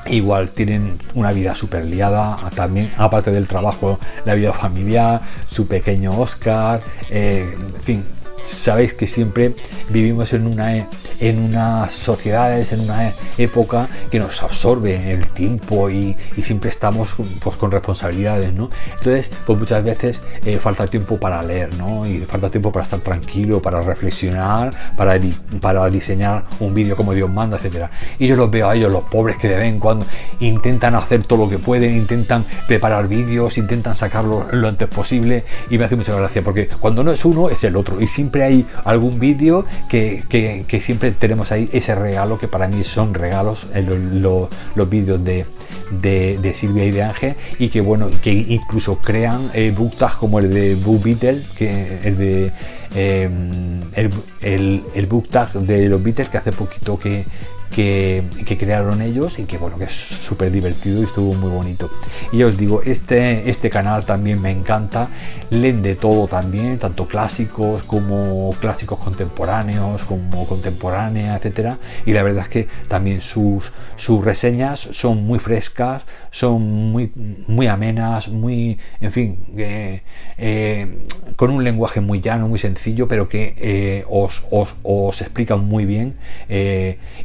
igual 0.10 0.50
tienen 0.50 1.00
una 1.14 1.32
vida 1.32 1.56
súper 1.56 1.86
liada, 1.86 2.38
también 2.56 2.92
aparte 2.98 3.32
del 3.32 3.48
trabajo, 3.48 4.00
la 4.26 4.36
vida 4.36 4.54
familiar, 4.54 5.22
su 5.50 5.68
pequeño 5.68 6.12
Oscar, 6.20 6.82
eh, 7.10 7.56
en 7.58 7.84
fin, 7.84 8.04
sabéis 8.48 8.94
que 8.94 9.08
siempre 9.08 9.56
vivimos 9.90 10.34
en 10.34 10.48
una 10.48 10.88
en 11.20 11.40
unas 11.40 11.94
sociedades, 11.94 12.72
en 12.72 12.82
una 12.82 13.14
época 13.38 13.88
que 14.12 14.20
nos 14.20 14.44
absorbe 14.44 15.12
el 15.12 15.28
tiempo 15.30 15.90
y, 15.90 16.16
siempre 16.44 16.70
estamos 16.70 17.10
pues, 17.44 17.56
con 17.58 17.72
responsabilidades, 17.72 18.54
¿no? 18.54 18.70
Entonces, 19.00 19.32
pues 19.46 19.60
muchas 19.60 19.84
veces 19.84 20.22
eh, 20.46 20.60
falta 20.60 20.88
tiempo 20.88 21.20
para 21.20 21.42
leer, 21.44 21.76
¿no? 21.76 22.08
Y 22.08 22.20
falta 22.20 22.50
tiempo 22.50 22.72
para 22.72 22.86
estar 22.86 23.00
tranquilo, 23.02 23.62
para 23.62 23.82
reflexionar, 23.82 24.72
para, 24.96 25.20
para 25.60 25.90
diseñar 25.90 26.46
un 26.60 26.74
vídeo 26.74 26.96
como 26.96 27.14
Dios 27.14 27.30
manda, 27.30 27.58
etcétera. 27.58 27.92
Y 28.18 28.28
yo 28.28 28.36
los 28.36 28.50
veo 28.50 28.70
a 28.70 28.76
ellos, 28.76 28.92
los 28.92 29.04
pobres 29.04 29.38
que 29.38 29.50
de 29.50 29.58
vez 29.58 29.68
cuando 29.80 30.06
intentan 30.40 30.96
hacer 30.96 31.24
todo 31.26 31.46
lo 31.46 31.50
que 31.50 31.60
pueden, 31.60 31.98
intentan 31.98 32.46
preparar 32.68 33.08
vídeos, 33.08 33.58
intentan 33.58 33.96
sacarlo 33.96 34.46
lo 34.52 34.68
antes 34.68 34.88
posible 34.88 35.44
y 35.70 35.78
me 35.78 35.86
hace 35.86 35.96
mucha 35.96 36.16
gracia 36.16 36.42
porque 36.42 36.68
cuando 36.68 37.04
no 37.04 37.12
es 37.12 37.26
uno 37.26 37.50
es 37.50 37.64
el 37.64 37.76
otro 37.76 38.02
y 38.02 38.08
siempre 38.08 38.37
hay 38.44 38.66
algún 38.86 39.20
vídeo 39.20 39.66
que, 39.90 40.24
que 40.30 40.82
siempre 40.82 41.12
tenemos 41.12 41.52
ahí 41.52 41.70
ese 41.74 41.96
regalo 41.96 42.38
que 42.38 42.48
para 42.48 42.68
mí 42.68 42.84
son 42.84 43.14
regalos 43.14 43.68
en 43.74 44.22
los, 44.22 44.50
vídeos 44.90 45.24
de, 45.24 45.46
de, 45.92 46.54
Silvia 46.54 46.86
y 46.86 46.92
de 46.92 47.04
Ángel 47.04 47.36
y 47.60 47.70
que 47.70 47.82
bueno 47.82 48.10
que 48.22 48.32
incluso 48.32 48.98
crean 49.00 49.50
eh, 49.54 49.74
book 49.76 49.98
tags 49.98 50.16
como 50.16 50.40
el 50.40 50.54
de 50.54 50.76
Book 50.76 51.04
Beatles 51.04 51.48
que 51.58 52.00
el 52.04 52.18
de 52.18 52.52
em, 52.96 53.82
el, 53.94 54.10
el, 54.42 54.84
el, 54.96 55.06
book 55.08 55.30
tag 55.30 55.54
de 55.54 55.90
los 55.90 56.02
Beatles 56.02 56.30
que 56.30 56.38
hace 56.38 56.52
poquito 56.52 56.98
que, 56.98 57.26
que, 57.70 58.24
crearon 58.58 59.02
ellos 59.02 59.40
y 59.40 59.44
que 59.44 59.58
bueno 59.58 59.78
que 59.78 59.86
es 59.86 59.94
súper 59.94 60.52
divertido 60.52 61.02
y 61.02 61.06
estuvo 61.06 61.34
muy 61.34 61.50
bonito. 61.50 61.90
Y 62.32 62.40
ya 62.40 62.48
os 62.48 62.58
digo 62.58 62.82
este 62.82 63.50
este 63.50 63.70
canal 63.70 64.06
también 64.06 64.42
me 64.42 64.52
encanta. 64.52 65.10
Leen 65.50 65.82
de 65.82 65.96
todo 65.96 66.28
también 66.28 66.78
tanto 66.80 67.08
clásicos 67.08 67.84
como 67.84 68.52
clásicos 68.60 69.00
contemporáneos 69.00 70.04
como 70.04 70.48
contemporánea 70.48 71.36
etcétera. 71.38 71.78
Y 72.06 72.14
la 72.14 72.24
verdad 72.24 72.44
es 72.44 72.50
que 72.50 72.68
también 72.88 73.22
sus 73.22 73.72
sus 73.96 74.24
reseñas 74.24 74.80
son 74.80 75.26
muy 75.26 75.40
frescas 75.40 76.06
son 76.32 76.92
muy 76.92 77.12
muy 77.48 77.68
amenas 77.68 78.28
muy 78.28 78.78
en 79.02 79.12
fin 79.12 79.40
eh, 79.58 80.02
eh, 80.38 80.88
con 81.36 81.50
un 81.50 81.64
lenguaje 81.64 82.02
muy 82.02 82.22
llano 82.22 82.48
muy 82.48 82.60
sencillo 82.60 83.08
pero 83.08 83.28
que 83.28 83.56
eh, 83.58 84.06
os, 84.10 84.44
os, 84.52 84.76
os, 84.84 85.22
explican 85.22 85.66
muy 85.66 85.86
bien 85.86 86.16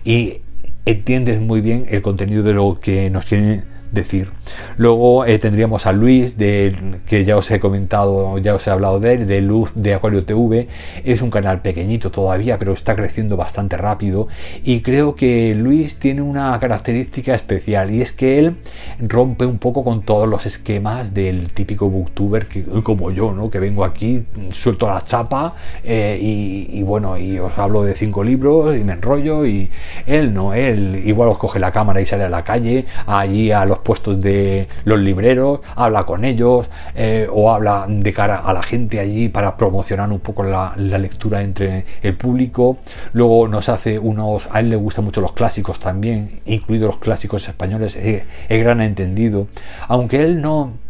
y 0.05 0.42
entiendes 0.85 1.41
muy 1.41 1.61
bien 1.61 1.87
el 1.89 2.03
contenido 2.03 2.43
de 2.43 2.55
lo 2.55 2.79
que 2.81 3.09
nos 3.11 3.27
quieren 3.27 3.72
decir. 3.93 4.31
Luego 4.77 5.25
eh, 5.27 5.39
tendríamos 5.39 5.87
a 5.87 5.93
Luis, 5.93 6.39
de, 6.39 7.01
que 7.07 7.25
ya 7.25 7.37
os 7.37 7.51
he 7.51 7.61
comentado, 7.61 8.39
ya 8.39 8.55
os 8.55 8.67
he 8.67 8.71
hablado 8.71 9.01
de 9.01 9.15
él, 9.15 9.27
de 9.27 9.41
Luz 9.41 9.73
de 9.75 9.95
Acuario 9.95 10.25
TV. 10.25 10.69
Es 11.05 11.23
un 11.23 11.31
canal 11.31 11.61
pequeñito 11.61 12.11
todavía, 12.11 12.59
pero 12.59 12.73
está 12.73 12.97
creciendo 12.97 13.37
bastante 13.37 13.77
rápido. 13.77 14.29
Y 14.65 14.81
creo 14.81 15.15
que 15.15 15.55
Luis 15.55 15.99
tiene 15.99 16.23
una 16.23 16.59
característica 16.59 17.35
especial 17.35 17.91
y 17.91 18.03
es 18.03 18.13
que 18.13 18.39
él 18.39 18.57
rompe 19.01 19.47
un 19.47 19.59
poco 19.59 19.85
con 19.85 20.03
todos 20.03 20.29
los 20.29 20.47
esquemas 20.47 21.15
del 21.15 21.51
típico 21.51 21.91
booktuber 21.91 22.47
que, 22.47 22.65
como 22.83 23.11
yo, 23.11 23.33
¿no? 23.33 23.51
que 23.51 23.59
vengo 23.59 23.85
aquí, 23.85 24.25
suelto 24.51 24.87
la 24.87 25.05
chapa 25.05 25.55
eh, 25.85 26.19
y, 26.21 26.83
bueno, 26.83 27.19
y 27.19 27.39
os 27.39 27.57
hablo 27.59 27.83
de 27.83 27.95
cinco 27.95 28.25
libros 28.25 28.77
y 28.77 28.85
me 28.85 28.95
enrollo. 28.95 29.47
Y 29.47 29.71
él 30.07 30.33
no, 30.33 30.55
él 30.55 31.03
igual 31.05 31.29
os 31.29 31.39
coge 31.39 31.59
la 31.59 31.73
cámara 31.73 32.01
y 32.01 32.07
sale 32.07 32.25
a 32.25 32.29
la 32.29 32.45
calle, 32.45 32.87
allí 33.07 33.53
a 33.53 33.65
los 33.65 33.79
puestos 33.83 34.21
de 34.21 34.69
los 34.85 34.99
libreros, 34.99 35.61
habla 35.75 36.05
con 36.05 36.25
ellos 36.25 36.69
eh, 36.95 37.29
o 37.31 37.53
habla 37.53 37.87
de 37.89 38.13
cara 38.13 38.39
a 38.39 38.53
la 38.53 38.63
gente 38.63 39.01
allí 39.01 39.29
para 39.29 39.57
promocionar 39.57 40.11
un 40.11 40.21
poco 40.21 40.43
la, 40.43 40.75
lectura 40.77 41.43
entre 41.43 41.85
el 42.03 42.17
público. 42.17 42.79
Luego 43.13 43.49
nos 43.49 43.69
hace 43.69 43.99
unos, 43.99 44.49
a 44.53 44.61
él 44.61 44.71
le 44.71 44.77
gustan 44.77 45.05
mucho 45.05 45.21
los 45.21 45.33
clásicos 45.33 45.81
también, 45.81 46.41
incluidos 46.47 46.89
los 46.89 46.99
clásicos 46.99 47.49
españoles, 47.49 47.97
es 47.97 48.25
gran 48.49 48.81
entendido. 48.81 49.49
Aunque 49.89 50.23
él 50.23 50.41
no 50.41 50.82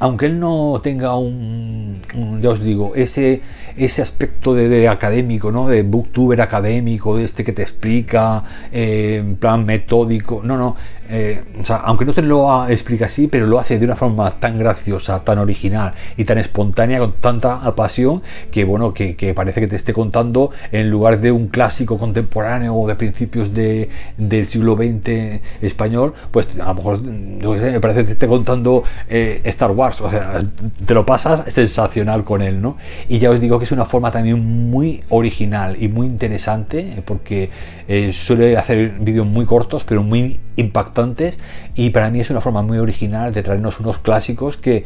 aunque 0.00 0.26
él 0.26 0.40
no 0.40 0.80
tenga 0.82 1.16
un, 1.16 2.00
ya 2.42 2.50
os 2.50 2.60
digo, 2.60 2.94
ese, 2.94 3.42
ese 3.76 4.02
aspecto 4.02 4.54
de, 4.54 4.88
académico, 4.88 5.52
¿no? 5.52 5.68
De 5.68 5.82
booktuber 5.82 6.40
académico, 6.40 7.16
de 7.16 7.24
este 7.24 7.44
que 7.44 7.52
te 7.52 7.62
explica 7.62 8.42
eh, 8.72 9.18
en 9.20 9.36
plan 9.36 9.64
metódico, 9.64 10.40
no, 10.42 10.56
no, 10.56 10.76
eh, 11.12 11.42
o 11.60 11.64
sea, 11.64 11.76
aunque 11.78 12.04
no 12.04 12.14
te 12.14 12.22
lo 12.22 12.68
explica 12.68 13.06
así, 13.06 13.26
pero 13.26 13.46
lo 13.46 13.58
hace 13.58 13.80
de 13.80 13.84
una 13.84 13.96
forma 13.96 14.38
tan 14.38 14.58
graciosa, 14.60 15.24
tan 15.24 15.38
original 15.38 15.92
y 16.16 16.24
tan 16.24 16.38
espontánea, 16.38 17.00
con 17.00 17.14
tanta 17.14 17.60
pasión, 17.74 18.22
que 18.52 18.64
bueno, 18.64 18.94
que, 18.94 19.32
parece 19.34 19.60
que 19.60 19.66
te 19.66 19.74
esté 19.74 19.92
contando 19.92 20.52
en 20.70 20.88
lugar 20.88 21.20
de 21.20 21.32
un 21.32 21.48
clásico 21.48 21.98
contemporáneo 21.98 22.76
o 22.76 22.86
de 22.86 22.94
principios 22.94 23.52
de, 23.52 23.88
del 24.18 24.46
siglo 24.46 24.76
XX 24.76 25.40
español, 25.62 26.14
pues 26.30 26.60
a 26.60 26.68
lo 26.68 26.74
mejor 26.74 27.02
me 27.02 27.80
parece 27.80 28.00
que 28.00 28.06
te 28.06 28.12
esté 28.12 28.28
contando 28.28 28.84
eh, 29.08 29.40
Star 29.44 29.72
Wars, 29.72 29.89
o 30.00 30.10
sea, 30.10 30.42
te 30.86 30.94
lo 30.94 31.06
pasas 31.06 31.52
sensacional 31.52 32.24
con 32.24 32.42
él, 32.42 32.60
¿no? 32.60 32.76
Y 33.08 33.18
ya 33.18 33.30
os 33.30 33.40
digo 33.40 33.58
que 33.58 33.64
es 33.64 33.72
una 33.72 33.84
forma 33.84 34.10
también 34.10 34.70
muy 34.70 35.02
original 35.08 35.76
y 35.80 35.88
muy 35.88 36.06
interesante, 36.06 37.02
porque 37.04 37.50
eh, 37.88 38.12
suele 38.12 38.56
hacer 38.56 38.90
vídeos 39.00 39.26
muy 39.26 39.46
cortos, 39.46 39.84
pero 39.84 40.02
muy 40.02 40.38
impactantes 40.60 41.38
y 41.74 41.90
para 41.90 42.10
mí 42.10 42.20
es 42.20 42.30
una 42.30 42.40
forma 42.40 42.62
muy 42.62 42.78
original 42.78 43.32
de 43.32 43.42
traernos 43.42 43.80
unos 43.80 43.98
clásicos 43.98 44.56
que, 44.56 44.84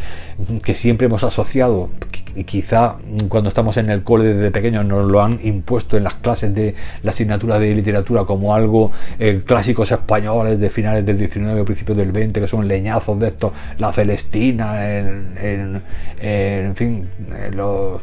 que 0.63 0.75
siempre 0.75 1.07
hemos 1.07 1.25
asociado 1.25 1.91
quizá 2.43 2.97
cuando 3.29 3.49
estamos 3.49 3.77
en 3.77 3.91
el 3.91 4.03
cole 4.03 4.35
desde 4.35 4.51
pequeños 4.51 4.85
nos 4.85 5.07
lo 5.07 5.23
han 5.23 5.39
impuesto 5.45 5.97
en 5.97 6.03
las 6.03 6.15
clases 6.15 6.53
de 6.53 6.75
la 7.03 7.13
asignatura 7.13 7.61
de 7.61 7.73
literatura 7.75 8.25
como 8.25 8.55
algo 8.55 8.91
eh, 9.21 9.43
clásicos 9.47 9.93
españoles 9.93 10.59
de 10.59 10.71
finales 10.71 11.07
del 11.07 11.17
19 11.17 11.61
o 11.61 11.65
principios 11.65 11.97
del 11.97 12.11
20 12.11 12.41
que 12.41 12.49
son 12.49 12.67
leñazos 12.67 13.19
de 13.21 13.29
estos 13.29 13.53
la 13.79 13.93
Celestina 13.93 14.91
en, 14.91 15.83
en, 16.21 16.75
fin 16.75 17.09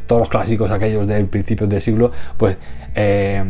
todos 0.07 0.21
los 0.21 0.29
clásicos 0.29 0.71
aquellos 0.71 1.05
del 1.07 1.25
principio 1.25 1.67
del 1.67 1.81
siglo 1.81 2.11
pues 2.37 2.55
eh, 2.95 3.43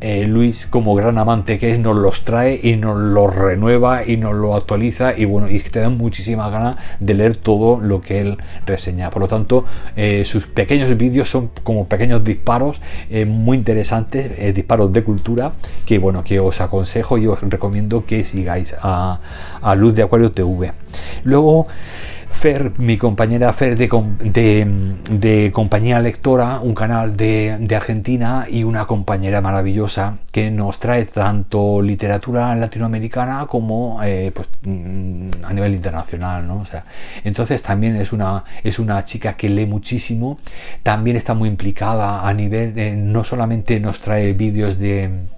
eh, 0.00 0.24
Luis, 0.26 0.66
como 0.66 0.94
gran 0.94 1.18
amante 1.18 1.58
que 1.58 1.72
es, 1.72 1.78
nos 1.78 1.96
los 1.96 2.24
trae 2.24 2.60
y 2.62 2.76
nos 2.76 2.98
los 2.98 3.34
renueva 3.34 4.04
y 4.04 4.16
nos 4.16 4.34
lo 4.34 4.54
actualiza 4.54 5.16
y 5.16 5.24
bueno, 5.24 5.48
y 5.48 5.60
te 5.60 5.80
dan 5.80 5.96
muchísimas 5.96 6.52
ganas 6.52 6.76
de 7.00 7.14
leer 7.14 7.36
todo 7.36 7.80
lo 7.80 8.00
que 8.00 8.20
él 8.20 8.38
reseña. 8.66 9.10
Por 9.10 9.22
lo 9.22 9.28
tanto, 9.28 9.64
eh, 9.96 10.24
sus 10.24 10.46
pequeños 10.46 10.96
vídeos 10.96 11.30
son 11.30 11.50
como 11.62 11.86
pequeños 11.86 12.22
disparos 12.24 12.80
muy 13.26 13.56
interesantes, 13.56 14.54
disparos 14.54 14.92
de 14.92 15.02
cultura, 15.02 15.52
que 15.86 15.98
bueno, 15.98 16.24
que 16.24 16.40
os 16.40 16.60
aconsejo 16.60 17.18
y 17.18 17.26
os 17.26 17.40
recomiendo 17.40 18.04
que 18.04 18.24
sigáis 18.24 18.74
a, 18.82 19.20
a 19.62 19.74
Luz 19.74 19.94
de 19.94 20.02
Acuario 20.02 20.32
TV. 20.32 20.72
Luego, 21.24 21.66
Fer, 22.36 22.72
mi 22.78 22.98
compañera 22.98 23.52
Fer 23.54 23.78
de, 23.78 25.50
compañía 25.52 26.00
lectora, 26.00 26.60
un 26.60 26.74
canal 26.74 27.16
de, 27.16 27.66
Argentina 27.74 28.46
y 28.48 28.62
una 28.62 28.86
compañera 28.86 29.40
maravillosa 29.40 30.18
que 30.30 30.50
nos 30.50 30.78
trae 30.78 31.06
tanto 31.06 31.80
literatura 31.80 32.54
latinoamericana 32.54 33.46
como 33.46 34.00
eh, 34.04 34.32
pues, 34.34 34.48
mm, 34.62 35.28
a 35.44 35.52
nivel 35.54 35.74
internacional. 35.74 36.46
¿no? 36.46 36.60
O 36.60 36.66
sea, 36.66 36.84
entonces 37.24 37.62
también 37.62 37.96
es 37.96 38.12
una, 38.12 38.44
es 38.62 38.78
una 38.78 39.02
chica 39.04 39.34
que 39.34 39.48
lee 39.48 39.66
muchísimo, 39.66 40.38
también 40.82 41.16
está 41.16 41.32
muy 41.32 41.48
implicada 41.48 42.28
a 42.28 42.34
nivel, 42.34 42.74
de, 42.74 42.94
no 42.94 43.24
solamente 43.24 43.80
nos 43.80 44.00
trae 44.00 44.34
vídeos 44.34 44.78
de 44.78 45.35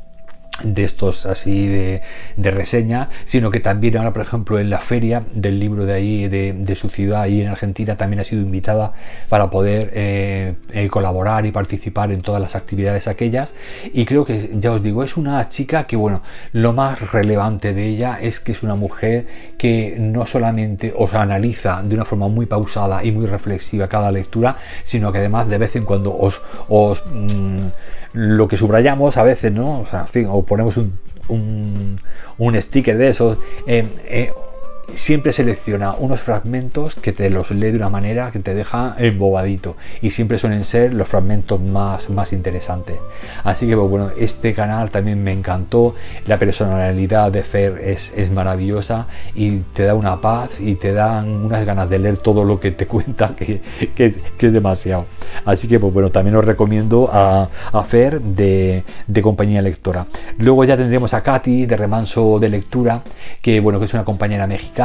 de 0.63 0.85
estos 0.85 1.27
así 1.27 1.67
de, 1.67 2.03
reseña, 2.37 3.11
sino 3.25 3.51
que 3.51 3.61
también 3.61 3.97
ahora, 3.97 4.13
por 4.13 4.23
ejemplo, 4.23 4.59
en 4.59 4.71
la 4.71 4.79
feria 4.79 5.23
del 5.33 5.61
libro 5.61 5.85
de 5.85 5.93
ahí, 5.93 6.29
de, 6.29 6.75
su 6.77 6.89
ciudad, 6.89 7.23
ahí 7.23 7.43
en 7.43 7.49
Argentina, 7.49 7.97
también 7.97 8.21
ha 8.21 8.25
sido 8.25 8.43
invitada 8.43 8.93
para 9.29 9.51
poder 9.51 9.91
eh, 9.95 10.55
eh, 10.73 10.89
colaborar 10.89 11.47
y 11.47 11.53
participar 11.53 12.13
en 12.13 12.21
todas 12.21 12.41
las 12.41 12.55
actividades 12.55 13.09
aquellas. 13.09 13.53
Y 13.93 14.05
creo 14.05 14.25
que, 14.25 14.51
ya 14.55 14.73
os 14.73 14.83
digo, 14.83 15.03
es 15.03 15.17
una 15.17 15.49
chica 15.49 15.85
que, 15.85 15.97
bueno, 15.97 16.23
lo 16.53 16.73
más 16.73 17.13
relevante 17.13 17.75
de 17.75 17.87
ella 17.87 18.19
es 18.21 18.41
que 18.41 18.53
es 18.53 18.63
una 18.63 18.75
mujer 18.75 19.27
que 19.57 19.97
no 19.99 20.27
solamente 20.27 20.93
os 20.97 21.15
analiza 21.15 21.83
de 21.83 21.95
una 21.95 22.05
forma 22.05 22.29
muy 22.29 22.47
pausada 22.47 23.05
y 23.05 23.13
muy 23.13 23.27
reflexiva 23.27 23.89
cada 23.89 24.13
lectura, 24.13 24.57
sino 24.85 25.13
que 25.13 25.19
además 25.19 25.49
de 25.49 25.59
vez 25.59 25.77
en 25.77 25.85
cuando 25.85 26.17
os... 26.17 26.41
os 26.69 27.03
mm, 27.07 27.67
lo 28.13 28.49
que 28.49 28.57
subrayamos 28.57 29.17
a 29.17 29.23
veces, 29.23 29.53
¿no? 29.53 29.81
O 29.81 29.87
sea, 29.87 30.01
en 30.01 30.09
fin, 30.09 30.27
o 30.31 30.43
ponemos 30.49 30.77
un, 30.77 31.99
un, 32.39 32.61
sticker 32.61 32.97
de 32.99 33.11
esos. 33.11 33.39
Eh, 33.67 33.87
eh, 34.07 34.33
siempre 34.95 35.33
selecciona 35.33 35.93
unos 35.93 36.21
fragmentos 36.21 36.95
que 36.95 37.13
te 37.13 37.31
los 37.31 37.51
lee 37.51 37.71
de 37.71 37.77
una 37.77 37.89
manera 37.89 38.31
que 38.31 38.39
te 38.39 38.55
deja 38.55 38.95
embobadito 38.99 39.77
y 40.03 40.11
siempre 40.11 40.39
suelen 40.39 40.65
ser 40.65 40.95
los 40.95 41.09
fragmentos 41.09 41.61
más, 41.61 42.11
más 42.11 42.33
interesantes. 42.33 42.97
Así 43.45 43.67
que 43.67 43.77
pues, 43.77 43.89
bueno, 43.89 44.11
este 44.19 44.55
canal 44.55 44.91
también 44.91 45.23
me 45.23 45.33
encantó, 45.33 45.95
la 46.27 46.39
personalidad 46.39 47.31
de 47.31 47.43
Fer 47.43 47.79
es, 47.79 48.13
es 48.17 48.31
maravillosa 48.31 49.07
y 49.35 49.59
te 49.75 49.85
da 49.85 49.95
una 49.95 50.21
paz 50.21 50.51
y 50.61 50.75
te 50.75 50.93
dan 50.93 51.29
unas 51.29 51.65
ganas 51.65 51.89
de 51.91 51.99
leer 51.99 52.17
todo 52.17 52.45
lo 52.45 52.59
que 52.59 52.71
te 52.71 52.87
cuenta 52.89 53.35
que, 53.37 53.61
que, 53.95 54.15
es 54.39 54.53
demasiado. 54.53 55.07
Así 55.45 55.69
que 55.69 55.79
pues 55.79 55.93
bueno, 55.93 56.11
también 56.11 56.37
os 56.37 56.45
recomiendo 56.45 57.11
a, 57.13 57.49
a 57.73 57.85
Fer 57.85 58.21
de, 58.21 58.85
de 59.07 59.23
compañía 59.23 59.63
lectora. 59.63 60.07
Luego 60.39 60.65
ya 60.65 60.77
tendremos 60.77 61.15
a 61.15 61.23
Katy 61.23 61.67
de 61.67 61.77
Remanso 61.77 62.39
de 62.39 62.49
Lectura, 62.49 63.03
que 63.43 63.61
bueno, 63.61 63.79
que 63.79 63.85
es 63.85 63.95
una 63.95 64.05
compañera 64.05 64.47
mexicana, 64.47 64.78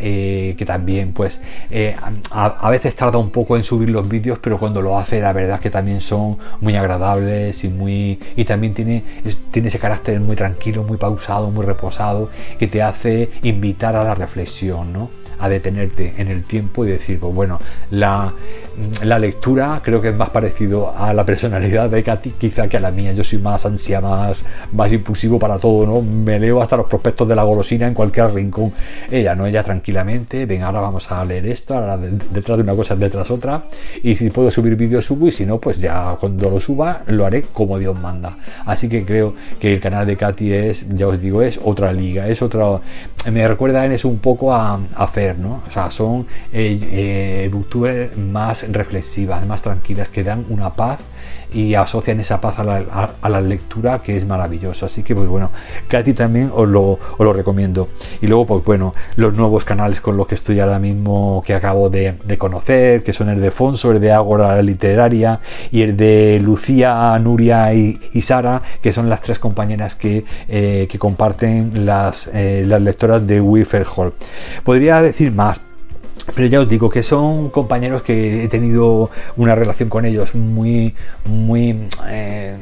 eh, 0.00 0.54
que 0.56 0.64
también 0.64 1.12
pues 1.12 1.40
eh, 1.70 1.96
a, 2.30 2.70
veces 2.70 2.94
tarda 2.94 3.18
un 3.18 3.32
poco 3.32 3.56
en 3.56 3.64
subir 3.64 3.90
los 3.90 4.08
vídeos, 4.08 4.38
pero 4.40 4.58
cuando 4.58 4.80
lo 4.80 4.96
hace 4.96 5.20
la 5.20 5.32
verdad 5.32 5.58
que 5.58 5.70
también 5.70 6.00
son 6.00 6.36
muy 6.60 6.76
agradables 6.76 7.64
y 7.64 7.68
muy 7.68 8.18
y 8.36 8.44
también 8.44 8.74
tiene, 8.74 9.02
tiene 9.50 9.68
ese 9.68 9.78
carácter 9.78 10.20
muy 10.20 10.36
tranquilo, 10.36 10.84
muy 10.84 10.98
pausado, 10.98 11.50
muy 11.50 11.66
reposado, 11.66 12.30
que 12.58 12.68
te 12.68 12.80
hace 12.80 13.30
invitar 13.42 13.96
a 13.96 14.04
la 14.04 14.14
reflexión, 14.14 14.92
¿no? 14.92 15.10
a 15.40 15.48
detenerte 15.48 16.14
en 16.18 16.28
el 16.28 16.44
tiempo 16.44 16.84
y 16.84 16.90
decir, 16.90 17.18
pues 17.18 17.34
bueno, 17.34 17.58
la, 17.90 18.34
la 19.02 19.18
lectura 19.18 19.80
creo 19.82 20.00
que 20.00 20.08
es 20.08 20.16
más 20.16 20.30
parecido 20.30 20.94
a 20.96 21.12
la 21.12 21.24
personalidad 21.24 21.90
de 21.90 22.02
Katy 22.02 22.30
quizá 22.32 22.68
que 22.68 22.76
a 22.76 22.80
la 22.80 22.90
mía. 22.90 23.12
Yo 23.12 23.24
soy 23.24 23.38
más 23.38 23.64
ansia, 23.66 24.00
más, 24.00 24.44
más 24.72 24.92
impulsivo 24.92 25.38
para 25.38 25.58
todo, 25.58 25.86
¿no? 25.86 26.02
Me 26.02 26.38
leo 26.38 26.60
hasta 26.60 26.76
los 26.76 26.86
prospectos 26.86 27.28
de 27.28 27.34
la 27.34 27.42
golosina 27.42 27.86
en 27.86 27.94
cualquier 27.94 28.32
rincón. 28.32 28.72
Ella, 29.10 29.34
¿no? 29.34 29.46
Ella 29.46 29.62
tranquilamente, 29.62 30.46
venga, 30.46 30.66
ahora 30.66 30.80
vamos 30.80 31.10
a 31.10 31.24
leer 31.24 31.46
esto, 31.46 31.74
ahora 31.74 31.96
detrás 31.96 32.56
de 32.58 32.62
una 32.62 32.74
cosa, 32.74 32.96
detrás 32.96 33.30
otra. 33.30 33.64
Y 34.02 34.16
si 34.16 34.30
puedo 34.30 34.50
subir 34.50 34.76
vídeos, 34.76 35.04
subo 35.04 35.28
y 35.28 35.32
si 35.32 35.46
no, 35.46 35.58
pues 35.58 35.78
ya 35.78 36.16
cuando 36.20 36.50
lo 36.50 36.60
suba 36.60 37.02
lo 37.06 37.26
haré 37.26 37.42
como 37.42 37.78
Dios 37.78 37.98
manda. 38.00 38.36
Así 38.66 38.88
que 38.88 39.04
creo 39.04 39.34
que 39.58 39.74
el 39.74 39.80
canal 39.80 40.06
de 40.06 40.16
Katy 40.16 40.52
es, 40.52 40.86
ya 40.90 41.06
os 41.06 41.20
digo, 41.20 41.42
es 41.42 41.58
otra 41.62 41.92
liga, 41.92 42.28
es 42.28 42.42
otra... 42.42 42.80
Me 43.30 43.46
recuerda 43.46 43.84
en 43.84 43.92
eso 43.92 44.08
un 44.08 44.18
poco 44.18 44.54
a, 44.54 44.74
a 44.74 45.10
¿no? 45.38 45.62
O 45.68 45.70
sea, 45.70 45.90
son 45.90 46.26
eh, 46.52 46.78
eh, 46.92 47.48
booktubers 47.52 48.16
más 48.16 48.69
reflexivas, 48.72 49.46
más 49.46 49.62
tranquilas, 49.62 50.08
que 50.08 50.24
dan 50.24 50.44
una 50.48 50.74
paz 50.74 50.98
y 51.52 51.74
asocian 51.74 52.20
esa 52.20 52.40
paz 52.40 52.58
a 52.58 53.28
la, 53.28 53.40
lectura 53.40 54.00
que 54.02 54.16
es 54.16 54.26
maravilloso. 54.26 54.86
Así 54.86 55.02
que, 55.02 55.14
pues 55.14 55.28
bueno, 55.28 55.50
ti 56.04 56.12
también 56.12 56.50
os 56.54 56.68
lo, 56.68 56.98
recomiendo. 57.32 57.88
Y 58.20 58.26
luego, 58.26 58.46
pues 58.46 58.64
bueno, 58.64 58.94
los 59.16 59.34
nuevos 59.34 59.64
canales 59.64 60.00
con 60.00 60.16
los 60.16 60.26
que 60.26 60.34
estoy 60.34 60.60
ahora 60.60 60.78
mismo, 60.78 61.42
que 61.44 61.54
acabo 61.54 61.90
de, 61.90 62.16
conocer, 62.38 63.02
que 63.02 63.12
son 63.12 63.28
el 63.28 63.40
de 63.40 63.50
Fonso, 63.50 63.90
el 63.92 64.00
de 64.00 64.12
Ágora 64.12 64.60
Literaria 64.62 65.40
y 65.70 65.82
el 65.82 65.96
de 65.96 66.40
Lucía, 66.42 67.18
Nuria 67.18 67.72
y, 67.74 67.98
Sara, 68.22 68.62
que 68.80 68.92
son 68.92 69.08
las 69.08 69.20
tres 69.20 69.38
compañeras 69.38 69.94
que, 69.94 70.24
eh, 70.48 70.88
comparten 70.98 71.86
las, 71.86 72.28
eh, 72.34 72.62
las 72.66 72.80
lectoras 72.82 73.26
de 73.26 73.40
Wiffer 73.40 73.86
Hall. 73.96 74.12
Podría 74.62 75.00
decir 75.00 75.32
más, 75.32 75.62
pero 76.34 76.46
ya 76.46 76.60
os 76.60 76.68
digo 76.68 76.88
que 76.88 77.02
son 77.02 77.50
compañeros 77.50 78.02
que 78.02 78.44
he 78.44 78.48
tenido 78.48 79.10
una 79.36 79.54
relación 79.54 79.88
con 79.88 80.04
ellos 80.04 80.34
muy, 80.34 80.94
muy... 81.24 81.88
Eh, 82.08 82.56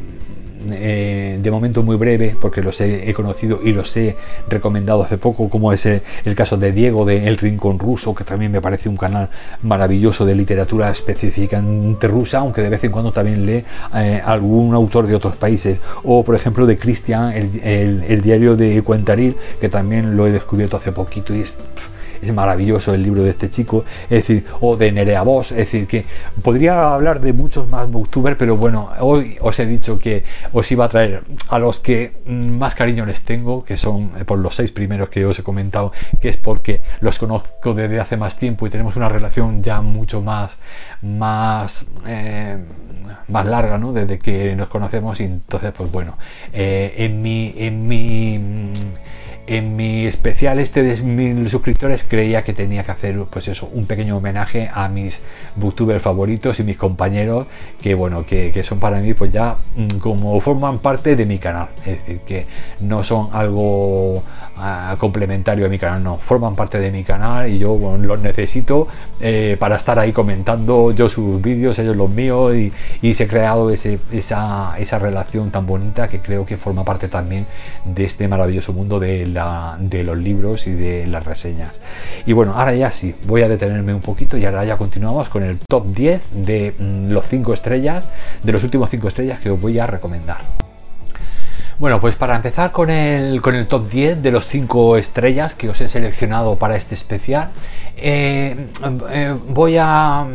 eh, 0.70 1.38
de 1.40 1.50
momento 1.52 1.84
muy 1.84 1.96
breve 1.96 2.36
porque 2.40 2.62
los 2.62 2.80
he, 2.80 3.12
conocido 3.14 3.60
y 3.62 3.72
los 3.72 3.96
he 3.96 4.16
recomendado 4.48 5.02
hace 5.02 5.16
poco 5.16 5.48
como 5.48 5.72
es 5.72 5.86
el, 5.86 6.02
caso 6.34 6.56
de 6.56 6.72
Diego 6.72 7.04
de 7.04 7.28
El 7.28 7.38
Rincón 7.38 7.78
Ruso 7.78 8.14
que 8.14 8.24
también 8.24 8.50
me 8.50 8.60
parece 8.60 8.88
un 8.88 8.96
canal 8.96 9.30
maravilloso 9.62 10.26
de 10.26 10.34
literatura 10.34 10.90
específicamente 10.90 12.08
rusa 12.08 12.38
aunque 12.38 12.62
de 12.62 12.70
vez 12.70 12.82
en 12.82 12.90
cuando 12.90 13.12
también 13.12 13.46
lee 13.46 13.64
eh, 13.94 14.20
algún 14.24 14.74
autor 14.74 15.06
de 15.06 15.14
otros 15.14 15.36
países. 15.36 15.78
O 16.02 16.24
por 16.24 16.34
ejemplo 16.34 16.66
de 16.66 16.76
Cristian 16.76 17.32
el, 17.32 18.02
el, 18.02 18.20
diario 18.20 18.56
de 18.56 18.82
Cuentaril 18.82 19.36
que 19.60 19.68
también 19.68 20.16
lo 20.16 20.26
he 20.26 20.32
descubierto 20.32 20.76
hace 20.76 20.90
poquito 20.90 21.34
y 21.34 21.40
es 21.40 21.54
es 22.22 22.32
maravilloso 22.32 22.94
el 22.94 23.02
libro 23.02 23.22
de 23.22 23.30
este 23.30 23.50
chico, 23.50 23.84
es 24.04 24.26
decir, 24.26 24.44
o 24.60 24.76
de 24.76 24.92
Nerea 24.92 25.22
Vos, 25.22 25.50
es 25.52 25.58
decir, 25.58 25.86
que 25.86 26.04
podría 26.42 26.94
hablar 26.94 27.20
de 27.20 27.32
muchos 27.32 27.68
más 27.68 27.90
booktubers, 27.90 28.36
pero 28.36 28.56
bueno, 28.56 28.90
hoy 29.00 29.36
os 29.40 29.58
he 29.58 29.66
dicho 29.66 29.98
que 29.98 30.24
os 30.52 30.70
iba 30.70 30.84
a 30.84 30.88
traer 30.88 31.22
a 31.48 31.58
los 31.58 31.78
que 31.78 32.12
más 32.26 32.74
cariño 32.74 33.06
les 33.06 33.22
tengo, 33.22 33.64
que 33.64 33.76
son 33.76 34.10
eh, 34.18 34.24
por 34.24 34.38
los 34.38 34.54
seis 34.54 34.70
primeros 34.72 35.08
que 35.08 35.24
os 35.24 35.38
he 35.38 35.42
comentado, 35.42 35.92
que 36.20 36.28
es 36.28 36.36
porque 36.36 36.82
los 37.00 37.18
conozco 37.18 37.74
desde 37.74 38.00
hace 38.00 38.16
más 38.16 38.36
tiempo 38.36 38.66
y 38.66 38.70
tenemos 38.70 38.96
una 38.96 39.08
relación 39.08 39.62
ya 39.62 39.80
mucho 39.80 40.20
más, 40.20 40.58
más, 41.02 41.86
eh, 42.06 42.58
más 43.28 43.46
larga, 43.46 43.78
¿no? 43.78 43.92
Desde 43.92 44.18
que 44.18 44.54
nos 44.56 44.68
conocemos 44.68 45.20
y 45.20 45.24
entonces, 45.24 45.72
pues 45.76 45.90
bueno, 45.90 46.16
eh, 46.52 46.94
en 46.98 47.22
mi, 47.22 47.54
en 47.56 47.86
mi 47.86 48.72
en 49.48 49.76
mi 49.76 50.04
especial 50.04 50.58
este 50.58 50.82
de 50.82 51.00
mil 51.02 51.48
suscriptores 51.48 52.04
creía 52.04 52.44
que 52.44 52.52
tenía 52.52 52.84
que 52.84 52.90
hacer 52.90 53.18
pues 53.30 53.48
eso 53.48 53.68
un 53.72 53.86
pequeño 53.86 54.18
homenaje 54.18 54.70
a 54.72 54.88
mis 54.88 55.22
booktubers 55.56 56.02
favoritos 56.02 56.60
y 56.60 56.64
mis 56.64 56.76
compañeros 56.76 57.46
que 57.80 57.94
bueno 57.94 58.26
que, 58.26 58.52
que, 58.52 58.62
son 58.62 58.78
para 58.78 59.00
mí 59.00 59.14
pues 59.14 59.32
ya 59.32 59.56
mm, 59.74 59.98
como 59.98 60.38
forman 60.40 60.80
parte 60.80 61.16
de 61.16 61.24
mi 61.24 61.38
canal. 61.38 61.68
Es 61.86 61.98
decir 61.98 62.20
que 62.26 62.46
no 62.80 63.02
son 63.02 63.30
algo 63.32 64.22
complementario 64.98 65.66
a 65.66 65.68
mi 65.68 65.78
canal 65.78 66.02
no 66.02 66.18
forman 66.18 66.54
parte 66.54 66.78
de 66.78 66.90
mi 66.90 67.04
canal 67.04 67.48
y 67.48 67.58
yo 67.58 67.78
los 67.98 68.20
necesito 68.20 68.88
eh, 69.20 69.56
para 69.58 69.76
estar 69.76 69.98
ahí 69.98 70.12
comentando 70.12 70.92
yo 70.92 71.08
sus 71.08 71.40
vídeos 71.40 71.78
ellos 71.78 71.96
los 71.96 72.10
míos 72.10 72.54
y, 72.54 72.72
y 73.02 73.14
se 73.14 73.24
ha 73.24 73.28
creado 73.28 73.70
ese, 73.70 73.98
esa, 74.12 74.78
esa 74.78 74.98
relación 74.98 75.50
tan 75.50 75.66
bonita 75.66 76.08
que 76.08 76.20
creo 76.20 76.44
que 76.44 76.56
forma 76.56 76.84
parte 76.84 77.08
también 77.08 77.46
de 77.84 78.04
este 78.04 78.28
maravilloso 78.28 78.72
mundo 78.72 78.98
de 78.98 79.26
la 79.26 79.76
de 79.78 80.04
los 80.04 80.16
libros 80.18 80.66
y 80.66 80.72
de 80.72 81.06
las 81.06 81.24
reseñas. 81.24 81.72
Y 82.26 82.32
bueno, 82.32 82.54
ahora 82.54 82.74
ya 82.74 82.90
sí, 82.90 83.14
voy 83.26 83.42
a 83.42 83.48
detenerme 83.48 83.94
un 83.94 84.00
poquito 84.00 84.36
y 84.36 84.44
ahora 84.44 84.64
ya 84.64 84.76
continuamos 84.76 85.28
con 85.28 85.42
el 85.42 85.58
top 85.60 85.86
10 85.94 86.22
de 86.32 86.74
mm, 86.78 87.10
los 87.10 87.26
5 87.26 87.52
estrellas, 87.52 88.04
de 88.42 88.52
los 88.52 88.62
últimos 88.64 88.90
5 88.90 89.08
estrellas 89.08 89.40
que 89.40 89.50
os 89.50 89.60
voy 89.60 89.78
a 89.78 89.86
recomendar. 89.86 90.67
Bueno, 91.78 92.00
pues 92.00 92.16
para 92.16 92.34
empezar 92.34 92.72
con 92.72 92.90
el, 92.90 93.40
con 93.40 93.54
el 93.54 93.68
top 93.68 93.88
10 93.88 94.20
de 94.20 94.32
los 94.32 94.48
5 94.48 94.96
estrellas 94.96 95.54
que 95.54 95.68
os 95.68 95.80
he 95.80 95.86
seleccionado 95.86 96.56
para 96.56 96.74
este 96.74 96.96
especial, 96.96 97.50
eh, 97.96 98.56
eh, 99.12 99.34
voy, 99.48 99.76
a, 99.78 100.26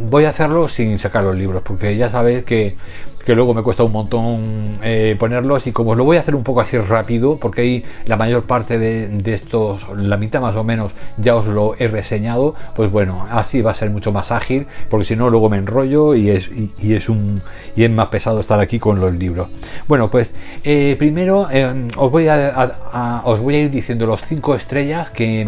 voy 0.00 0.26
a 0.26 0.28
hacerlo 0.28 0.68
sin 0.68 0.98
sacar 0.98 1.24
los 1.24 1.34
libros, 1.34 1.62
porque 1.62 1.96
ya 1.96 2.10
sabéis 2.10 2.44
que 2.44 2.76
que 3.24 3.34
luego 3.34 3.54
me 3.54 3.62
cuesta 3.62 3.84
un 3.84 3.92
montón 3.92 4.78
eh, 4.82 5.16
ponerlos 5.18 5.66
y 5.66 5.72
como 5.72 5.94
lo 5.94 6.04
voy 6.04 6.16
a 6.16 6.20
hacer 6.20 6.34
un 6.34 6.42
poco 6.42 6.60
así 6.60 6.76
rápido 6.78 7.36
porque 7.36 7.62
ahí 7.62 7.84
la 8.06 8.16
mayor 8.16 8.44
parte 8.44 8.78
de, 8.78 9.32
estos 9.32 9.86
la 9.96 10.16
mitad 10.16 10.40
más 10.40 10.56
o 10.56 10.64
menos 10.64 10.92
ya 11.16 11.36
os 11.36 11.46
lo 11.46 11.74
he 11.78 11.88
reseñado 11.88 12.54
pues 12.74 12.90
bueno 12.90 13.26
así 13.30 13.62
va 13.62 13.70
a 13.70 13.74
ser 13.74 13.90
mucho 13.90 14.12
más 14.12 14.32
ágil 14.32 14.66
porque 14.90 15.06
si 15.06 15.16
no 15.16 15.30
luego 15.30 15.48
me 15.48 15.58
enrollo 15.58 16.14
y 16.14 16.30
es, 16.30 16.50
y, 16.80 16.94
es 16.94 17.08
un 17.08 17.40
y 17.76 17.84
es 17.84 17.90
más 17.90 18.08
pesado 18.08 18.40
estar 18.40 18.60
aquí 18.60 18.78
con 18.78 19.00
los 19.00 19.12
libros. 19.14 19.48
Bueno 19.88 20.10
pues 20.10 20.32
eh, 20.64 20.96
primero 20.98 21.48
eh, 21.50 21.88
os 21.96 22.10
voy 22.10 22.28
a, 22.28 23.22
os 23.24 23.40
voy 23.40 23.54
a 23.56 23.58
ir 23.60 23.70
diciendo 23.70 24.06
los 24.06 24.22
cinco 24.22 24.54
estrellas 24.54 25.10
que, 25.10 25.46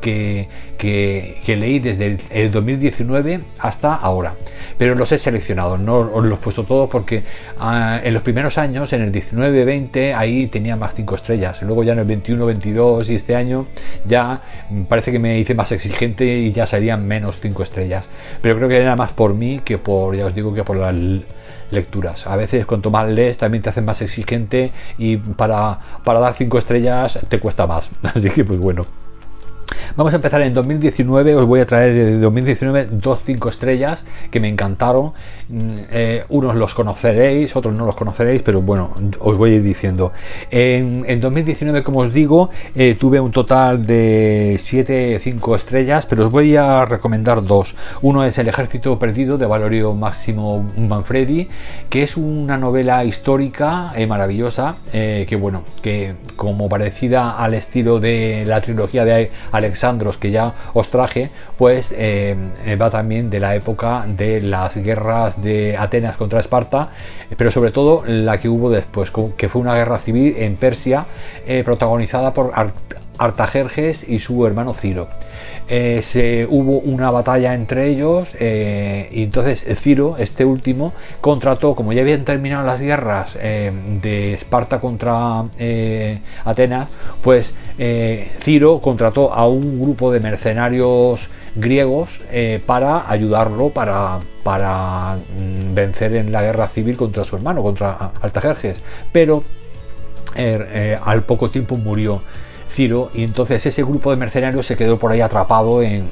que, 0.00 0.48
que, 0.78 1.56
leí 1.56 1.78
desde 1.78 2.18
el 2.30 2.50
2019 2.50 3.40
hasta 3.58 3.94
ahora. 3.94 4.34
Pero 4.76 4.94
los 4.94 5.12
he 5.12 5.18
seleccionado 5.18 5.78
no 5.78 6.00
os 6.00 6.24
los 6.24 6.38
he 6.38 6.42
puesto 6.42 6.64
todos 6.64 6.90
porque 6.90 7.03
ah, 7.58 8.00
en 8.02 8.14
los 8.14 8.22
primeros 8.22 8.58
años, 8.58 8.92
en 8.92 9.02
el 9.02 9.12
19-20, 9.12 10.14
ahí 10.14 10.46
tenía 10.46 10.76
más 10.76 10.94
5 10.94 11.14
estrellas. 11.14 11.62
Luego 11.62 11.84
ya 11.84 11.92
en 11.92 12.00
el 12.00 12.06
21-22 12.06 13.08
y 13.10 13.14
este 13.14 13.36
año 13.36 13.66
ya 14.06 14.40
parece 14.88 15.12
que 15.12 15.18
me 15.18 15.38
hice 15.38 15.54
más 15.54 15.72
exigente 15.72 16.24
y 16.24 16.52
ya 16.52 16.66
serían 16.66 17.06
menos 17.06 17.38
5 17.40 17.62
estrellas. 17.62 18.04
Pero 18.42 18.56
creo 18.56 18.68
que 18.68 18.78
era 18.78 18.96
más 18.96 19.12
por 19.12 19.34
mí 19.34 19.60
que 19.64 19.78
por, 19.78 20.16
ya 20.16 20.26
os 20.26 20.34
digo, 20.34 20.54
que 20.54 20.64
por 20.64 20.76
las 20.76 20.94
lecturas. 21.70 22.26
A 22.26 22.36
veces 22.36 22.66
cuanto 22.66 22.90
más 22.90 23.10
lees 23.10 23.38
también 23.38 23.62
te 23.62 23.70
hacen 23.70 23.84
más 23.84 24.00
exigente 24.02 24.70
y 24.98 25.16
para, 25.16 25.78
para 26.04 26.20
dar 26.20 26.34
5 26.34 26.58
estrellas 26.58 27.18
te 27.28 27.38
cuesta 27.40 27.66
más. 27.66 27.90
Así 28.02 28.30
que 28.30 28.44
pues 28.44 28.58
bueno. 28.58 29.03
Vamos 29.96 30.12
a 30.12 30.16
empezar 30.16 30.42
en 30.42 30.54
2019, 30.54 31.36
os 31.36 31.46
voy 31.46 31.60
a 31.60 31.66
traer 31.66 31.94
de 31.94 32.18
2019 32.18 32.88
dos 32.90 33.20
cinco 33.24 33.48
estrellas 33.48 34.04
que 34.30 34.40
me 34.40 34.48
encantaron. 34.48 35.12
Mm, 35.48 35.76
eh, 35.90 36.24
unos 36.30 36.56
los 36.56 36.74
conoceréis, 36.74 37.54
otros 37.54 37.74
no 37.74 37.86
los 37.86 37.94
conoceréis, 37.94 38.42
pero 38.42 38.60
bueno, 38.60 38.92
os 39.20 39.36
voy 39.36 39.52
a 39.52 39.54
ir 39.54 39.62
diciendo. 39.62 40.12
En, 40.50 41.20
2019, 41.20 41.84
como 41.84 42.00
os 42.00 42.12
digo, 42.12 42.50
eh, 42.74 42.96
tuve 42.98 43.20
un 43.20 43.30
total 43.30 43.86
de 43.86 44.56
7 44.58 45.20
5 45.22 45.54
estrellas, 45.54 46.06
pero 46.06 46.26
os 46.26 46.32
voy 46.32 46.56
a 46.56 46.84
recomendar 46.86 47.44
dos. 47.44 47.76
Uno 48.02 48.24
es 48.24 48.36
El 48.38 48.48
Ejército 48.48 48.98
Perdido 48.98 49.38
de 49.38 49.46
Valorio 49.46 49.94
Máximo 49.94 50.72
Manfredi, 50.76 51.48
que 51.88 52.02
es 52.02 52.16
una 52.16 52.58
novela 52.58 53.04
histórica 53.04 53.92
eh, 53.94 54.08
maravillosa, 54.08 54.76
que 54.92 55.36
bueno, 55.40 55.62
que 55.82 56.14
como 56.36 56.68
parecida 56.68 57.32
al 57.38 57.54
estilo 57.54 58.00
de 58.00 58.44
la 58.46 58.60
trilogía 58.60 59.04
de 59.04 59.30
Alexandros 59.64 60.16
que 60.16 60.30
ya 60.30 60.52
os 60.72 60.90
traje, 60.90 61.30
pues 61.58 61.94
eh, 61.96 62.36
va 62.80 62.90
también 62.90 63.30
de 63.30 63.40
la 63.40 63.54
época 63.54 64.04
de 64.06 64.40
las 64.40 64.76
guerras 64.76 65.42
de 65.42 65.76
Atenas 65.76 66.16
contra 66.16 66.40
Esparta, 66.40 66.90
pero 67.36 67.50
sobre 67.50 67.70
todo 67.70 68.04
la 68.06 68.38
que 68.38 68.48
hubo 68.48 68.70
después, 68.70 69.10
que 69.36 69.48
fue 69.48 69.62
una 69.62 69.74
guerra 69.74 69.98
civil 69.98 70.34
en 70.38 70.56
Persia 70.56 71.06
protagonizada 71.64 72.34
por 72.34 72.52
Artajerjes 73.18 74.08
y 74.08 74.18
su 74.18 74.46
hermano 74.46 74.74
Ciro. 74.74 75.08
Eh, 75.66 76.00
se, 76.02 76.46
hubo 76.48 76.78
una 76.78 77.10
batalla 77.10 77.54
entre 77.54 77.88
ellos 77.88 78.28
eh, 78.38 79.08
y 79.10 79.22
entonces 79.22 79.64
Ciro, 79.80 80.16
este 80.18 80.44
último, 80.44 80.92
contrató, 81.22 81.74
como 81.74 81.94
ya 81.94 82.02
habían 82.02 82.24
terminado 82.24 82.66
las 82.66 82.82
guerras 82.82 83.38
eh, 83.40 83.72
de 84.02 84.34
Esparta 84.34 84.80
contra 84.80 85.44
Atenas, 86.44 86.88
pues 87.22 87.54
Ciro 88.40 88.80
contrató 88.80 89.32
a 89.32 89.48
un 89.48 89.80
grupo 89.80 90.12
de 90.12 90.20
mercenarios 90.20 91.28
griegos 91.56 92.10
para 92.66 93.10
ayudarlo 93.10 93.70
para, 93.70 94.20
para 94.42 95.16
mm, 95.16 95.74
vencer 95.74 96.14
en 96.16 96.30
la 96.30 96.42
guerra 96.42 96.68
civil 96.68 96.96
contra 96.96 97.24
su 97.24 97.36
hermano, 97.36 97.62
contra 97.62 98.12
Artajerjes. 98.20 98.82
Pero 99.12 99.44
al 101.04 101.22
poco 101.22 101.50
tiempo 101.50 101.76
murió 101.76 102.20
Ciro 102.74 103.10
y 103.14 103.22
entonces 103.22 103.64
ese 103.64 103.82
grupo 103.84 104.10
de 104.10 104.16
mercenarios 104.16 104.66
se 104.66 104.76
quedó 104.76 104.98
por 104.98 105.12
ahí 105.12 105.20
atrapado 105.20 105.82
en, 105.82 106.08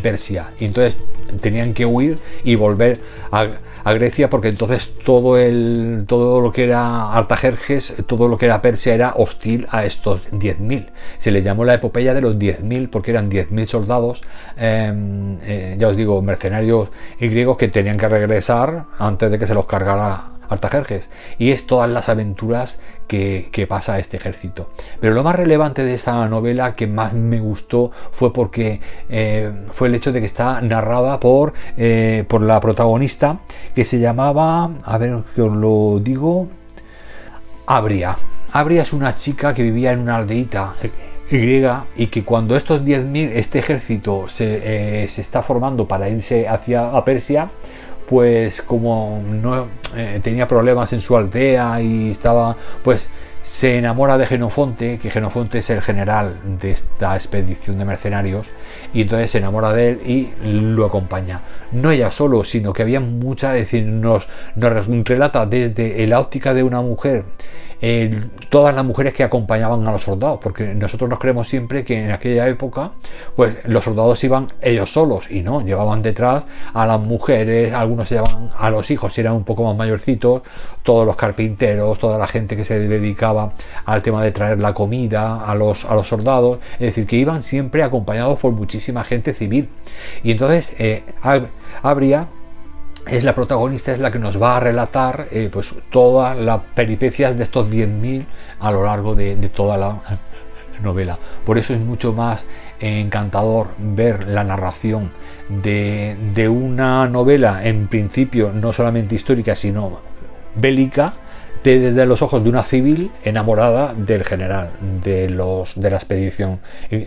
Persia 0.00 0.50
y 0.60 0.66
entonces 0.66 0.96
tenían 1.40 1.74
que 1.74 1.84
huir 1.84 2.18
y 2.44 2.54
volver 2.54 3.00
a, 3.32 3.48
Grecia 3.84 4.30
porque 4.30 4.46
entonces 4.46 4.94
todo 5.04 5.36
el 5.36 6.04
todo 6.06 6.40
lo 6.40 6.52
que 6.52 6.62
era 6.62 7.12
Artajerjes, 7.12 7.94
todo 8.06 8.28
lo 8.28 8.38
que 8.38 8.46
era 8.46 8.62
Persia 8.62 8.94
era 8.94 9.14
hostil 9.16 9.66
a 9.70 9.84
estos 9.84 10.22
10.000. 10.30 10.86
Se 11.18 11.32
le 11.32 11.42
llamó 11.42 11.64
la 11.64 11.74
epopeya 11.74 12.14
de 12.14 12.20
los 12.20 12.36
10.000 12.36 12.90
porque 12.90 13.10
eran 13.10 13.28
10.000 13.28 13.66
soldados, 13.66 14.22
em, 14.56 15.38
eh, 15.42 15.74
ya 15.80 15.88
os 15.88 15.96
digo, 15.96 16.22
mercenarios 16.22 16.90
y 17.18 17.26
griegos 17.26 17.56
que 17.56 17.66
tenían 17.66 17.96
que 17.96 18.08
regresar 18.08 18.84
antes 19.00 19.32
de 19.32 19.38
que 19.40 19.48
se 19.48 19.54
los 19.54 19.66
cargara 19.66 20.32
Artajerjes. 20.52 21.08
Y 21.38 21.50
es 21.50 21.66
todas 21.66 21.88
las 21.90 22.08
aventuras 22.08 22.78
que, 23.06 23.66
pasa 23.68 23.98
este 23.98 24.16
ejército. 24.16 24.70
Pero 25.00 25.14
lo 25.14 25.22
más 25.22 25.36
relevante 25.36 25.84
de 25.84 25.94
esta 25.94 26.26
novela 26.28 26.74
que 26.74 26.86
más 26.86 27.12
me 27.12 27.40
gustó 27.40 27.90
fue 28.10 28.32
porque 28.32 28.80
eh, 29.08 29.52
fue 29.72 29.88
el 29.88 29.94
hecho 29.94 30.12
de 30.12 30.20
que 30.20 30.26
está 30.26 30.60
narrada 30.60 31.20
por, 31.20 31.52
eh, 31.76 32.24
por 32.28 32.42
la 32.42 32.60
protagonista 32.60 33.38
que 33.74 33.84
se 33.84 33.98
llamaba, 33.98 34.70
a 34.84 34.98
ver 34.98 35.22
que 35.34 35.42
os 35.42 35.54
lo 35.54 36.00
digo, 36.00 36.48
Abria. 37.66 38.16
Abria 38.52 38.82
es 38.82 38.92
una 38.92 39.14
chica 39.14 39.54
que 39.54 39.62
vivía 39.62 39.92
en 39.92 40.00
una 40.00 40.16
aldeita 40.16 40.74
eh, 40.82 40.90
griega 41.30 41.86
y 41.96 42.08
que 42.08 42.24
cuando 42.24 42.56
estos 42.56 42.82
10.000, 42.82 43.30
este 43.34 43.58
ejército 43.58 44.24
se, 44.28 45.06
se, 45.08 45.20
está 45.20 45.42
formando 45.42 45.86
para 45.86 46.08
irse 46.08 46.48
hacia 46.48 46.90
a 46.90 47.04
Persia, 47.04 47.50
pues 48.12 48.60
como 48.60 49.22
no 49.26 49.68
eh, 49.96 50.20
tenía 50.22 50.46
problemas 50.46 50.92
en 50.92 51.00
su 51.00 51.16
aldea 51.16 51.80
y 51.80 52.10
estaba, 52.10 52.54
pues 52.84 53.08
se 53.42 53.78
enamora 53.78 54.18
de 54.18 54.26
Genofonte, 54.26 54.98
que 54.98 55.10
Genofonte 55.10 55.60
es 55.60 55.70
el 55.70 55.80
general 55.80 56.36
de 56.60 56.72
esta 56.72 57.16
expedición 57.16 57.78
de 57.78 57.86
mercenarios, 57.86 58.48
y 58.92 59.00
entonces 59.00 59.30
se 59.30 59.38
enamora 59.38 59.72
de 59.72 59.88
él 59.88 60.00
y 60.04 60.30
lo 60.44 60.84
acompaña. 60.84 61.40
No 61.72 61.90
ella 61.90 62.10
solo, 62.10 62.44
sino 62.44 62.74
que 62.74 62.82
había 62.82 63.00
mucha, 63.00 63.56
es 63.56 63.72
nos, 63.72 64.28
nos 64.56 64.86
relata 65.06 65.46
desde 65.46 66.06
la 66.06 66.20
óptica 66.20 66.52
de 66.52 66.64
una 66.64 66.82
mujer 66.82 67.24
todas 68.48 68.72
las 68.74 68.84
mujeres 68.84 69.12
que 69.12 69.24
acompañaban 69.24 69.86
a 69.88 69.90
los 69.90 70.04
soldados, 70.04 70.38
porque 70.40 70.72
nosotros 70.72 71.10
nos 71.10 71.18
creemos 71.18 71.48
siempre 71.48 71.82
que 71.82 72.04
en 72.04 72.12
aquella 72.12 72.46
época, 72.46 72.92
pues 73.34 73.56
los 73.64 73.82
soldados 73.82 74.22
iban 74.22 74.52
ellos 74.60 74.92
solos 74.92 75.28
y 75.30 75.42
no, 75.42 75.62
llevaban 75.62 76.00
detrás 76.00 76.44
a 76.74 76.86
las 76.86 77.00
mujeres, 77.00 77.74
algunos 77.74 78.06
se 78.06 78.14
llevaban 78.14 78.50
a 78.56 78.70
los 78.70 78.88
hijos 78.92 79.12
si 79.12 79.20
eran 79.20 79.32
un 79.32 79.42
poco 79.42 79.64
más 79.64 79.76
mayorcitos, 79.76 80.42
todos 80.84 81.04
los 81.04 81.16
carpinteros, 81.16 81.98
toda 81.98 82.18
la 82.18 82.28
gente 82.28 82.56
que 82.56 82.64
se 82.64 82.78
dedicaba 82.78 83.52
al 83.84 84.00
tema 84.00 84.22
de 84.22 84.30
traer 84.30 84.60
la 84.60 84.74
comida 84.74 85.44
a 85.44 85.54
los, 85.56 85.84
a 85.84 85.96
los 85.96 86.06
soldados, 86.06 86.60
es 86.74 86.80
decir, 86.80 87.06
que 87.06 87.16
iban 87.16 87.42
siempre 87.42 87.82
acompañados 87.82 88.38
por 88.38 88.52
muchísima 88.52 89.02
gente 89.02 89.34
civil. 89.34 89.68
Y 90.22 90.30
entonces 90.30 90.72
eh, 90.78 91.02
habría 91.82 92.28
es 93.06 93.24
la 93.24 93.34
protagonista, 93.34 93.92
es 93.92 93.98
la 93.98 94.10
que 94.10 94.18
nos 94.18 94.40
va 94.40 94.56
a 94.56 94.60
relatar 94.60 95.28
eh, 95.30 95.48
pues 95.52 95.74
todas 95.90 96.36
las 96.38 96.60
peripecias 96.74 97.36
de 97.36 97.44
estos 97.44 97.68
10.000 97.68 98.24
a 98.60 98.70
lo 98.70 98.84
largo 98.84 99.14
de, 99.14 99.34
toda 99.54 99.76
la 99.76 100.20
novela. 100.82 101.18
Por 101.44 101.58
eso 101.58 101.74
es 101.74 101.80
mucho 101.80 102.12
más 102.12 102.44
encantador 102.80 103.68
ver 103.78 104.28
la 104.28 104.44
narración 104.44 105.10
de, 105.48 106.16
de, 106.34 106.48
una 106.48 107.08
novela 107.08 107.64
en 107.64 107.86
principio 107.86 108.52
no 108.52 108.72
solamente 108.72 109.14
histórica 109.14 109.54
sino 109.54 110.00
bélica 110.56 111.14
desde 111.62 112.06
los 112.06 112.22
ojos 112.22 112.42
de 112.42 112.48
una 112.48 112.64
civil 112.64 113.12
enamorada 113.22 113.94
del 113.94 114.24
general 114.24 114.70
de 114.80 115.30
los 115.30 115.80
de 115.80 115.90
la 115.90 115.96
expedición 115.96 116.58
y, 116.90 117.06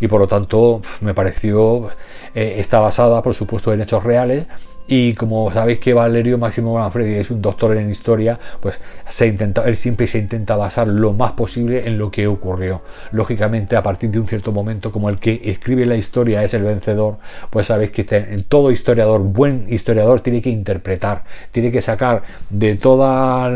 y 0.00 0.08
por 0.08 0.20
lo 0.20 0.26
tanto 0.26 0.82
me 1.00 1.14
pareció 1.14 1.90
eh, 2.34 2.56
está 2.58 2.80
basada 2.80 3.22
por 3.22 3.34
supuesto 3.34 3.72
en 3.72 3.82
hechos 3.82 4.02
reales 4.02 4.46
y 4.94 5.14
como 5.14 5.50
sabéis 5.50 5.78
que 5.78 5.94
Valerio 5.94 6.36
Máximo 6.36 6.74
Manfredi 6.74 7.14
es 7.14 7.30
un 7.30 7.40
doctor 7.40 7.74
en 7.78 7.88
historia, 7.90 8.38
pues 8.60 8.78
se 9.08 9.26
intenta, 9.26 9.64
él 9.64 9.78
siempre 9.78 10.06
se 10.06 10.18
intenta 10.18 10.54
basar 10.54 10.86
lo 10.86 11.14
más 11.14 11.32
posible 11.32 11.88
en 11.88 11.96
lo 11.96 12.10
que 12.10 12.26
ocurrió. 12.26 12.82
Lógicamente, 13.10 13.74
a 13.74 13.82
partir 13.82 14.10
de 14.10 14.18
un 14.18 14.28
cierto 14.28 14.52
momento, 14.52 14.92
como 14.92 15.08
el 15.08 15.18
que 15.18 15.40
escribe 15.46 15.86
la 15.86 15.96
historia 15.96 16.44
es 16.44 16.52
el 16.52 16.64
vencedor, 16.64 17.16
pues 17.48 17.68
sabéis 17.68 17.90
que 17.90 18.04
todo 18.46 18.70
historiador, 18.70 19.22
buen 19.22 19.64
historiador, 19.66 20.20
tiene 20.20 20.42
que 20.42 20.50
interpretar, 20.50 21.24
tiene 21.52 21.72
que 21.72 21.80
sacar 21.80 22.24
de, 22.50 22.74
toda, 22.74 23.48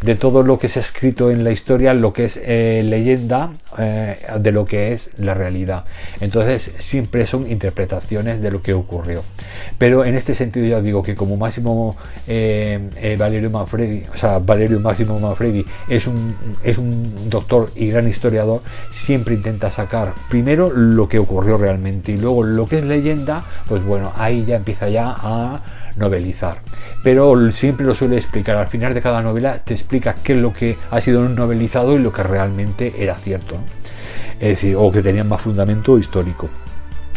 de 0.00 0.14
todo 0.14 0.42
lo 0.42 0.58
que 0.58 0.68
se 0.68 0.78
ha 0.78 0.82
escrito 0.82 1.30
en 1.30 1.44
la 1.44 1.50
historia 1.50 1.92
lo 1.92 2.14
que 2.14 2.24
es 2.24 2.40
eh, 2.42 2.80
leyenda 2.86 3.50
eh, 3.76 4.16
de 4.38 4.50
lo 4.50 4.64
que 4.64 4.94
es 4.94 5.10
la 5.18 5.34
realidad. 5.34 5.84
Entonces, 6.22 6.72
siempre 6.78 7.26
son 7.26 7.50
interpretaciones 7.50 8.40
de 8.40 8.50
lo 8.50 8.62
que 8.62 8.72
ocurrió. 8.72 9.22
Pero 9.76 10.06
en 10.06 10.14
este 10.14 10.34
sentido, 10.34 10.69
ya 10.70 10.80
digo 10.80 11.02
que 11.02 11.14
como 11.14 11.36
Máximo 11.36 11.96
eh, 12.26 12.78
eh, 12.96 13.16
Valerio 13.18 13.50
Manfredi, 13.50 14.04
o 14.12 14.16
sea, 14.16 14.38
Valerio 14.38 14.80
Máximo 14.80 15.18
Manfredi 15.18 15.64
es 15.88 16.06
un, 16.06 16.34
es 16.62 16.78
un 16.78 17.28
doctor 17.28 17.70
y 17.74 17.90
gran 17.90 18.08
historiador, 18.08 18.62
siempre 18.90 19.34
intenta 19.34 19.70
sacar 19.70 20.14
primero 20.28 20.70
lo 20.70 21.08
que 21.08 21.18
ocurrió 21.18 21.58
realmente 21.58 22.12
y 22.12 22.16
luego 22.16 22.42
lo 22.42 22.66
que 22.66 22.78
es 22.78 22.84
leyenda, 22.84 23.44
pues 23.68 23.84
bueno, 23.84 24.12
ahí 24.16 24.44
ya 24.44 24.56
empieza 24.56 24.88
ya 24.88 25.14
a 25.16 25.62
novelizar. 25.96 26.58
Pero 27.02 27.50
siempre 27.52 27.86
lo 27.86 27.94
suele 27.94 28.16
explicar. 28.16 28.56
Al 28.56 28.68
final 28.68 28.94
de 28.94 29.02
cada 29.02 29.22
novela 29.22 29.58
te 29.58 29.74
explica 29.74 30.14
qué 30.14 30.34
es 30.34 30.38
lo 30.38 30.52
que 30.52 30.78
ha 30.90 31.00
sido 31.00 31.28
novelizado 31.28 31.94
y 31.96 31.98
lo 31.98 32.12
que 32.12 32.22
realmente 32.22 32.94
era 32.98 33.16
cierto. 33.16 33.56
Es 34.38 34.48
decir, 34.48 34.76
o 34.76 34.90
que 34.90 35.02
tenía 35.02 35.24
más 35.24 35.40
fundamento 35.40 35.98
histórico. 35.98 36.48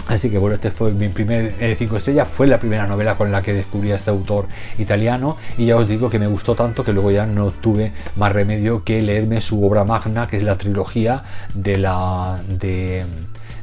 Así 0.07 0.29
que 0.29 0.37
bueno, 0.37 0.55
este 0.55 0.69
fue 0.69 0.91
mi 0.91 1.07
primer 1.07 1.55
5 1.77 1.93
eh, 1.93 1.97
estrellas, 1.97 2.27
fue 2.27 2.45
la 2.47 2.59
primera 2.59 2.87
novela 2.87 3.15
con 3.15 3.31
la 3.31 3.41
que 3.41 3.53
descubrí 3.53 3.91
a 3.91 3.95
este 3.95 4.09
autor 4.09 4.47
italiano. 4.77 5.37
Y 5.57 5.67
ya 5.67 5.77
os 5.77 5.87
digo 5.87 6.09
que 6.09 6.19
me 6.19 6.27
gustó 6.27 6.55
tanto 6.55 6.83
que 6.83 6.91
luego 6.91 7.11
ya 7.11 7.25
no 7.25 7.51
tuve 7.51 7.93
más 8.17 8.31
remedio 8.31 8.83
que 8.83 9.01
leerme 9.01 9.39
su 9.39 9.65
obra 9.65 9.85
magna, 9.85 10.27
que 10.27 10.37
es 10.37 10.43
la 10.43 10.57
trilogía 10.57 11.23
de 11.53 11.77
la 11.77 12.41
de 12.47 13.05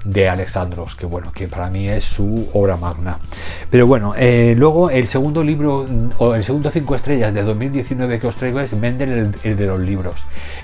de 0.05 0.29
Alexandros, 0.29 0.97
que 0.97 1.07
bueno, 1.07 1.33
que 1.33 1.49
para 1.49 1.71
mí 1.71 1.89
es 1.89 2.05
su 2.05 2.49
obra 2.53 2.77
magna. 2.77 3.19
Pero 3.71 3.87
bueno, 3.87 4.15
eh, 4.17 4.55
luego 4.57 4.91
el 4.91 5.09
segundo 5.09 5.43
libro, 5.43 5.87
o 6.19 6.35
el 6.35 6.45
segundo 6.45 6.71
cinco 6.71 6.95
estrellas 6.95 7.35
de 7.35 7.43
2019 7.43 8.19
que 8.19 8.27
os 8.27 8.37
traigo 8.37 8.61
es 8.61 8.73
Mendel, 8.75 9.35
el, 9.43 9.57
de 9.57 9.67
los 9.67 9.81
libros, 9.81 10.17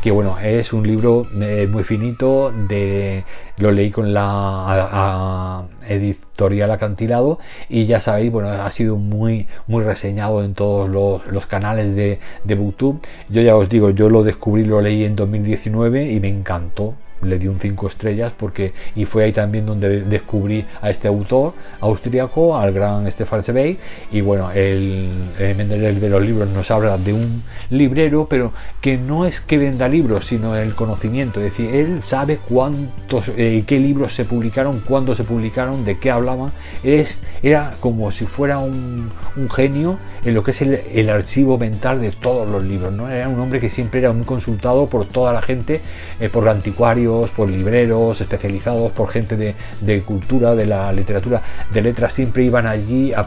que 0.03 0.11
bueno, 0.11 0.39
es 0.39 0.73
un 0.73 0.87
libro 0.87 1.27
eh, 1.41 1.69
muy 1.71 1.85
finito, 1.85 2.53
de, 2.69 3.25
lo 3.59 3.73
leí 3.73 3.91
con 3.91 4.13
la 4.13 5.65
editorial 5.89 6.71
Acantilado 6.71 7.39
y 7.69 7.87
ya 7.87 8.01
sabéis, 8.01 8.33
bueno, 8.33 8.51
ha 8.51 8.71
sido 8.71 8.97
muy, 8.97 9.47
muy 9.67 9.85
reseñado 9.85 10.43
en 10.43 10.55
todos 10.55 10.89
los, 10.89 11.47
canales 11.47 11.95
de, 11.95 12.19
de 12.45 12.55
Booktube. 12.55 12.99
Yo 13.29 13.43
ya 13.43 13.57
os 13.57 13.69
digo, 13.69 13.91
yo 13.91 14.11
lo 14.11 14.25
descubrí, 14.25 14.65
lo 14.65 14.81
leí 14.81 15.05
en 15.05 15.15
2019 15.15 16.11
y 16.11 16.21
me 16.21 16.29
encantó 16.29 16.95
le 17.23 17.39
di 17.39 17.49
un 17.49 17.59
5 17.59 17.87
estrellas 17.89 18.33
porque 18.37 18.73
y 18.95 19.05
fue 19.05 19.25
ahí 19.25 19.33
también 19.33 19.67
donde 19.67 20.03
descubrí 20.03 20.65
a 20.83 20.91
este 20.91 21.09
autor 21.09 21.55
austríaco 21.81 22.57
al 22.59 22.73
gran 22.73 23.11
Stefan 23.11 23.43
Zweig. 23.43 23.79
Y 24.13 24.21
bueno 24.21 24.51
el, 24.51 25.11
el 25.39 26.01
de 26.01 26.09
los 26.09 26.23
libros 26.23 26.49
nos 26.51 26.71
habla 26.71 26.99
de 26.99 27.13
un 27.13 27.43
librero 27.71 28.27
pero 28.29 28.53
que 28.81 28.99
no 28.99 29.27
es 29.27 29.41
que 29.41 29.59
venda 29.59 29.89
libros 29.89 30.27
sino 30.27 30.57
el 30.57 30.75
conocimiento. 30.75 31.41
Es 31.41 31.53
decir 31.53 31.75
él 31.75 32.03
sabe 32.03 32.39
cuántos 32.39 33.31
eh, 33.37 33.65
qué 33.67 33.79
libros 33.79 34.15
se 34.15 34.25
publicaron 34.25 34.81
cuándo 34.81 35.15
se 35.15 35.25
publicaron 35.25 35.85
de 35.85 35.99
qué 35.99 36.11
hablaban. 36.11 36.51
Es 36.83 37.19
era 37.43 37.73
como 37.81 38.11
si 38.11 38.27
fuera 38.27 38.59
un, 38.59 39.11
un 39.37 39.51
genio 39.51 39.99
en 40.25 40.35
lo 40.35 40.43
que 40.43 40.51
es 40.51 40.63
el, 40.63 40.81
el, 40.93 41.11
archivo 41.11 41.59
mental 41.59 42.01
de 42.01 42.11
todos 42.11 42.49
los 42.49 42.63
libros 42.63 42.93
no 42.93 43.09
era 43.09 43.29
un 43.29 43.39
hombre 43.39 43.61
que 43.61 43.71
siempre 43.71 44.01
era 44.01 44.13
muy 44.13 44.25
consultado 44.25 44.87
por 44.87 45.07
toda 45.07 45.33
la 45.33 45.43
gente 45.43 45.81
eh, 46.19 46.29
por 46.29 46.49
anticuarios 46.49 47.06
por 47.35 47.49
libreros 47.51 48.21
especializados, 48.21 48.93
por 48.93 49.09
gente 49.09 49.37
de, 49.81 50.03
cultura, 50.03 50.55
de 50.55 50.67
la 50.67 50.93
literatura, 50.93 51.43
de 51.71 51.83
letras, 51.83 52.13
siempre 52.13 52.45
iban 52.45 52.67
allí 52.67 53.13
a, 53.13 53.25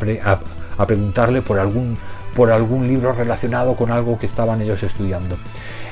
preguntarle 0.85 1.41
por 1.41 1.59
algún, 1.59 1.97
por 2.35 2.51
algún 2.51 2.87
libro 2.87 3.13
relacionado 3.13 3.75
con 3.75 3.91
algo 3.91 4.17
que 4.17 4.25
estaban 4.25 4.61
ellos 4.61 4.81
estudiando. 4.83 5.37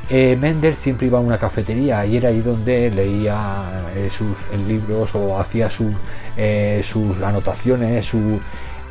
Eh, 0.10 0.38
Mendel 0.40 0.76
siempre 0.76 1.08
iba 1.08 1.18
a 1.18 1.22
una 1.22 1.38
cafetería 1.38 2.06
y 2.06 2.16
era 2.16 2.30
ahí 2.30 2.40
donde 2.40 2.90
leía 2.92 3.84
eh, 3.94 4.10
sus 4.10 4.32
libros 4.66 5.14
o 5.14 5.38
hacía 5.38 5.70
eh, 6.38 6.82
sus 6.82 7.22
anotaciones, 7.22 8.06
su, 8.06 8.40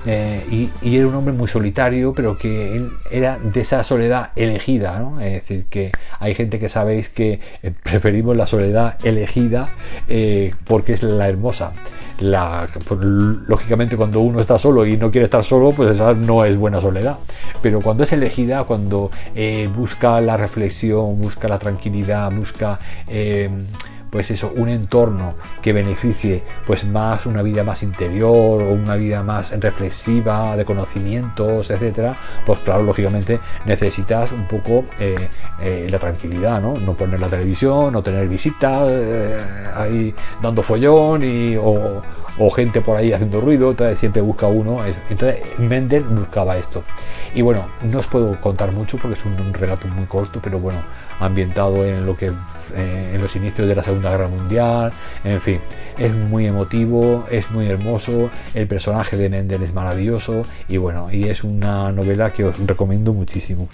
y, 0.06 0.70
era 0.82 1.06
un 1.06 1.14
hombre 1.14 1.34
muy 1.34 1.48
solitario, 1.48 2.14
pero 2.14 2.38
que 2.38 2.88
era 3.10 3.38
de 3.38 3.60
esa 3.60 3.82
soledad 3.84 4.30
elegida, 4.36 5.02
Es 5.20 5.32
decir, 5.42 5.66
que 5.68 5.90
hay 6.20 6.34
gente 6.34 6.58
que 6.58 6.68
sabéis 6.68 7.08
que 7.08 7.40
preferimos 7.82 8.36
la 8.36 8.46
soledad 8.46 8.96
elegida 9.04 9.70
porque 10.66 10.92
es 10.92 11.02
la 11.02 11.28
hermosa 11.28 11.72
pues, 12.18 13.00
lógicamente 13.00 13.96
cuando 13.96 14.20
uno 14.20 14.40
está 14.40 14.58
solo 14.58 14.86
y 14.86 14.96
no 14.96 15.10
quiere 15.10 15.26
estar 15.26 15.44
solo, 15.44 15.70
pues 15.70 15.92
esa 15.92 16.14
no 16.14 16.44
es 16.44 16.56
buena 16.56 16.80
soledad. 16.80 17.18
Pero 17.62 17.80
cuando 17.80 18.04
es 18.04 18.12
elegida, 18.12 18.64
cuando 18.64 19.10
eh, 19.34 19.68
busca 19.74 20.20
la 20.20 20.36
reflexión, 20.36 21.16
busca 21.16 21.48
la 21.48 21.58
tranquilidad, 21.58 22.32
busca... 22.32 22.78
Pues 24.10 24.30
eso, 24.30 24.52
un 24.54 24.68
entorno 24.68 25.34
que 25.62 25.72
beneficie 25.72 26.44
pues 26.66 26.84
más 26.84 27.26
una 27.26 27.42
vida 27.42 27.64
más 27.64 27.82
interior 27.82 28.62
o 28.62 28.72
una 28.72 28.94
vida 28.94 29.22
más 29.22 29.50
reflexiva, 29.60 30.56
de 30.56 30.64
conocimientos, 30.64 31.70
etcétera, 31.70 32.16
pues 32.44 32.60
claro, 32.60 32.82
lógicamente 32.82 33.40
necesitas 33.64 34.32
un 34.32 34.46
poco 34.46 34.84
eh, 34.98 35.28
eh, 35.60 35.88
la 35.90 35.98
tranquilidad, 35.98 36.60
¿no? 36.60 36.74
No 36.78 36.94
poner 36.94 37.20
la 37.20 37.28
televisión, 37.28 37.92
no 37.92 38.02
tener 38.02 38.28
visitas 38.28 38.88
eh, 38.90 39.38
ahí 39.74 40.14
dando 40.42 40.62
follón 40.62 41.22
y, 41.22 41.56
o, 41.56 42.02
gente 42.54 42.80
por 42.82 42.96
ahí 42.96 43.12
haciendo 43.12 43.40
ruido, 43.40 43.70
entonces 43.70 43.98
siempre 43.98 44.20
busca 44.22 44.46
uno. 44.46 44.80
Entonces 45.10 45.58
Mendel 45.58 46.04
buscaba 46.04 46.56
esto. 46.56 46.84
Y 47.34 47.42
bueno, 47.42 47.66
no 47.82 47.98
os 47.98 48.06
puedo 48.06 48.38
contar 48.40 48.72
mucho 48.72 48.98
porque 48.98 49.18
es 49.18 49.24
un 49.24 49.52
relato 49.52 49.88
muy 49.88 50.04
corto, 50.06 50.40
pero 50.42 50.58
bueno, 50.58 50.78
ambientado 51.20 51.84
en 51.84 52.06
lo 52.06 52.16
que 52.16 52.32
eh, 52.74 53.12
en 53.14 53.22
los 53.22 53.34
inicios 53.36 53.68
de 53.68 53.74
la 53.74 53.82
Segunda 53.82 54.10
Guerra 54.10 54.28
Mundial, 54.28 54.92
en 55.24 55.40
fin, 55.40 55.60
es 55.98 56.12
muy 56.12 56.46
emotivo, 56.46 57.24
es 57.30 57.50
muy 57.50 57.68
hermoso, 57.68 58.30
el 58.54 58.66
personaje 58.66 59.16
de 59.16 59.28
Mendel 59.28 59.62
es 59.62 59.72
maravilloso 59.72 60.42
y 60.68 60.76
bueno, 60.76 61.08
y 61.10 61.28
es 61.28 61.44
una 61.44 61.92
novela 61.92 62.32
que 62.32 62.44
os 62.44 62.58
recomiendo 62.66 63.12
muchísimo. 63.12 63.68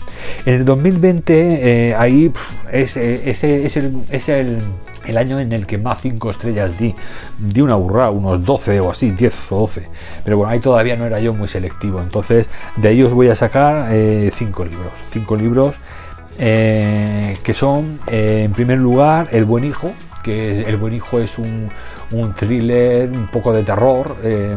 En 0.44 0.54
el 0.54 0.64
2020, 0.64 1.90
eh, 1.90 1.94
ahí 1.94 2.32
es, 2.70 2.96
eh, 2.96 3.30
ese 3.30 3.64
es, 3.64 3.76
el, 3.76 3.94
es 4.10 4.28
el, 4.28 4.58
el, 5.06 5.16
año 5.16 5.40
en 5.40 5.52
el 5.52 5.66
que 5.66 5.78
más 5.78 6.00
5 6.02 6.30
estrellas 6.30 6.78
di, 6.78 6.94
di 7.38 7.60
una 7.60 7.76
burra, 7.76 8.10
unos 8.10 8.44
12 8.44 8.80
o 8.80 8.90
así, 8.90 9.10
10 9.10 9.52
o 9.52 9.60
12, 9.60 9.82
pero 10.22 10.36
bueno, 10.36 10.52
ahí 10.52 10.60
todavía 10.60 10.96
no 10.96 11.06
era 11.06 11.18
yo 11.18 11.32
muy 11.32 11.48
selectivo, 11.48 12.00
entonces 12.00 12.48
de 12.76 12.88
ahí 12.88 13.02
os 13.02 13.12
voy 13.12 13.28
a 13.28 13.36
sacar 13.36 13.90
5 13.90 14.64
libros, 14.64 14.92
5 15.10 15.36
libros 15.36 15.74
eh, 16.38 17.36
que 17.42 17.54
son, 17.54 18.00
eh, 18.06 18.42
en 18.44 18.52
primer 18.52 18.78
lugar, 18.78 19.28
El 19.32 19.44
Buen 19.44 19.64
Hijo, 19.64 19.92
que 20.22 20.62
El 20.62 20.76
Buen 20.76 20.94
Hijo 20.94 21.18
es 21.18 21.38
un, 21.38 21.68
thriller 22.34 23.10
un 23.10 23.26
poco 23.26 23.52
de 23.52 23.62
terror 23.62 24.16
eh, 24.22 24.56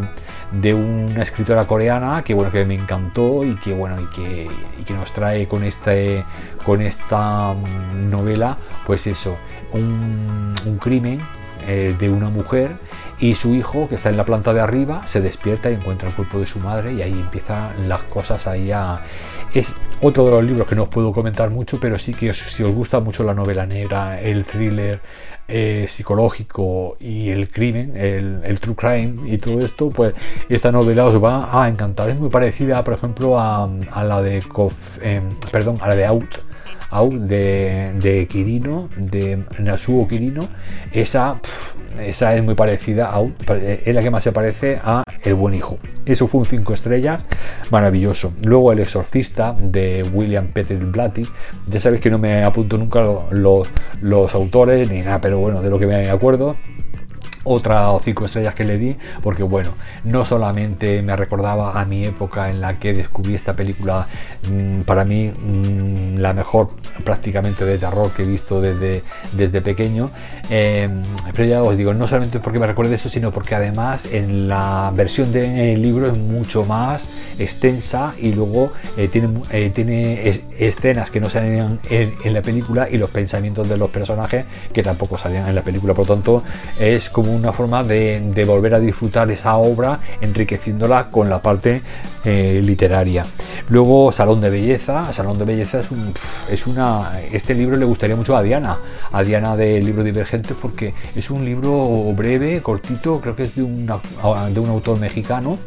de 0.52 0.74
una 0.74 1.24
escritora 1.24 1.66
coreana 1.66 2.24
que, 2.24 2.34
bueno, 2.34 2.52
que 2.52 2.66
me 2.66 2.76
encantó 2.76 3.44
y 3.44 3.56
que, 3.58 3.74
bueno, 3.74 3.98
y 4.02 4.06
que, 4.16 4.48
que 4.86 4.94
nos 4.94 5.12
trae 5.14 5.48
con, 5.48 5.64
este, 5.64 6.24
con 6.66 6.82
esta 6.82 7.54
mm, 7.54 8.10
novela, 8.10 8.58
pues 8.86 9.08
eso, 9.08 9.38
un, 9.74 10.56
un 10.66 10.78
crimen 10.78 11.22
de 11.66 12.10
una 12.12 12.30
mujer 12.30 12.76
y 13.20 13.34
su 13.34 13.56
hijo 13.56 13.90
que 13.90 13.96
está 13.96 14.10
en 14.10 14.18
la 14.18 14.24
planta 14.24 14.54
de 14.54 14.60
arriba 14.60 15.02
se 15.08 15.20
despierta 15.20 15.72
y 15.72 15.74
encuentra 15.74 16.10
el 16.10 16.14
cuerpo 16.14 16.40
de 16.40 16.46
su 16.46 16.60
madre 16.60 16.94
y 16.94 17.02
ahí 17.02 17.12
empiezan 17.12 17.90
las 17.90 18.04
cosas 18.04 18.46
ahí 18.46 18.72
a 18.72 19.00
es 19.54 19.74
otro 20.02 20.26
de 20.26 20.32
los 20.32 20.44
libros 20.44 20.68
que 20.68 20.76
no 20.76 20.84
os 20.84 20.90
puedo 20.90 21.12
comentar 21.12 21.50
mucho, 21.50 21.80
pero 21.80 21.98
sí 22.00 22.14
que 22.14 22.34
si 22.34 22.64
os 22.64 22.74
gusta 22.74 23.00
mucho 23.00 23.24
la 23.24 23.34
novela 23.34 23.66
negra, 23.66 24.20
el 24.22 24.46
thriller 24.46 25.02
eh, 25.48 25.86
psicológico 25.88 26.98
y 27.00 27.30
el 27.30 27.50
crimen, 27.50 27.96
el, 27.96 28.60
true 28.60 28.76
crime 28.76 29.14
y 29.26 29.38
todo 29.38 29.60
esto, 29.60 29.90
pues 29.90 30.14
esta 30.50 30.72
novela 30.72 31.06
os 31.06 31.24
va 31.24 31.64
a 31.64 31.70
encantar. 31.70 32.10
Es 32.10 32.20
muy 32.20 32.30
parecida, 32.30 32.84
por 32.84 32.96
ejemplo, 32.96 33.40
a, 33.40 33.70
la 34.04 34.22
de 34.22 34.44
eh, 35.02 35.22
perdón, 35.52 35.78
a 35.82 35.88
la 35.88 35.96
de 35.96 36.06
Out 36.06 36.55
de, 37.12 37.92
de 38.00 38.28
Kirino, 38.28 38.90
de 38.98 39.44
Nasuo 39.60 40.08
Kirino, 40.08 40.48
esa, 40.92 41.40
esa 42.00 42.36
es 42.36 42.44
muy 42.44 42.56
parecida 42.56 43.10
a 43.12 43.24
es 43.54 43.94
la 43.94 44.02
que 44.02 44.10
más 44.10 44.24
se 44.24 44.32
parece 44.32 44.80
a 44.84 45.04
El 45.24 45.36
Buen 45.36 45.54
Hijo. 45.54 45.78
Eso 46.06 46.28
fue 46.28 46.40
un 46.40 46.46
5 46.46 46.74
estrellas, 46.74 47.26
maravilloso. 47.72 48.34
Luego 48.44 48.72
El 48.72 48.80
Exorcista 48.80 49.54
de 49.60 50.04
William 50.14 50.48
Peter 50.48 50.78
Blatty. 50.78 51.28
Ya 51.68 51.80
sabéis 51.80 52.02
que 52.02 52.10
no 52.10 52.20
me 52.20 52.44
apunto 52.44 52.78
nunca 52.78 53.04
los 53.32 54.36
autores 54.36 54.90
ni 54.90 55.02
nada, 55.02 55.20
pero 55.20 55.40
bueno, 55.40 55.62
de 55.62 55.70
lo 55.70 55.80
que 55.80 55.88
me 55.88 56.10
acuerdo 56.10 56.56
otra 57.46 57.92
o 57.92 58.00
cinco 58.00 58.26
estrellas 58.26 58.56
que 58.56 58.66
le 58.66 58.78
di, 58.78 58.98
porque 59.24 59.44
bueno, 59.44 59.72
no 60.04 60.26
solamente 60.26 61.02
me 61.02 61.16
recordaba 61.16 61.80
a 61.80 61.86
mi 61.86 62.04
época 62.06 62.50
en 62.50 62.60
la 62.60 62.78
que 62.78 62.94
descubrí 62.94 63.36
esta 63.36 63.54
película, 63.54 64.08
mm, 64.52 64.82
para 64.82 65.06
mí 65.06 65.30
mm, 65.32 66.18
la 66.18 66.34
mejor 66.34 66.70
prácticamente 67.04 67.64
de 67.64 67.78
terror 67.78 68.12
que 68.12 68.24
he 68.24 68.26
visto 68.26 68.60
desde, 68.60 69.04
desde 69.34 69.62
pequeño, 69.62 70.10
em, 70.50 71.04
pero 71.34 71.46
ya 71.46 71.62
os 71.62 71.78
digo, 71.78 71.94
no 71.94 72.08
solamente 72.08 72.40
porque 72.40 72.60
me 72.60 72.68
recuerde 72.68 72.96
eso, 72.96 73.10
sino 73.10 73.32
porque 73.32 73.56
además 73.56 74.06
en 74.12 74.48
la 74.48 74.92
versión 74.96 75.32
del 75.32 75.82
libro 75.82 76.08
es 76.08 76.18
mucho 76.18 76.66
más 76.66 77.04
extensa 77.38 78.14
y 78.20 78.32
luego 78.34 78.72
eh, 78.98 79.08
tiene, 79.08 79.30
eh, 79.52 79.72
tiene 79.74 80.42
escenas 80.58 81.12
que 81.12 81.20
no 81.20 81.30
salían 81.30 81.80
en, 81.90 82.14
en 82.24 82.34
la 82.34 82.42
película 82.42 82.88
y 82.90 82.98
los 82.98 83.12
pensamientos 83.12 83.70
de 83.70 83.78
los 83.78 83.90
personajes 83.92 84.46
que 84.74 84.82
tampoco 84.82 85.18
salían 85.18 85.48
en 85.48 85.56
la 85.56 85.62
película, 85.62 85.94
por 85.94 86.08
lo 86.08 86.16
tanto 86.16 86.44
es 86.80 87.10
como 87.10 87.35
una 87.36 87.52
forma 87.52 87.84
de, 87.84 88.46
volver 88.46 88.74
a 88.74 88.80
disfrutar 88.80 89.30
esa 89.32 89.58
obra 89.58 90.00
enriqueciéndola 90.22 91.12
con 91.12 91.30
la 91.30 91.42
parte 91.42 91.82
eh, 92.24 92.62
literaria. 92.64 93.26
Luego 93.70 94.12
Salón 94.12 94.42
de 94.42 94.50
Belleza. 94.50 95.12
Salón 95.14 95.38
de 95.38 95.46
Belleza 95.46 95.82
es, 95.82 95.88
es 96.50 96.68
una... 96.68 97.20
Este 97.32 97.54
libro 97.54 97.78
le 97.78 97.86
gustaría 97.86 98.16
mucho 98.16 98.36
a 98.36 98.42
Diana, 98.42 98.78
a 99.12 99.24
Diana 99.24 99.56
del 99.56 99.84
libro 99.84 100.04
Divergente 100.04 100.54
porque 100.60 100.94
es 101.16 101.30
un 101.30 101.46
libro 101.46 102.12
breve, 102.16 102.62
cortito, 102.62 103.20
creo 103.22 103.36
que 103.36 103.44
es 103.44 103.56
de, 103.56 103.64
de 103.64 104.60
un 104.60 104.70
autor 104.70 105.00
mexicano 105.00 105.58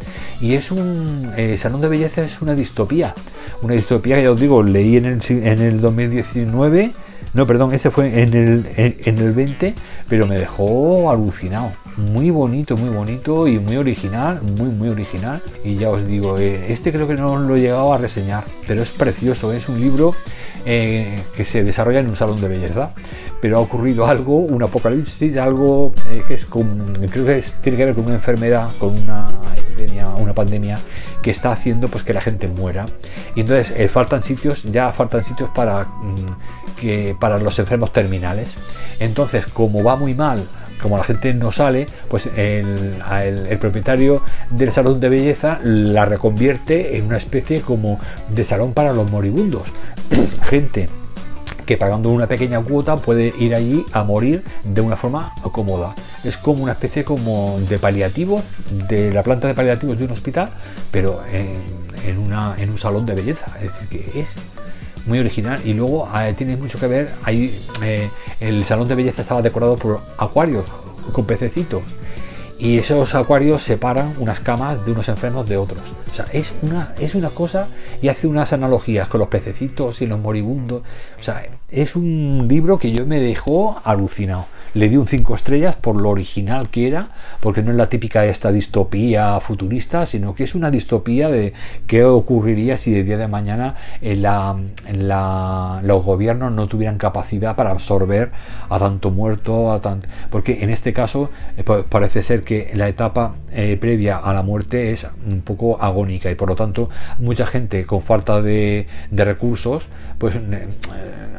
y 0.40 0.54
es 0.54 0.70
un... 0.70 1.32
Eh, 1.36 1.56
Salón 1.58 1.80
de 1.80 1.88
Belleza 1.88 2.22
es 2.22 2.40
una 2.40 2.54
distopía. 2.54 3.14
Una 3.62 3.74
distopía 3.74 4.16
que 4.16 4.22
ya 4.22 4.32
os 4.32 4.40
digo, 4.40 4.62
leí 4.62 4.96
en 4.96 5.06
el, 5.06 5.20
en 5.28 5.60
el 5.60 5.80
2019 5.80 6.92
no, 7.34 7.46
perdón, 7.46 7.74
ese 7.74 7.90
fue 7.90 8.22
en 8.22 8.34
el, 8.34 8.66
en, 8.76 9.18
el 9.18 9.32
20, 9.32 9.74
pero 10.08 10.26
me 10.26 10.38
dejó 10.38 11.10
alucinado. 11.10 11.70
Muy 11.96 12.30
bonito, 12.30 12.76
muy 12.76 12.90
bonito 12.90 13.46
y 13.46 13.58
muy 13.58 13.76
original, 13.76 14.40
muy, 14.56 14.70
muy 14.70 14.88
original. 14.88 15.42
Y 15.62 15.76
ya 15.76 15.90
os 15.90 16.06
digo, 16.06 16.38
eh, 16.38 16.72
este 16.72 16.92
creo 16.92 17.06
que 17.06 17.14
no 17.14 17.38
lo 17.38 17.56
he 17.56 17.60
llegado 17.60 17.92
a 17.92 17.98
reseñar, 17.98 18.44
pero 18.66 18.82
es 18.82 18.90
precioso. 18.90 19.52
Es 19.52 19.68
un 19.68 19.80
libro 19.80 20.14
eh, 20.64 21.22
que 21.36 21.44
se 21.44 21.64
desarrolla 21.64 22.00
en 22.00 22.08
un 22.08 22.16
salón 22.16 22.40
de 22.40 22.48
belleza. 22.48 22.92
Pero 23.40 23.58
ha 23.58 23.60
ocurrido 23.60 24.06
algo, 24.06 24.38
un 24.38 24.62
apocalipsis, 24.62 25.36
algo 25.36 25.92
eh, 26.10 26.22
que 26.26 26.34
es 26.34 26.46
con, 26.46 26.92
creo 27.10 27.24
que 27.24 27.44
tiene 27.62 27.78
que 27.78 27.84
ver 27.84 27.94
con 27.94 28.06
una 28.06 28.14
enfermedad, 28.14 28.68
con 28.78 28.96
una 28.96 29.38
una 30.16 30.32
pandemia 30.32 30.78
que 31.22 31.30
está 31.30 31.52
haciendo 31.52 31.88
pues 31.88 32.04
que 32.04 32.12
la 32.12 32.20
gente 32.20 32.48
muera. 32.48 32.86
Y 33.34 33.40
entonces 33.40 33.90
faltan 33.90 34.22
sitios, 34.22 34.64
ya 34.64 34.92
faltan 34.92 35.24
sitios 35.24 35.50
para 35.54 35.84
mm, 35.84 36.76
que 36.80 37.16
para 37.18 37.38
los 37.38 37.58
enfermos 37.58 37.92
terminales. 37.92 38.54
Entonces, 39.00 39.46
como 39.46 39.82
va 39.82 39.96
muy 39.96 40.14
mal, 40.14 40.44
como 40.80 40.96
la 40.96 41.04
gente 41.04 41.34
no 41.34 41.52
sale, 41.52 41.86
pues 42.08 42.26
el, 42.36 43.02
el, 43.48 43.58
propietario 43.58 44.22
del 44.50 44.72
salón 44.72 45.00
de 45.00 45.08
belleza 45.08 45.58
la 45.62 46.04
reconvierte 46.04 46.96
en 46.96 47.06
una 47.06 47.16
especie 47.16 47.60
como 47.60 48.00
de 48.30 48.44
salón 48.44 48.72
para 48.72 48.92
los 48.92 49.10
moribundos. 49.10 49.64
gente 50.48 50.88
que 51.68 51.76
pagando 51.76 52.08
una 52.08 52.26
pequeña 52.26 52.62
cuota 52.62 52.96
puede 52.96 53.34
ir 53.38 53.54
allí 53.54 53.84
a 53.92 54.02
morir 54.02 54.42
de 54.64 54.80
una 54.80 54.96
forma 54.96 55.34
cómoda. 55.52 55.94
Es 56.24 56.38
como 56.38 56.62
una 56.62 56.72
especie 56.72 57.04
como 57.04 57.60
de 57.68 57.78
paliativo, 57.78 58.42
de 58.88 59.12
la 59.12 59.22
planta 59.22 59.48
de 59.48 59.54
paliativos 59.54 59.98
de 59.98 60.06
un 60.06 60.12
hospital, 60.12 60.48
pero 60.90 61.20
en, 61.30 62.18
un 62.70 62.78
salón 62.78 63.04
de 63.04 63.14
belleza. 63.14 63.54
Es 63.60 63.70
decir, 63.70 63.88
que 63.90 64.18
es 64.18 64.34
muy 65.04 65.18
original 65.18 65.60
y 65.62 65.74
luego 65.74 66.08
eh, 66.18 66.32
tiene 66.38 66.56
mucho 66.56 66.78
que 66.78 66.86
ver, 66.86 67.12
ahí 67.22 67.60
eh, 67.82 68.08
el 68.40 68.64
salón 68.64 68.88
de 68.88 68.94
belleza 68.94 69.20
estaba 69.20 69.42
decorado 69.42 69.76
por 69.76 70.00
acuarios 70.16 70.64
con 71.12 71.26
pececitos 71.26 71.82
y 72.58 72.78
esos 72.78 73.14
acuarios 73.14 73.62
separan 73.62 74.14
unas 74.18 74.40
camas 74.40 74.84
de 74.84 74.92
unos 74.92 75.08
enfermos 75.08 75.48
de 75.48 75.56
otros. 75.56 75.80
O 76.10 76.14
sea, 76.14 76.26
es 76.32 76.52
una, 76.62 76.94
es 76.98 77.14
una 77.14 77.30
cosa 77.30 77.68
y 78.02 78.08
hace 78.08 78.26
unas 78.26 78.52
analogías 78.52 79.08
con 79.08 79.20
los 79.20 79.28
pececitos 79.28 80.02
y 80.02 80.06
los 80.06 80.18
moribundos. 80.18 80.82
O 81.20 81.22
sea, 81.22 81.46
es 81.70 81.94
un 81.94 82.46
libro 82.48 82.78
que 82.78 82.90
yo 82.90 83.06
me 83.06 83.20
dejó 83.20 83.80
alucinado. 83.84 84.46
Le 84.74 84.88
di 84.88 84.96
un 84.96 85.06
5 85.06 85.34
estrellas 85.34 85.76
por 85.76 85.96
lo 85.96 86.10
original 86.10 86.68
que 86.68 86.88
era, 86.88 87.10
porque 87.40 87.62
no 87.62 87.70
es 87.70 87.76
la 87.76 87.88
típica 87.88 88.24
esta 88.26 88.52
distopía 88.52 89.38
futurista, 89.40 90.06
sino 90.06 90.34
que 90.34 90.44
es 90.44 90.54
una 90.54 90.70
distopía 90.70 91.28
de 91.28 91.52
qué 91.86 92.04
ocurriría 92.04 92.76
si 92.76 92.92
de 92.92 93.04
día 93.04 93.16
de 93.16 93.28
mañana 93.28 93.74
los 95.82 96.04
gobiernos 96.04 96.52
no 96.52 96.68
tuvieran 96.68 96.98
capacidad 96.98 97.56
para 97.56 97.70
absorber 97.70 98.30
a 98.68 98.78
tanto 98.78 99.10
muerto, 99.10 99.72
a 99.72 99.80
porque 100.30 100.62
en 100.62 100.70
este 100.70 100.92
caso 100.92 101.30
eh, 101.56 101.64
parece 101.88 102.22
ser 102.22 102.42
que 102.42 102.70
la 102.74 102.88
etapa 102.88 103.34
eh, 103.52 103.76
previa 103.80 104.18
a 104.18 104.32
la 104.34 104.42
muerte 104.42 104.92
es 104.92 105.06
un 105.26 105.40
poco 105.40 105.80
agónica 105.80 106.30
y 106.30 106.34
por 106.34 106.48
lo 106.48 106.56
tanto 106.56 106.90
mucha 107.18 107.46
gente 107.46 107.86
con 107.86 108.02
falta 108.02 108.42
de 108.42 108.86
recursos, 109.10 109.88
pues 110.18 110.36
eh, 110.36 110.66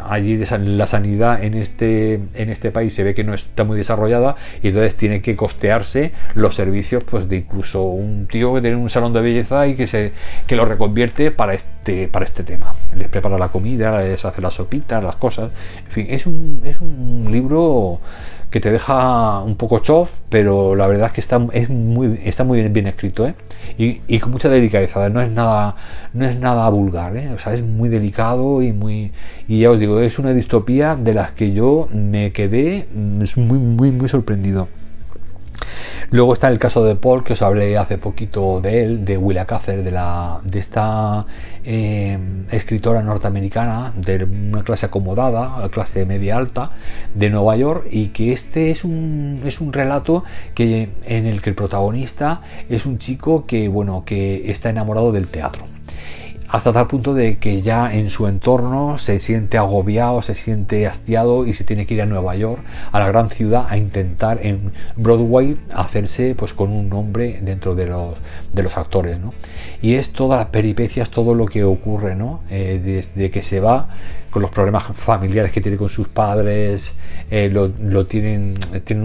allí 0.07 0.37
la 0.37 0.87
sanidad 0.87 1.43
en 1.43 1.53
este, 1.53 2.13
en 2.33 2.49
este 2.49 2.71
país 2.71 2.93
se 2.93 3.03
ve 3.03 3.13
que 3.13 3.23
no 3.23 3.33
está 3.33 3.63
muy 3.63 3.77
desarrollada 3.77 4.35
y 4.63 4.69
entonces 4.69 4.95
tiene 4.95 5.21
que 5.21 5.35
costearse 5.35 6.13
los 6.33 6.55
servicios 6.55 7.03
pues 7.03 7.27
de 7.27 7.37
incluso 7.37 7.83
un 7.83 8.27
tío 8.27 8.53
que 8.55 8.61
tiene 8.61 8.77
un 8.77 8.89
salón 8.89 9.13
de 9.13 9.21
belleza 9.21 9.67
y 9.67 9.75
que 9.75 9.87
se 9.87 10.13
que 10.47 10.55
lo 10.55 10.65
reconvierte 10.65 11.31
para 11.31 11.53
este 11.53 12.07
para 12.07 12.25
este 12.25 12.43
tema. 12.43 12.73
Les 12.95 13.07
prepara 13.07 13.37
la 13.37 13.49
comida 13.49 14.01
les 14.01 14.23
hace 14.25 14.41
la 14.41 14.51
sopita 14.51 15.01
las 15.01 15.17
cosas. 15.17 15.53
En 15.85 15.91
fin 15.91 16.07
es 16.09 16.25
un, 16.25 16.61
es 16.63 16.79
un 16.79 17.27
libro 17.29 17.99
que 18.49 18.59
te 18.59 18.71
deja 18.71 19.41
un 19.41 19.55
poco 19.55 19.79
chof, 19.79 20.11
pero 20.29 20.75
la 20.75 20.87
verdad 20.87 21.07
es 21.07 21.13
que 21.13 21.21
está, 21.21 21.39
es 21.53 21.69
muy, 21.69 22.19
está 22.23 22.43
muy 22.43 22.61
bien, 22.67 22.87
escrito 22.87 23.27
¿eh? 23.27 23.35
y, 23.77 24.19
con 24.19 24.31
mucha 24.31 24.49
delicadeza, 24.49 25.09
no 25.09 25.21
es 25.21 25.31
nada, 25.31 25.75
no 26.13 26.25
es 26.25 26.39
nada 26.39 26.67
vulgar, 26.69 27.15
¿eh? 27.15 27.29
o 27.29 27.39
sea, 27.39 27.53
es 27.53 27.63
muy 27.63 27.89
delicado 27.89 28.61
y 28.61 28.73
muy, 28.73 29.11
y 29.47 29.59
ya 29.59 29.71
os 29.71 29.79
digo, 29.79 29.99
es 29.99 30.17
una 30.17 30.33
distopía 30.33 30.95
de 30.95 31.13
las 31.13 31.31
que 31.31 31.53
yo 31.53 31.87
me 31.93 32.31
quedé 32.31 32.87
mm, 32.93 33.23
muy, 33.37 33.59
muy, 33.59 33.91
muy 33.91 34.09
sorprendido. 34.09 34.67
Luego 36.11 36.33
está 36.33 36.47
el 36.47 36.57
caso 36.57 36.83
de 36.83 36.95
Paul, 36.95 37.23
que 37.23 37.33
os 37.33 37.41
hablé 37.41 37.77
hace 37.77 37.97
poquito 37.97 38.61
de 38.61 38.83
él, 38.83 39.05
de 39.05 39.17
Willa 39.17 39.45
Cather, 39.45 39.83
de, 39.83 39.91
la, 39.91 40.39
de 40.43 40.59
esta 40.59 41.25
eh, 41.63 42.17
escritora 42.51 43.03
norteamericana 43.03 43.93
de 43.95 44.23
una 44.23 44.63
clase 44.63 44.87
acomodada, 44.87 45.67
clase 45.69 46.05
media 46.05 46.37
alta, 46.37 46.71
de 47.13 47.29
Nueva 47.29 47.55
York, 47.57 47.87
y 47.91 48.07
que 48.07 48.33
este 48.33 48.71
es 48.71 48.83
un, 48.83 49.41
es 49.45 49.61
un 49.61 49.71
relato 49.71 50.23
que, 50.55 50.89
en 51.05 51.25
el 51.27 51.41
que 51.41 51.51
el 51.51 51.55
protagonista 51.55 52.41
es 52.69 52.85
un 52.85 52.97
chico 52.97 53.45
que, 53.45 53.67
bueno, 53.67 54.03
que 54.05 54.49
está 54.49 54.69
enamorado 54.69 55.11
del 55.11 55.27
teatro 55.27 55.65
hasta 56.49 56.73
tal 56.73 56.87
punto 56.87 57.13
de 57.13 57.37
que 57.37 57.61
ya 57.61 57.93
en 57.93 58.09
su 58.09 58.27
entorno 58.27 58.97
se 58.97 59.19
siente 59.19 59.59
agobiado, 59.59 60.23
se 60.23 60.33
siente 60.33 60.87
hastiado 60.87 61.45
y 61.45 61.53
se 61.53 61.63
tiene 61.63 61.85
que 61.85 61.93
ir 61.93 62.01
a 62.01 62.07
Nueva 62.07 62.35
York, 62.35 62.61
a 62.91 62.99
la 62.99 63.07
gran 63.07 63.29
ciudad, 63.29 63.67
a 63.69 63.77
intentar 63.77 64.39
en 64.41 64.71
Broadway 64.95 65.57
hacerse 65.71 66.33
pues 66.33 66.53
con 66.53 66.71
un 66.71 66.89
nombre 66.89 67.39
dentro 67.43 67.75
de 67.75 67.85
los, 67.85 68.15
de 68.51 68.63
los 68.63 68.77
actores. 68.77 69.19
¿no? 69.19 69.31
Y 69.83 69.93
es 69.93 70.11
todas 70.11 70.39
las 70.39 70.47
peripecias, 70.47 71.11
todo 71.11 71.35
lo 71.35 71.45
que 71.45 71.63
ocurre, 71.63 72.15
¿no? 72.15 72.41
Eh, 72.49 72.81
desde 72.83 73.29
que 73.29 73.43
se 73.43 73.59
va 73.59 73.89
con 74.31 74.41
los 74.41 74.49
problemas 74.49 74.85
familiares 74.95 75.51
que 75.51 75.61
tiene 75.61 75.77
con 75.77 75.89
sus 75.89 76.07
padres, 76.07 76.95
eh, 77.29 77.49
lo, 77.51 77.67
lo, 77.67 78.07
tienen, 78.07 78.57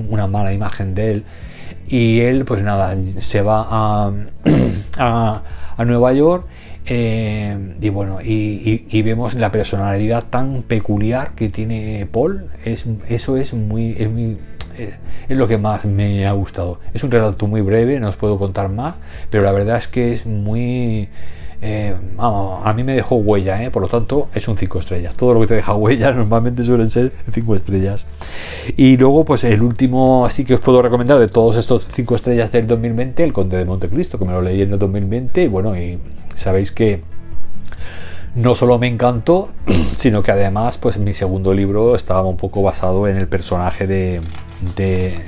una 0.08 0.26
mala 0.26 0.54
imagen 0.54 0.94
de 0.94 1.10
él. 1.10 1.24
Y 1.86 2.20
él, 2.20 2.46
pues 2.46 2.62
nada, 2.62 2.96
se 3.20 3.42
va 3.42 3.66
a, 3.68 4.12
a 5.76 5.84
Nueva 5.84 6.12
York 6.14 6.46
eh, 6.86 7.56
y 7.80 7.88
bueno, 7.88 8.18
y, 8.22 9.02
vemos 9.02 9.34
la 9.34 9.50
personalidad 9.50 10.24
tan 10.30 10.62
peculiar 10.62 11.32
que 11.34 11.48
tiene 11.48 12.06
Paul. 12.10 12.46
Es, 12.64 12.84
eso 13.08 13.36
es 13.36 13.54
muy, 13.54 13.96
es 13.98 14.10
muy 14.10 14.38
es 15.28 15.36
lo 15.36 15.48
que 15.48 15.58
más 15.58 15.84
me 15.84 16.26
ha 16.26 16.32
gustado. 16.32 16.78
Es 16.92 17.02
un 17.04 17.10
relato 17.10 17.46
muy 17.46 17.60
breve, 17.60 18.00
no 18.00 18.08
os 18.08 18.16
puedo 18.16 18.38
contar 18.38 18.68
más, 18.68 18.94
pero 19.30 19.42
la 19.42 19.52
verdad 19.52 19.78
es 19.78 19.88
que 19.88 20.12
es 20.12 20.26
muy... 20.26 21.08
Eh, 21.66 21.94
a 22.18 22.74
mí 22.76 22.84
me 22.84 22.94
dejó 22.94 23.16
huella, 23.16 23.62
¿eh? 23.62 23.70
por 23.70 23.80
lo 23.80 23.88
tanto 23.88 24.28
es 24.34 24.48
un 24.48 24.58
5 24.58 24.80
estrellas. 24.80 25.14
Todo 25.14 25.32
lo 25.32 25.40
que 25.40 25.46
te 25.46 25.54
deja 25.54 25.74
huella 25.74 26.10
normalmente 26.12 26.62
suelen 26.62 26.90
ser 26.90 27.12
5 27.30 27.54
estrellas. 27.54 28.04
Y 28.76 28.98
luego, 28.98 29.24
pues 29.24 29.44
el 29.44 29.62
último, 29.62 30.26
así 30.26 30.44
que 30.44 30.54
os 30.54 30.60
puedo 30.60 30.82
recomendar 30.82 31.18
de 31.18 31.28
todos 31.28 31.56
estos 31.56 31.86
5 31.90 32.16
estrellas 32.16 32.52
del 32.52 32.66
2020, 32.66 33.24
El 33.24 33.32
Conde 33.32 33.56
de 33.56 33.64
Montecristo, 33.64 34.18
que 34.18 34.26
me 34.26 34.32
lo 34.32 34.42
leí 34.42 34.60
en 34.60 34.74
el 34.74 34.78
2020, 34.78 35.42
y 35.42 35.48
bueno, 35.48 35.74
y 35.74 35.98
sabéis 36.44 36.72
que 36.72 37.02
no 38.34 38.54
solo 38.54 38.78
me 38.78 38.86
encantó, 38.86 39.48
sino 39.96 40.22
que 40.22 40.30
además, 40.30 40.76
pues 40.78 40.98
mi 40.98 41.14
segundo 41.14 41.54
libro 41.54 41.96
estaba 41.96 42.22
un 42.24 42.36
poco 42.36 42.62
basado 42.62 43.08
en 43.08 43.16
el 43.16 43.26
personaje 43.28 43.86
de, 43.86 44.20
de, 44.76 45.24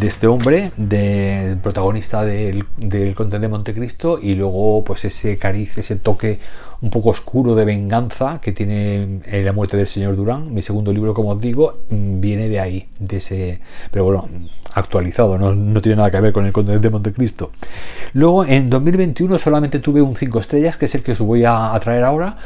este 0.00 0.26
hombre, 0.26 0.70
del 0.76 1.58
protagonista 1.58 2.24
del, 2.24 2.64
del 2.78 3.14
Conde 3.14 3.38
de 3.38 3.48
Montecristo, 3.48 4.18
y 4.18 4.34
luego, 4.34 4.82
pues 4.82 5.04
ese 5.04 5.36
cariz, 5.36 5.76
ese 5.76 5.96
toque 5.96 6.38
un 6.82 6.90
poco 6.90 7.10
oscuro 7.10 7.54
de 7.54 7.64
venganza 7.64 8.40
que 8.40 8.52
tiene 8.52 9.20
eh, 9.26 9.42
la 9.42 9.52
muerte 9.52 9.76
del 9.76 9.88
señor 9.88 10.16
Durán. 10.16 10.52
Mi 10.52 10.62
segundo 10.62 10.92
libro, 10.92 11.14
como 11.14 11.30
os 11.30 11.40
digo, 11.40 11.80
mm, 11.90 12.20
viene 12.20 12.48
de 12.48 12.60
ahí, 12.60 12.88
de 12.98 13.16
ese, 13.18 13.60
pero 13.90 14.04
bueno, 14.04 14.28
actualizado, 14.72 15.38
no, 15.38 15.82
tiene 15.82 15.96
nada 15.96 16.10
que 16.10 16.20
ver 16.20 16.32
con 16.32 16.46
el 16.46 16.52
Conde 16.52 16.78
de 16.78 16.90
Montecristo. 16.90 17.50
Luego, 18.14 18.44
en 18.44 18.70
2021 18.70 19.38
solamente 19.38 19.78
tuve 19.80 20.00
un 20.00 20.16
5 20.16 20.40
estrellas, 20.40 20.76
que 20.76 20.86
es 20.86 20.94
el 20.94 21.02
que 21.02 21.12
os 21.12 21.18
voy 21.18 21.44
a, 21.44 21.74
a 21.74 21.80
traer 21.80 22.04
ahora, 22.04 22.36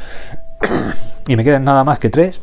y 1.27 1.35
me 1.35 1.43
quedan 1.43 1.63
nada 1.63 1.83
más 1.83 1.99
que 1.99 2.09
3 2.09 2.41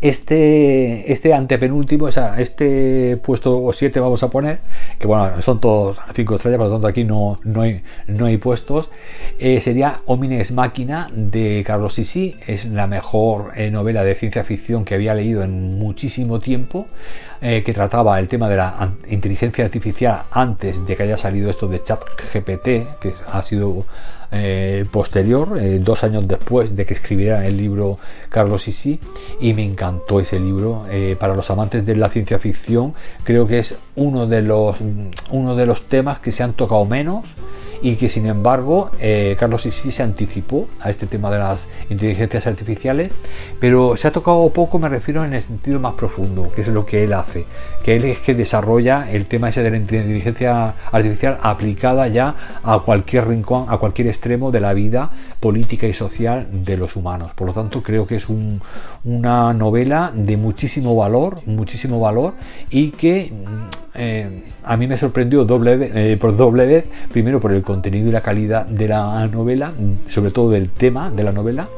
este, 0.00 1.12
este 1.12 1.32
antepenúltimo, 1.32 2.06
o 2.06 2.12
sea, 2.12 2.38
este 2.38 3.16
puesto 3.16 3.70
7 3.72 4.00
vamos 4.00 4.22
a 4.22 4.28
poner, 4.28 4.60
que 4.98 5.06
bueno, 5.06 5.40
son 5.40 5.60
todos 5.60 5.98
5 6.14 6.36
estrellas, 6.36 6.58
por 6.58 6.66
lo 6.68 6.74
tanto 6.74 6.88
aquí 6.88 7.04
no, 7.04 7.38
no, 7.42 7.62
hay, 7.62 7.82
no 8.06 8.26
hay 8.26 8.36
puestos, 8.36 8.90
eh, 9.38 9.60
sería 9.60 10.00
Homines 10.04 10.52
Máquina 10.52 11.08
de 11.12 11.62
Carlos 11.66 11.94
Sisi, 11.94 12.36
es 12.46 12.66
la 12.66 12.86
mejor 12.86 13.52
eh, 13.56 13.70
novela 13.70 14.04
de 14.04 14.14
ciencia 14.14 14.44
ficción 14.44 14.84
que 14.84 14.94
había 14.94 15.14
leído 15.14 15.42
en 15.42 15.78
muchísimo 15.78 16.38
tiempo, 16.38 16.86
eh, 17.40 17.62
que 17.64 17.72
trataba 17.72 18.18
el 18.18 18.28
tema 18.28 18.48
de 18.48 18.56
la 18.56 18.92
inteligencia 19.08 19.64
artificial 19.64 20.22
antes 20.30 20.86
de 20.86 20.96
que 20.96 21.02
haya 21.02 21.16
salido 21.16 21.50
esto 21.50 21.66
de 21.66 21.82
chat 21.82 22.00
GPT, 22.32 22.98
que 23.00 23.12
ha 23.32 23.42
sido 23.42 23.84
eh, 24.34 24.84
posterior, 24.90 25.58
eh, 25.60 25.78
dos 25.78 26.04
años 26.04 26.26
después 26.26 26.76
de 26.76 26.84
que 26.84 26.94
escribiera 26.94 27.46
el 27.46 27.56
libro 27.56 27.96
Carlos 28.28 28.64
Sisi, 28.64 28.98
y 29.40 29.54
me 29.54 29.64
encantó 29.64 30.20
ese 30.20 30.40
libro. 30.40 30.84
Eh, 30.90 31.16
para 31.18 31.34
los 31.34 31.50
amantes 31.50 31.86
de 31.86 31.96
la 31.96 32.08
ciencia 32.08 32.38
ficción, 32.38 32.94
creo 33.22 33.46
que 33.46 33.58
es 33.60 33.78
uno 33.96 34.26
de 34.26 34.42
los, 34.42 34.78
uno 35.30 35.56
de 35.56 35.66
los 35.66 35.86
temas 35.86 36.18
que 36.18 36.32
se 36.32 36.42
han 36.42 36.54
tocado 36.54 36.84
menos 36.84 37.24
y 37.82 37.96
que 37.96 38.08
sin 38.08 38.26
embargo 38.26 38.90
eh, 39.00 39.36
Carlos 39.38 39.62
sí 39.62 39.70
se 39.70 40.02
anticipó 40.02 40.68
a 40.80 40.90
este 40.90 41.06
tema 41.06 41.30
de 41.30 41.38
las 41.38 41.68
inteligencias 41.90 42.46
artificiales, 42.46 43.12
pero 43.60 43.96
se 43.96 44.08
ha 44.08 44.12
tocado 44.12 44.48
poco, 44.50 44.78
me 44.78 44.88
refiero 44.88 45.24
en 45.24 45.34
el 45.34 45.42
sentido 45.42 45.80
más 45.80 45.94
profundo, 45.94 46.48
que 46.54 46.62
es 46.62 46.68
lo 46.68 46.86
que 46.86 47.04
él 47.04 47.12
hace, 47.12 47.46
que 47.82 47.96
él 47.96 48.04
es 48.04 48.18
que 48.18 48.34
desarrolla 48.34 49.10
el 49.10 49.26
tema 49.26 49.48
ese 49.48 49.62
de 49.62 49.70
la 49.70 49.76
inteligencia 49.76 50.74
artificial 50.92 51.38
aplicada 51.42 52.08
ya 52.08 52.34
a 52.62 52.80
cualquier 52.80 53.28
rincón, 53.28 53.66
a 53.68 53.78
cualquier 53.78 54.08
extremo 54.08 54.50
de 54.50 54.60
la 54.60 54.74
vida 54.74 55.10
política 55.44 55.86
y 55.86 55.92
social 55.92 56.46
de 56.50 56.78
los 56.78 56.96
humanos. 56.96 57.32
Por 57.34 57.46
lo 57.46 57.52
tanto, 57.52 57.82
creo 57.82 58.06
que 58.06 58.16
es 58.16 58.28
una 58.30 59.52
novela 59.52 60.10
de 60.14 60.38
muchísimo 60.38 60.96
valor, 60.96 61.34
muchísimo 61.44 62.00
valor 62.00 62.32
y 62.70 62.92
que 62.92 63.30
eh, 63.94 64.42
a 64.62 64.76
mí 64.78 64.86
me 64.86 64.96
sorprendió 64.96 65.44
doble, 65.44 65.90
eh, 65.94 66.16
por 66.16 66.34
doble 66.34 66.64
vez, 66.64 66.86
primero 67.12 67.42
por 67.42 67.52
el 67.52 67.60
contenido 67.60 68.08
y 68.08 68.10
la 68.10 68.22
calidad 68.22 68.64
de 68.64 68.88
la 68.88 69.26
novela, 69.26 69.70
sobre 70.08 70.30
todo 70.30 70.50
del 70.50 70.70
tema 70.70 71.10
de 71.10 71.24
la 71.24 71.32
novela, 71.32 71.68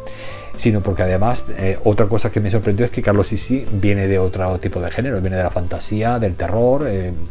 sino 0.57 0.81
porque 0.81 1.03
además 1.03 1.43
eh, 1.59 1.77
otra 1.83 2.07
cosa 2.07 2.31
que 2.31 2.39
me 2.39 2.53
sorprendió 2.53 2.87
es 2.87 2.93
que 2.93 3.03
Carlos 3.03 3.27
Sisi 3.27 3.67
viene 3.73 4.07
de 4.07 4.21
otro 4.21 4.61
tipo 4.61 4.81
de 4.81 4.93
género, 4.93 5.21
viene 5.21 5.39
de 5.39 5.43
la 5.43 5.51
fantasía, 5.51 6.21
del 6.21 6.37
terror, 6.37 6.87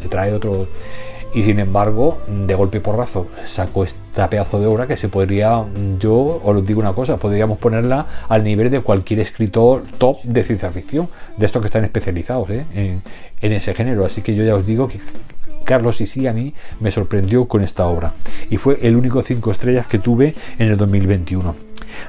trae 0.10 0.34
otro 0.34 0.68
y 1.36 1.44
sin 1.44 1.60
embargo, 1.60 2.22
de 2.28 2.56
golpe 2.56 2.78
y 2.78 2.80
porrazo, 2.80 3.28
sacó 3.46 3.84
esta 3.84 4.30
pedazo 4.30 4.62
de 4.62 4.68
obra 4.68 4.88
que 4.88 4.96
se 4.96 5.10
podría, 5.10 5.66
yo 6.00 6.42
os 6.42 6.66
digo 6.66 6.80
una 6.80 6.94
cosa, 6.94 7.18
podríamos 7.18 7.58
ponerla 7.58 8.06
al 8.30 8.46
nivel 8.46 8.72
de 8.72 8.80
cualquier 8.80 9.20
escritor 9.20 9.84
top 9.98 10.24
de 10.24 10.46
ciencia 10.46 10.72
ficción, 10.72 11.10
de 11.36 11.46
estos 11.46 11.62
que 11.62 11.68
están 11.68 11.84
especializados 11.84 12.50
¿eh? 12.52 12.66
en, 12.74 13.52
ese 13.52 13.74
género. 13.74 14.06
Así 14.06 14.22
que 14.22 14.34
yo 14.34 14.46
ya 14.46 14.56
os 14.56 14.66
digo 14.66 14.88
que 14.88 15.02
Carlos 15.66 15.98
sí 15.98 16.26
a 16.26 16.32
mí 16.32 16.54
me 16.80 16.90
sorprendió 16.90 17.50
con 17.50 17.62
esta 17.62 17.86
obra 17.86 18.14
y 18.50 18.56
fue 18.56 18.80
el 18.82 18.96
único 18.96 19.22
cinco 19.22 19.52
estrellas 19.52 19.88
que 19.88 20.00
tuve 20.00 20.36
en 20.58 20.70
el 20.70 20.78
2021. 20.78 21.54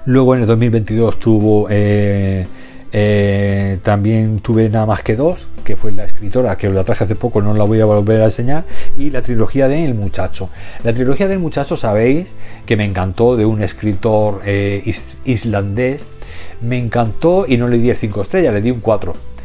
Luego 0.05 0.37
en 0.37 0.43
el 0.43 0.47
2022 0.47 1.19
tuvo... 1.19 1.67
Eh, 1.69 2.47
eh, 2.93 3.79
también 3.83 4.39
tuve 4.41 4.69
nada 4.69 4.87
más 4.87 5.03
que 5.03 5.17
dos, 5.17 5.47
que 5.65 5.77
fue 5.77 5.93
la 5.93 6.05
escritora, 6.05 6.57
que 6.57 6.69
la 6.71 6.85
traje 6.85 7.05
hace 7.05 7.17
poco, 7.17 7.43
no 7.43 7.55
la 7.55 7.65
voy 7.65 7.81
a 7.81 7.85
volver 7.85 8.23
a 8.23 8.27
enseñar, 8.27 8.65
y 8.97 9.11
la 9.11 9.23
trilogía 9.23 9.69
de 9.69 9.85
El 9.85 9.95
Muchacho. 9.95 10.51
La 10.85 10.93
trilogía 10.93 11.29
del 11.29 11.39
Muchacho, 11.39 11.77
sabéis 11.77 12.29
que 12.65 12.77
me 12.77 12.85
encantó 12.85 13.37
de 13.37 13.45
un 13.45 13.63
escritor 13.63 14.43
eh, 14.45 14.95
islandés, 15.25 16.03
me 16.61 16.79
encantó 16.79 17.47
y 17.47 17.57
no 17.57 17.69
le 17.69 17.79
di 17.79 17.91
el 17.91 17.97
5 17.97 18.23
estrellas, 18.23 18.55
le 18.55 18.61
di 18.61 18.71
un 18.71 18.81
4 18.81 19.36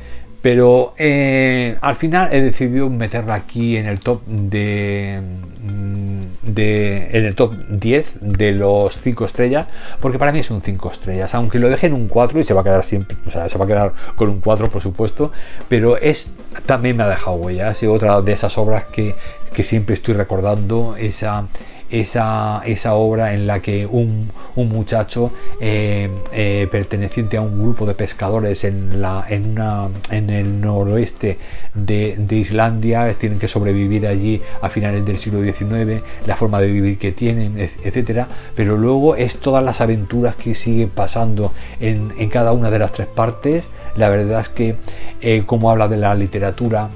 Pero 0.41 0.95
eh, 0.97 1.77
al 1.81 1.95
final 1.97 2.29
he 2.33 2.41
decidido 2.41 2.89
meterla 2.89 3.35
aquí 3.35 3.77
en 3.77 3.85
el 3.85 3.99
top 3.99 4.25
de, 4.25 5.19
mm, 5.63 6.21
de, 6.53 7.09
en 7.11 7.25
el 7.25 7.35
top 7.35 7.53
10 7.69 8.15
de 8.21 8.51
los 8.53 8.97
5 8.97 9.25
estrellas, 9.25 9.67
porque 9.99 10.17
para 10.17 10.31
mí 10.31 10.39
es 10.39 10.49
un 10.49 10.61
5 10.61 10.91
estrellas, 10.91 11.35
aunque 11.35 11.59
lo 11.59 11.69
deje 11.69 11.87
en 11.87 11.93
un 11.93 12.07
4 12.07 12.39
y 12.39 12.43
se 12.43 12.55
va 12.55 12.61
a 12.61 12.63
quedar 12.63 12.83
siempre, 12.83 13.17
o 13.27 13.31
sea, 13.31 13.47
se 13.49 13.57
va 13.59 13.65
a 13.65 13.67
quedar 13.67 13.93
con 14.15 14.29
un 14.29 14.41
4 14.41 14.69
por 14.69 14.81
supuesto, 14.81 15.31
pero 15.69 15.97
es 15.97 16.31
también 16.65 16.97
me 16.97 17.03
ha 17.03 17.07
dejado 17.07 17.37
huella, 17.37 17.69
ha 17.69 17.73
sido 17.75 17.93
otra 17.93 18.19
de 18.21 18.31
esas 18.31 18.57
obras 18.57 18.85
que, 18.85 19.15
que 19.53 19.61
siempre 19.61 19.93
estoy 19.93 20.15
recordando, 20.15 20.95
esa 20.97 21.45
esa, 21.91 22.61
esa 22.65 22.95
obra 22.95 23.33
en 23.33 23.45
la 23.45 23.59
que 23.61 23.85
un, 23.85 24.31
muchacho 24.55 25.31
eh, 25.59 26.09
eh, 26.31 26.67
perteneciente 26.71 27.37
a 27.37 27.41
un 27.41 27.61
grupo 27.61 27.85
de 27.85 27.93
pescadores 27.93 28.63
en, 28.63 29.01
la, 29.01 29.25
en, 29.27 29.51
una, 29.51 29.89
en 30.09 30.29
el 30.29 30.61
noroeste 30.61 31.37
de, 31.73 32.17
Islandia 32.31 33.13
tienen 33.19 33.39
que 33.39 33.47
sobrevivir 33.47 34.07
allí 34.07 34.41
a 34.61 34.69
finales 34.69 35.05
del 35.05 35.17
siglo 35.17 35.43
XIX, 35.43 36.01
la 36.25 36.35
forma 36.37 36.61
de 36.61 36.67
vivir 36.67 36.97
que 36.97 37.11
tienen, 37.11 37.59
etcétera, 37.59 38.27
pero 38.55 38.77
luego 38.77 39.15
es 39.15 39.37
todas 39.39 39.63
las 39.63 39.81
aventuras 39.81 40.35
que 40.35 40.55
siguen 40.55 40.89
pasando 40.89 41.53
en, 41.79 42.11
cada 42.29 42.53
una 42.53 42.71
de 42.71 42.79
las 42.79 42.93
tres 42.93 43.07
partes. 43.07 43.65
La 43.97 44.07
verdad 44.07 44.39
es 44.39 44.49
que 44.49 44.75
eh, 45.19 45.43
como 45.45 45.69
habla 45.69 45.89
de 45.89 45.97
la 45.97 46.15
literatura, 46.15 46.89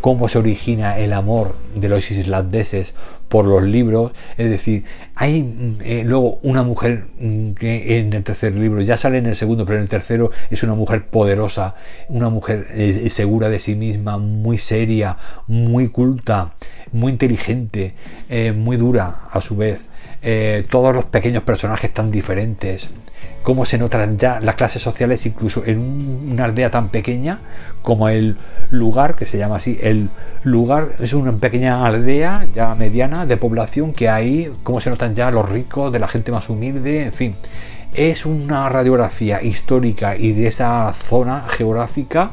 cómo 0.00 0.28
se 0.28 0.38
origina 0.38 0.98
el 0.98 1.12
amor 1.12 1.56
de 1.74 1.88
los 1.88 2.08
islandeses 2.10 2.94
por 3.30 3.46
los 3.46 3.62
libros. 3.62 4.12
Es 4.36 4.50
decir, 4.50 4.84
hay 5.14 5.78
eh, 5.82 6.02
luego 6.04 6.40
una 6.42 6.62
mujer 6.62 7.04
mm, 7.18 7.52
que 7.52 7.98
en 7.98 8.12
el 8.12 8.24
tercer 8.24 8.54
libro, 8.54 8.82
ya 8.82 8.98
sale 8.98 9.18
en 9.18 9.26
el 9.26 9.36
segundo, 9.36 9.64
pero 9.64 9.78
en 9.78 9.84
el 9.84 9.88
tercero 9.88 10.30
es 10.50 10.62
una 10.62 10.74
mujer 10.74 11.06
poderosa, 11.06 11.76
una 12.08 12.28
mujer 12.28 12.66
eh, 12.72 13.08
segura 13.08 13.48
de 13.48 13.60
sí 13.60 13.76
misma, 13.76 14.18
muy 14.18 14.58
seria, 14.58 15.16
muy 15.46 15.88
culta, 15.88 16.52
muy 16.92 17.12
inteligente, 17.12 17.94
eh, 18.28 18.52
muy 18.52 18.76
dura 18.76 19.20
a 19.30 19.40
su 19.40 19.56
vez. 19.56 19.80
todos 20.68 20.94
los 20.94 21.06
pequeños 21.06 21.44
personajes 21.44 21.94
tan 21.94 22.10
diferentes 22.10 22.90
cómo 23.42 23.64
se 23.64 23.78
notan 23.78 24.18
ya 24.18 24.40
las 24.40 24.54
clases 24.54 24.82
sociales 24.82 25.24
incluso 25.26 25.64
en 25.64 26.30
una 26.30 26.44
aldea 26.44 26.70
tan 26.70 26.88
pequeña 26.88 27.38
como 27.82 28.08
el 28.08 28.36
lugar, 28.70 29.14
que 29.14 29.24
se 29.24 29.38
llama 29.38 29.56
así, 29.56 29.78
el 29.82 30.10
lugar 30.44 30.88
es 31.00 31.12
una 31.12 31.32
pequeña 31.32 31.86
aldea 31.86 32.46
ya 32.54 32.74
mediana 32.74 33.26
de 33.26 33.36
población 33.36 33.92
que 33.92 34.08
hay, 34.08 34.52
cómo 34.62 34.80
se 34.80 34.90
notan 34.90 35.14
ya 35.14 35.30
los 35.30 35.48
ricos, 35.48 35.92
de 35.92 35.98
la 35.98 36.08
gente 36.08 36.32
más 36.32 36.48
humilde, 36.48 37.04
en 37.04 37.12
fin. 37.12 37.34
Es 37.92 38.24
una 38.24 38.68
radiografía 38.68 39.42
histórica 39.42 40.16
y 40.16 40.32
de 40.32 40.46
esa 40.46 40.94
zona 40.94 41.46
geográfica 41.48 42.30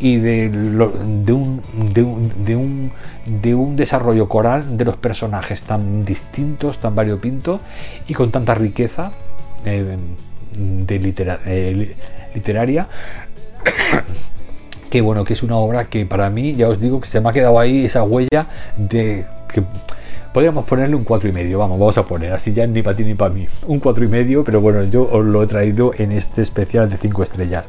y 0.00 0.16
de, 0.16 0.48
de, 0.48 1.32
un, 1.32 1.62
de, 1.94 2.02
un, 2.02 2.92
de, 3.24 3.54
un, 3.54 3.76
desarrollo 3.76 4.28
coral 4.28 4.76
de 4.76 4.84
los 4.84 4.96
personajes 4.96 5.62
tan 5.62 6.04
distintos, 6.04 6.78
tan 6.78 6.96
variopintos 6.96 7.60
y 8.08 8.14
con 8.14 8.32
tanta 8.32 8.56
riqueza. 8.56 9.12
Eh, 9.64 9.96
de 10.56 10.96
eh, 11.46 11.96
literaria 12.34 12.88
que 14.90 15.00
bueno 15.00 15.24
que 15.24 15.34
es 15.34 15.42
una 15.42 15.56
obra 15.56 15.86
que 15.86 16.06
para 16.06 16.30
mí 16.30 16.54
ya 16.54 16.68
os 16.68 16.80
digo 16.80 17.00
que 17.00 17.08
se 17.08 17.20
me 17.20 17.28
ha 17.28 17.32
quedado 17.32 17.58
ahí 17.58 17.84
esa 17.84 18.02
huella 18.02 18.48
de 18.76 19.24
que 19.52 19.62
podríamos 20.36 20.66
ponerle 20.66 20.94
un 20.96 21.04
cuatro 21.04 21.30
y 21.30 21.32
medio, 21.32 21.58
vamos, 21.58 21.78
vamos 21.78 21.96
a 21.96 22.04
poner, 22.04 22.34
así 22.34 22.52
ya 22.52 22.66
ni 22.66 22.82
para 22.82 22.94
ti 22.94 23.04
ni 23.04 23.14
para 23.14 23.32
mí, 23.32 23.46
un 23.68 23.80
cuatro 23.80 24.04
y 24.04 24.08
medio, 24.08 24.44
pero 24.44 24.60
bueno, 24.60 24.84
yo 24.84 25.08
os 25.10 25.24
lo 25.24 25.42
he 25.42 25.46
traído 25.46 25.92
en 25.96 26.12
este 26.12 26.42
especial 26.42 26.90
de 26.90 26.98
5 26.98 27.22
estrellas. 27.22 27.64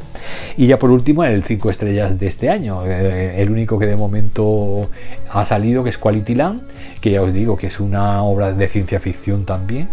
Y 0.58 0.68
ya 0.68 0.78
por 0.78 0.92
último, 0.92 1.24
en 1.24 1.32
el 1.32 1.46
5 1.46 1.70
estrellas 1.70 2.20
de 2.20 2.28
este 2.28 2.50
año, 2.50 2.86
eh, 2.86 3.42
el 3.42 3.52
único 3.52 3.80
que 3.80 3.86
de 3.86 3.96
momento 3.96 4.90
ha 5.32 5.46
salido, 5.46 5.86
que 5.86 5.92
es 5.92 5.98
Quality 5.98 6.36
Land, 6.36 6.62
que 7.00 7.12
ya 7.12 7.22
os 7.22 7.32
digo 7.32 7.56
que 7.56 7.68
es 7.68 7.80
una 7.80 8.22
obra 8.24 8.52
de 8.52 8.68
ciencia 8.68 9.00
ficción 9.00 9.46
también, 9.46 9.88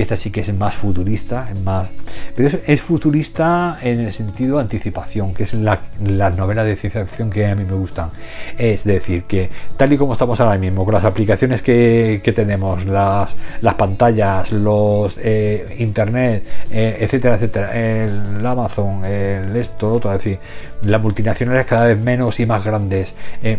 que 0.00 0.04
esta 0.04 0.16
sí 0.16 0.30
que 0.30 0.40
es 0.40 0.54
más 0.54 0.76
futurista, 0.76 1.46
más, 1.62 1.90
pero 2.34 2.48
es, 2.66 2.80
futurista 2.80 3.76
en 3.82 4.00
el 4.00 4.12
sentido 4.14 4.58
anticipación, 4.58 5.34
que 5.34 5.42
es 5.42 5.52
la, 5.52 5.78
las 6.02 6.34
novelas 6.38 6.64
de 6.64 6.74
ciencia 6.76 7.04
ficción 7.04 7.28
que 7.28 7.44
a 7.46 7.54
mí 7.54 7.64
me 7.66 7.74
gustan. 7.74 8.08
Es 8.56 8.84
decir, 8.84 9.24
que 9.24 9.50
tal 9.76 9.92
y 9.92 9.98
como 9.98 10.14
estamos 10.14 10.40
ahora 10.40 10.56
mismo, 10.56 10.86
con 10.86 10.94
las 10.94 11.04
aplicaciones 11.04 11.60
que, 11.60 12.22
que, 12.24 12.32
tenemos, 12.32 12.86
las, 12.86 13.36
las 13.60 13.74
pantallas, 13.74 14.52
los 14.52 15.18
eh, 15.18 15.76
internet, 15.80 16.44
eh, 16.70 16.96
etcétera, 17.00 17.34
etcétera, 17.34 17.76
el 17.76 18.46
Amazon, 18.46 19.04
el 19.04 19.54
esto, 19.54 19.92
otro, 19.92 20.10
es 20.14 20.18
decir, 20.24 20.38
las 20.84 21.02
multinacionales 21.02 21.66
cada 21.66 21.88
vez 21.88 21.98
menos 21.98 22.40
y 22.40 22.46
más 22.46 22.64
grandes. 22.64 23.12
Eh, 23.42 23.58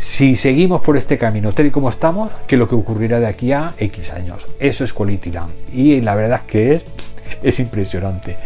si 0.00 0.34
seguimos 0.34 0.80
por 0.80 0.96
este 0.96 1.18
camino 1.18 1.52
tal 1.52 1.66
y 1.66 1.70
como 1.70 1.90
estamos, 1.90 2.30
¿qué 2.46 2.54
es 2.54 2.58
lo 2.58 2.66
que 2.66 2.74
ocurrirá 2.74 3.20
de 3.20 3.26
aquí 3.26 3.52
a 3.52 3.74
X 3.76 4.12
años? 4.12 4.46
Eso 4.58 4.82
es 4.82 4.94
Quality 4.94 5.30
Y 5.74 6.00
la 6.00 6.14
verdad 6.14 6.40
es 6.42 6.50
que 6.50 6.72
es, 6.72 6.86
es 7.42 7.60
impresionante. 7.60 8.36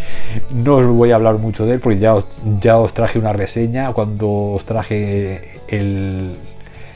No 0.52 0.74
os 0.78 0.86
voy 0.86 1.12
a 1.12 1.14
hablar 1.14 1.38
mucho 1.38 1.64
de 1.64 1.74
él 1.74 1.80
porque 1.80 2.00
ya 2.00 2.16
ya 2.60 2.76
os 2.76 2.92
traje 2.92 3.20
una 3.20 3.32
reseña 3.32 3.92
cuando 3.92 4.28
os 4.30 4.64
traje 4.64 5.60
el, 5.68 6.34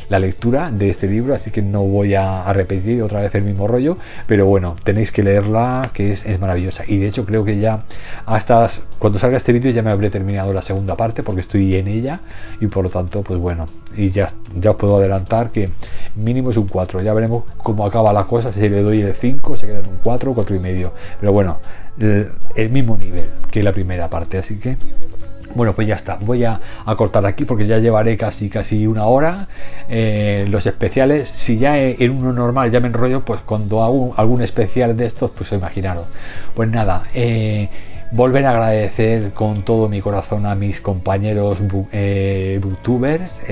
la 0.08 0.18
lectura 0.18 0.70
de 0.70 0.90
este 0.90 1.06
libro, 1.06 1.34
así 1.34 1.50
que 1.50 1.62
no 1.62 1.82
voy 1.82 2.14
a, 2.14 2.50
repetir 2.52 3.02
otra 3.02 3.20
vez 3.20 3.34
el 3.34 3.42
mismo 3.42 3.66
rollo, 3.66 3.98
pero 4.26 4.46
bueno, 4.46 4.76
tenéis 4.84 5.12
que 5.12 5.22
leerla, 5.22 5.90
que 5.92 6.12
es, 6.12 6.40
maravillosa. 6.40 6.84
Y 6.86 6.98
de 6.98 7.08
hecho 7.08 7.26
creo 7.26 7.44
que 7.44 7.58
ya 7.58 7.84
hasta 8.26 8.68
cuando 8.98 9.18
salga 9.18 9.36
este 9.36 9.52
vídeo 9.52 9.70
ya 9.70 9.82
me 9.82 9.90
habré 9.90 10.10
terminado 10.10 10.52
la 10.52 10.62
segunda 10.62 10.96
parte 10.96 11.22
porque 11.22 11.42
estoy 11.42 11.76
en 11.76 11.88
ella 11.88 12.20
y 12.60 12.66
por 12.66 12.84
lo 12.84 12.90
tanto, 12.90 13.22
pues 13.22 13.38
bueno, 13.38 13.66
y 13.96 14.10
ya, 14.10 14.32
ya 14.58 14.70
os 14.70 14.76
puedo 14.76 14.96
adelantar 14.96 15.50
que 15.50 15.68
mínimo 16.16 16.50
es 16.50 16.56
un 16.56 16.68
4. 16.68 17.02
Ya 17.02 17.12
veremos 17.12 17.44
cómo 17.58 17.86
acaba 17.86 18.12
la 18.12 18.24
cosa, 18.24 18.52
si 18.52 18.68
le 18.68 18.82
doy 18.82 19.02
el 19.02 19.14
5, 19.14 19.56
se 19.56 19.66
queda 19.66 19.80
en 19.80 19.88
un 19.88 19.98
4, 20.02 20.32
4 20.34 20.56
y 20.56 20.58
medio. 20.58 20.92
Pero 21.20 21.32
bueno, 21.32 21.58
el 21.98 22.70
mismo 22.70 22.96
nivel 22.96 23.24
que 23.50 23.62
la 23.62 23.72
primera 23.72 24.08
parte, 24.08 24.38
así 24.38 24.58
que 24.58 24.76
bueno, 25.58 25.72
pues 25.72 25.88
ya 25.88 25.96
está. 25.96 26.16
Voy 26.20 26.44
a, 26.44 26.60
cortar 26.96 27.26
aquí 27.26 27.44
porque 27.44 27.66
ya 27.66 27.78
llevaré 27.78 28.16
casi 28.16 28.48
casi 28.48 28.86
una 28.86 29.06
hora. 29.06 29.48
Eh, 29.88 30.46
los 30.48 30.66
especiales, 30.66 31.28
si 31.30 31.58
ya 31.58 31.76
en 31.78 32.10
uno 32.12 32.32
normal 32.32 32.70
ya 32.70 32.78
me 32.78 32.86
enrollo, 32.86 33.24
pues 33.24 33.40
cuando 33.40 33.82
hago 33.82 34.14
algún 34.16 34.40
especial 34.40 34.96
de 34.96 35.06
estos, 35.06 35.32
pues 35.32 35.50
imaginaros. 35.50 36.06
Pues 36.54 36.70
nada, 36.70 37.02
eh, 37.12 37.68
volver 38.12 38.46
a 38.46 38.50
agradecer 38.50 39.32
con 39.32 39.64
todo 39.64 39.88
mi 39.88 40.00
corazón 40.00 40.46
a 40.46 40.54
mis 40.54 40.80
compañeros 40.80 41.58
eh, 41.90 42.60
booktubers 42.62 43.42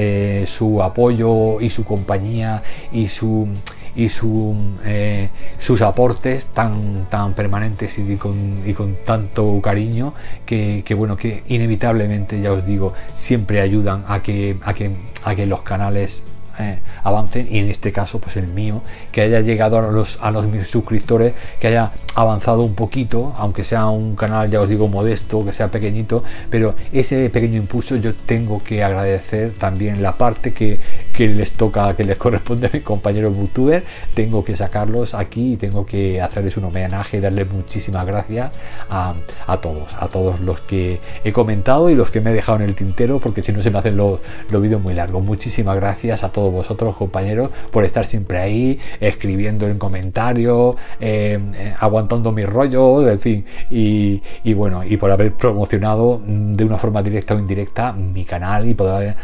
su 0.46 0.84
apoyo 0.84 1.60
y 1.60 1.70
su 1.70 1.84
compañía 1.84 2.62
y 2.92 3.08
su 3.08 3.48
y 3.96 4.10
su, 4.10 4.54
eh, 4.84 5.30
sus 5.58 5.80
aportes 5.82 6.46
tan, 6.46 7.06
tan 7.08 7.32
permanentes 7.32 7.98
y 7.98 8.16
con, 8.16 8.62
y 8.66 8.74
con 8.74 8.96
tanto 9.04 9.60
cariño 9.62 10.12
que, 10.44 10.82
que, 10.84 10.94
bueno 10.94 11.16
que 11.16 11.42
inevitablemente 11.48 12.40
ya 12.40 12.52
os 12.52 12.66
digo 12.66 12.92
siempre 13.14 13.60
ayudan 13.60 14.04
a 14.06 14.20
que, 14.20 14.58
a 14.62 14.74
que, 14.74 14.90
a 15.24 15.34
que 15.34 15.46
los 15.46 15.62
canales 15.62 16.22
eh, 16.58 16.78
avancen 17.04 17.48
y 17.50 17.58
en 17.58 17.68
este 17.68 17.92
caso 17.92 18.18
pues 18.18 18.36
el 18.38 18.46
mío 18.46 18.80
que 19.12 19.20
haya 19.20 19.40
llegado 19.40 19.78
a 19.78 19.82
los 19.92 20.18
a 20.22 20.30
los 20.30 20.46
mis 20.46 20.66
suscriptores 20.66 21.34
que 21.60 21.66
haya 21.66 21.92
avanzado 22.14 22.62
un 22.62 22.74
poquito 22.74 23.34
aunque 23.36 23.62
sea 23.62 23.86
un 23.88 24.16
canal 24.16 24.50
ya 24.50 24.62
os 24.62 24.68
digo 24.70 24.88
modesto 24.88 25.44
que 25.44 25.52
sea 25.52 25.70
pequeñito 25.70 26.24
pero 26.48 26.74
ese 26.92 27.28
pequeño 27.28 27.58
impulso 27.58 27.96
yo 27.96 28.14
tengo 28.14 28.64
que 28.64 28.82
agradecer 28.82 29.52
también 29.58 30.00
la 30.02 30.12
parte 30.12 30.54
que, 30.54 30.78
que 31.16 31.28
les 31.28 31.52
toca 31.52 31.94
que 31.96 32.04
les 32.04 32.18
corresponde 32.18 32.66
a 32.66 32.70
mis 32.72 32.82
compañeros 32.82 33.34
youtuber 33.36 33.82
tengo 34.14 34.44
que 34.44 34.56
sacarlos 34.56 35.14
aquí 35.14 35.54
y 35.54 35.56
tengo 35.56 35.86
que 35.86 36.20
hacerles 36.20 36.56
un 36.56 36.64
homenaje 36.64 37.16
y 37.16 37.20
darles 37.20 37.50
muchísimas 37.50 38.06
gracias 38.06 38.52
a, 38.90 39.14
a, 39.46 39.56
todos 39.58 39.94
a 39.98 40.08
todos 40.08 40.40
los 40.40 40.60
que 40.60 41.00
he 41.24 41.32
comentado 41.32 41.90
y 41.90 41.94
los 41.94 42.10
que 42.10 42.20
me 42.20 42.30
he 42.30 42.34
dejado 42.34 42.58
en 42.58 42.64
el 42.64 42.74
tintero 42.74 43.18
porque 43.18 43.42
si 43.42 43.52
no 43.52 43.62
se 43.62 43.70
me 43.70 43.78
hacen 43.78 43.96
los, 43.96 44.20
los 44.50 44.62
vídeos 44.62 44.82
muy 44.82 44.94
largos. 44.94 45.24
Muchísimas 45.24 45.76
gracias 45.76 46.22
a 46.22 46.30
todos 46.30 46.52
vosotros, 46.52 46.96
compañeros, 46.96 47.50
por 47.70 47.84
estar 47.84 48.06
siempre 48.06 48.38
ahí, 48.38 48.78
escribiendo 49.00 49.66
en 49.66 49.78
comentarios, 49.78 50.76
eh, 51.00 51.38
eh, 51.54 51.74
aguantando 51.78 52.32
mis 52.32 52.46
rollos, 52.46 53.08
en 53.08 53.20
fin, 53.20 53.44
y, 53.70 54.20
bueno, 54.54 54.84
y 54.84 54.96
por 54.96 55.10
haber 55.10 55.32
promocionado 55.34 56.20
de 56.26 56.64
una 56.64 56.78
forma 56.78 57.02
directa 57.02 57.34
o 57.34 57.38
indirecta 57.38 57.92
mi 57.92 58.24
canal 58.24 58.68
y 58.68 58.74
poder 58.74 59.16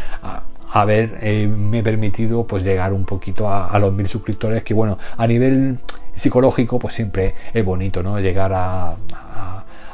haber 0.73 1.19
eh, 1.21 1.81
permitido 1.85 2.47
pues 2.47 2.63
llegar 2.65 2.93
un 2.93 3.05
poquito 3.05 3.49
a, 3.49 3.79
los 3.79 3.93
mil 3.93 4.09
suscriptores 4.09 4.63
que 4.63 4.75
bueno 4.75 4.99
a 5.17 5.27
nivel 5.27 5.79
psicológico 6.15 6.79
pues 6.79 6.95
siempre 6.95 7.35
es 7.53 7.65
bonito 7.65 8.03
no 8.03 8.19
llegar 8.21 8.53
a, 8.55 8.97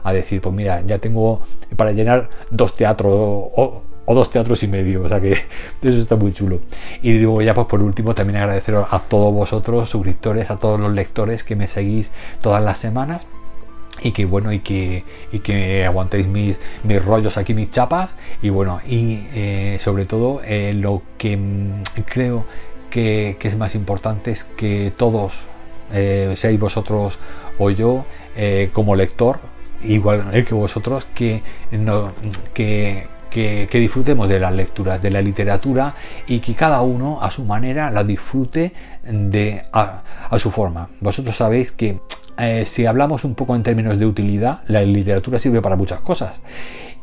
a, 0.05 0.13
decir 0.13 0.41
pues 0.41 0.55
mira 0.55 0.83
ya 0.87 0.99
tengo 0.99 1.43
para 1.77 1.93
llenar 1.93 2.31
dos 2.51 2.77
teatros 2.77 3.13
o, 3.15 3.83
dos 4.07 4.31
teatros 4.31 4.63
y 4.63 4.69
medio, 4.69 5.03
o 5.03 5.09
sea 5.09 5.21
que 5.21 5.33
eso 5.83 5.99
está 5.99 6.17
muy 6.17 6.33
chulo. 6.33 6.61
Y 7.03 7.13
digo 7.13 7.43
ya 7.43 7.53
pues 7.53 7.67
por 7.67 7.83
último 7.83 8.15
también 8.15 8.39
agradecer 8.39 8.75
a 8.77 8.99
todos 9.01 9.35
vosotros, 9.35 9.91
suscriptores, 9.91 10.51
a 10.51 10.57
todos 10.57 10.81
los 10.81 10.93
lectores 10.95 11.45
que 11.45 11.57
me 11.57 11.69
seguís 11.69 12.11
todas 12.41 12.65
las 12.65 12.79
semanas 12.79 13.27
y 14.03 14.13
que 14.13 14.25
bueno 14.25 14.53
y 14.53 14.61
que, 14.61 15.05
y 15.33 15.41
que 15.41 15.85
aguantéis 15.85 16.27
mis, 16.27 16.57
mis 16.85 17.05
rollos 17.05 17.37
aquí 17.37 17.55
mis 17.55 17.71
chapas 17.71 18.15
y 18.43 18.51
bueno 18.51 18.81
y 18.87 19.27
eh, 19.35 19.79
sobre 19.81 20.05
todo 20.05 20.41
eh, 20.45 20.75
lo 20.75 21.03
que 21.17 21.37
mm, 21.37 21.83
creo 22.07 22.47
que, 22.91 23.37
es 23.41 23.57
más 23.57 23.75
importante 23.75 24.31
es 24.31 24.45
que 24.45 24.93
todos 24.97 25.35
eh, 25.93 26.35
seáis 26.37 26.59
vosotros 26.59 27.19
o 27.59 27.71
yo 27.71 28.05
como 28.73 28.95
lector 28.95 29.41
igual 29.83 30.45
que 30.45 30.55
vosotros 30.55 31.05
que 31.13 31.43
no 31.73 32.13
que, 32.55 33.09
que, 33.31 33.67
disfrutemos 33.73 34.29
de 34.29 34.39
las 34.39 34.53
lecturas, 34.53 35.03
de 35.03 35.11
la 35.11 35.21
literatura 35.21 35.95
y 36.27 36.39
que 36.39 36.55
cada 36.55 36.81
uno 36.83 37.21
a 37.21 37.31
su 37.31 37.45
manera 37.45 37.91
la 37.91 38.05
disfrute 38.05 38.73
de, 39.03 39.63
a, 39.73 40.03
a 40.31 40.39
su 40.39 40.51
forma. 40.51 40.89
Vosotros 41.01 41.37
sabéis 41.37 41.73
que 41.73 41.99
eh, 42.39 42.65
si 42.67 42.87
hablamos 42.87 43.25
un 43.25 43.35
poco 43.35 43.57
en 43.57 43.63
términos 43.63 43.99
de 43.99 44.07
utilidad, 44.07 44.61
la 44.69 44.83
literatura 44.83 45.39
sirve 45.39 45.61
para 45.61 45.77
muchas 45.77 46.01
cosas. 46.01 46.41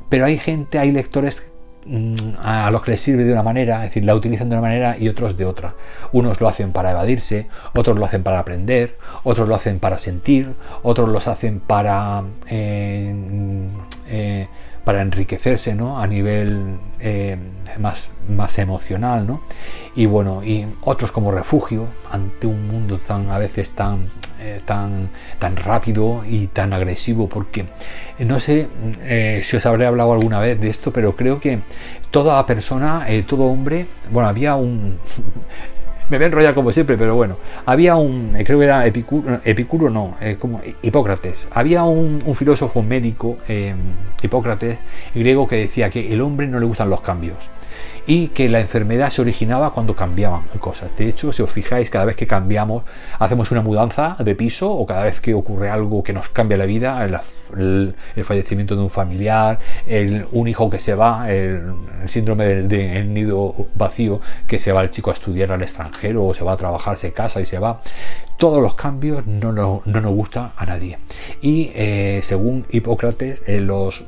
Pero 0.07 0.25
hay 0.25 0.37
gente, 0.37 0.79
hay 0.79 0.91
lectores 0.91 1.45
mm, 1.85 2.15
a 2.41 2.71
los 2.71 2.81
que 2.81 2.91
les 2.91 3.01
sirve 3.01 3.25
de 3.25 3.33
una 3.33 3.43
manera, 3.43 3.83
es 3.83 3.89
decir, 3.89 4.05
la 4.05 4.15
utilizan 4.15 4.49
de 4.49 4.55
una 4.55 4.61
manera 4.61 4.95
y 4.97 5.09
otros 5.09 5.35
de 5.35 5.45
otra. 5.45 5.75
Unos 6.13 6.39
lo 6.39 6.47
hacen 6.47 6.71
para 6.71 6.91
evadirse, 6.91 7.47
otros 7.75 7.99
lo 7.99 8.05
hacen 8.05 8.23
para 8.23 8.39
aprender, 8.39 8.97
otros 9.23 9.47
lo 9.47 9.55
hacen 9.55 9.79
para 9.79 9.99
sentir, 9.99 10.53
otros 10.83 11.09
los 11.09 11.27
hacen 11.27 11.59
para 11.59 12.23
eh, 12.49 13.13
eh, 14.09 14.47
para 14.85 15.01
enriquecerse 15.01 15.73
¿no? 15.73 15.99
a 15.99 16.05
nivel 16.05 16.77
más, 17.79 18.09
más 18.29 18.59
emocional 18.59 19.25
¿no? 19.25 19.41
y 19.95 20.05
bueno 20.05 20.43
y 20.43 20.67
otros 20.81 21.11
como 21.11 21.31
refugio 21.31 21.87
ante 22.11 22.45
un 22.45 22.67
mundo 22.67 22.99
tan 22.99 23.27
a 23.31 23.39
veces 23.39 23.71
tan 23.71 24.05
eh, 24.39 24.59
tan 24.65 25.09
tan 25.39 25.55
rápido 25.55 26.23
y 26.27 26.47
tan 26.47 26.73
agresivo 26.73 27.27
porque 27.29 27.65
eh, 28.19 28.25
no 28.25 28.39
sé 28.39 28.67
si 29.43 29.55
os 29.55 29.65
habré 29.65 29.85
hablado 29.85 30.13
alguna 30.13 30.39
vez 30.39 30.59
de 30.59 30.69
esto 30.69 30.91
pero 30.91 31.15
creo 31.15 31.39
que 31.39 31.59
toda 32.11 32.45
persona 32.45 33.05
todo 33.27 33.43
hombre 33.43 33.87
bueno 34.11 34.29
había 34.29 34.55
un 34.55 34.99
me 36.09 36.17
voy 36.17 36.23
a 36.25 36.27
enrollar 36.27 36.53
como 36.53 36.71
siempre, 36.71 36.97
pero 36.97 37.15
bueno. 37.15 37.37
Había 37.65 37.95
un, 37.95 38.35
eh, 38.35 38.43
creo 38.43 38.59
que 38.59 38.65
era 38.65 38.85
Epicuro, 38.85 39.39
Epicuro 39.43 39.89
no, 39.89 40.15
eh, 40.21 40.37
como 40.39 40.61
Hipócrates. 40.81 41.47
Había 41.51 41.83
un, 41.83 42.21
filósofo 42.35 42.81
médico, 42.81 43.37
eh, 43.47 43.73
Hipócrates, 44.21 44.77
griego, 45.13 45.47
que 45.47 45.57
decía 45.57 45.89
que 45.89 46.13
el 46.13 46.21
hombre 46.21 46.47
no 46.47 46.59
le 46.59 46.65
gustan 46.65 46.89
los 46.89 47.01
cambios 47.01 47.37
y 48.07 48.27
que 48.27 48.49
la 48.49 48.59
enfermedad 48.59 49.09
se 49.09 49.21
originaba 49.21 49.73
cuando 49.73 49.95
cambiaban 49.95 50.43
cosas. 50.59 50.95
De 50.97 51.07
hecho, 51.07 51.33
si 51.33 51.41
os 51.41 51.51
fijáis, 51.51 51.89
cada 51.89 52.05
vez 52.05 52.15
que 52.15 52.27
cambiamos, 52.27 52.83
hacemos 53.19 53.51
una 53.51 53.61
mudanza 53.61 54.15
de 54.19 54.35
piso 54.35 54.71
o 54.71 54.85
cada 54.85 55.05
vez 55.05 55.19
que 55.19 55.33
ocurre 55.33 55.69
algo 55.69 56.03
que 56.03 56.13
nos 56.13 56.29
cambia 56.29 56.57
la 56.57 56.65
vida, 56.65 57.03
el, 57.03 57.95
fallecimiento 58.23 58.75
de 58.75 58.81
un 58.81 58.89
familiar, 58.89 59.59
el, 59.87 60.25
un 60.31 60.47
hijo 60.47 60.69
que 60.69 60.79
se 60.79 60.93
va, 60.93 61.31
el, 61.31 61.73
síndrome 62.07 62.45
del 62.45 63.13
nido 63.13 63.55
vacío, 63.75 64.21
que 64.47 64.59
se 64.59 64.71
va 64.71 64.83
el 64.83 64.91
chico 64.91 65.09
a 65.09 65.13
estudiar 65.13 65.51
al 65.51 65.61
extranjero 65.61 66.25
o 66.25 66.33
se 66.33 66.43
va 66.43 66.53
a 66.53 66.57
trabajar, 66.57 66.97
se 66.97 67.11
casa 67.11 67.41
y 67.41 67.45
se 67.45 67.59
va 67.59 67.79
todos 68.37 68.61
los 68.61 68.75
cambios 68.75 69.25
no, 69.25 69.53
no, 69.53 69.81
nos 69.85 70.13
gusta 70.13 70.51
a 70.57 70.65
nadie. 70.65 70.97
Y 71.41 71.71
eh, 71.73 72.19
según 72.23 72.65
Hipócrates, 72.69 73.43
eh, 73.47 73.61
los, 73.61 74.03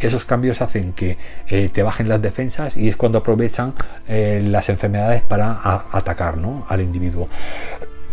esos 0.00 0.24
cambios 0.24 0.62
hacen 0.62 0.92
que 0.92 1.18
eh, 1.48 1.70
te 1.72 1.82
bajen 1.82 2.08
las 2.08 2.22
defensas 2.22 2.76
y 2.76 2.88
es 2.88 2.96
cuando 2.96 3.18
aprovechan 3.18 3.74
las 4.08 4.68
enfermedades 4.68 5.22
para 5.22 5.60
atacar 5.92 6.36
al 6.68 6.80
individuo. 6.80 7.28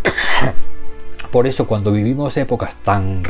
Por 1.30 1.46
eso 1.46 1.66
cuando 1.66 1.92
vivimos 1.92 2.36
épocas 2.36 2.76
tan, 2.76 3.22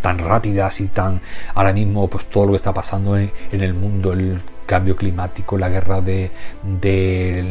tan 0.00 0.18
rápidas 0.18 0.80
y 0.80 0.88
tan 0.88 1.20
ahora 1.54 1.72
mismo 1.72 2.08
pues 2.08 2.26
todo 2.26 2.46
lo 2.46 2.52
que 2.52 2.56
está 2.56 2.72
pasando 2.72 3.18
en, 3.18 3.32
el 3.52 3.74
mundo, 3.74 4.12
el 4.12 4.40
cambio 4.66 4.96
climático, 4.96 5.58
la 5.58 5.68
guerra 5.68 6.00
de, 6.00 6.30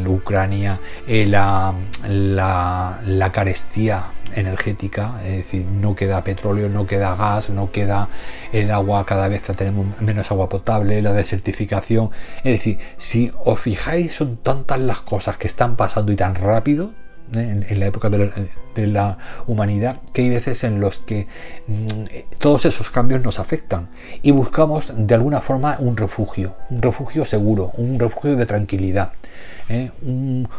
Ucrania, 0.08 0.80
eh, 1.08 1.26
la, 1.26 1.74
la, 2.08 3.32
carestía 3.32 4.06
energética, 4.36 5.20
es 5.24 5.38
decir, 5.38 5.66
no 5.66 5.96
queda 5.96 6.24
petróleo, 6.24 6.70
no 6.70 6.88
queda 6.88 7.16
gas, 7.16 7.50
no 7.50 7.72
queda 7.72 8.10
el 8.52 8.72
agua, 8.72 9.06
cada 9.06 9.28
vez 9.28 9.42
tenemos 9.44 9.88
menos 10.02 10.32
agua 10.32 10.50
potable, 10.50 11.02
la 11.02 11.14
desertificación, 11.14 12.12
es 12.38 12.54
decir, 12.54 12.80
si 12.98 13.32
os 13.44 13.60
fijáis 13.60 14.16
son 14.16 14.38
tantas 14.38 14.80
las 14.80 15.02
cosas 15.02 15.38
que 15.38 15.48
están 15.48 15.76
pasando 15.76 16.12
y 16.12 16.16
tan 16.16 16.36
rápido, 16.36 16.92
¿eh? 17.34 17.66
en, 17.68 17.80
la 17.80 17.88
época 17.88 18.10
de 18.10 18.88
la, 18.88 19.18
humanidad, 19.48 19.98
que 20.14 20.24
hay 20.24 20.30
veces 20.30 20.64
en 20.64 20.80
los 20.80 21.00
que 21.00 21.28
mm, 21.68 22.38
todos 22.38 22.66
esos 22.66 22.90
cambios 22.90 23.24
nos 23.24 23.40
afectan 23.40 23.90
y 24.22 24.32
buscamos 24.32 24.92
de 24.96 25.14
alguna 25.16 25.42
forma 25.42 25.76
un 25.80 25.98
refugio, 25.98 26.56
un 26.70 26.82
refugio 26.82 27.26
seguro, 27.26 27.72
un 27.76 28.00
refugio 28.00 28.36
de 28.36 28.46
tranquilidad, 28.46 29.12
¿eh? 29.68 29.92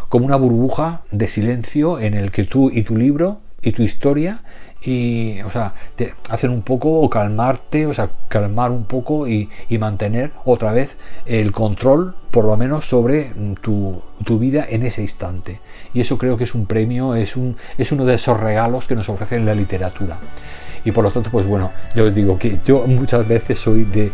como 0.09 0.27
una 0.27 0.37
burbuja 0.37 1.03
de 1.11 1.29
silencio 1.29 1.99
en 1.99 2.15
el 2.15 2.31
que 2.31 2.45
tú 2.45 2.71
y 2.71 2.83
tu 2.83 2.97
libro 2.97 3.41
y 3.63 3.73
tu 3.73 3.83
historia 3.83 4.43
y 4.83 5.41
o 5.43 5.51
sea 5.51 5.75
te 5.95 6.15
hacen 6.31 6.51
un 6.51 6.63
poco 6.63 7.01
o 7.01 7.11
calmarte 7.11 7.87
o 7.87 7.93
sea 7.93 8.11
calmar 8.29 8.71
un 8.71 8.85
poco 8.85 9.29
y, 9.29 9.51
mantener 9.79 10.33
otra 10.45 10.73
vez 10.73 10.97
el 11.27 11.53
control 11.53 12.15
por 12.31 12.45
lo 12.45 12.57
menos 12.57 12.87
sobre 12.87 13.31
mm, 13.35 13.55
tu, 13.55 14.03
tu, 14.25 14.39
vida 14.39 14.65
en 14.69 14.85
ese 14.85 15.03
instante. 15.03 15.61
Y 15.93 16.01
eso 16.01 16.17
creo 16.17 16.37
que 16.37 16.45
es 16.45 16.55
un 16.55 16.67
premio 16.67 17.15
es 17.15 17.37
un 17.37 17.57
es 17.77 17.93
uno 17.93 18.05
de 18.05 18.15
esos 18.15 18.39
regalos 18.39 18.87
que 18.87 18.95
nos 18.95 19.09
ofrece 19.09 19.41
la 19.41 19.55
literatura 19.55 20.19
y 20.85 20.93
por 20.93 21.05
lo 21.05 21.11
tanto, 21.11 21.31
pues 21.31 21.47
bueno, 21.47 21.73
yo 21.95 22.07
os 22.07 22.15
digo 22.15 22.39
que 22.39 22.59
yo 22.65 22.87
muchas 22.87 23.27
veces 23.27 23.59
soy 23.59 23.85
de, 23.85 24.13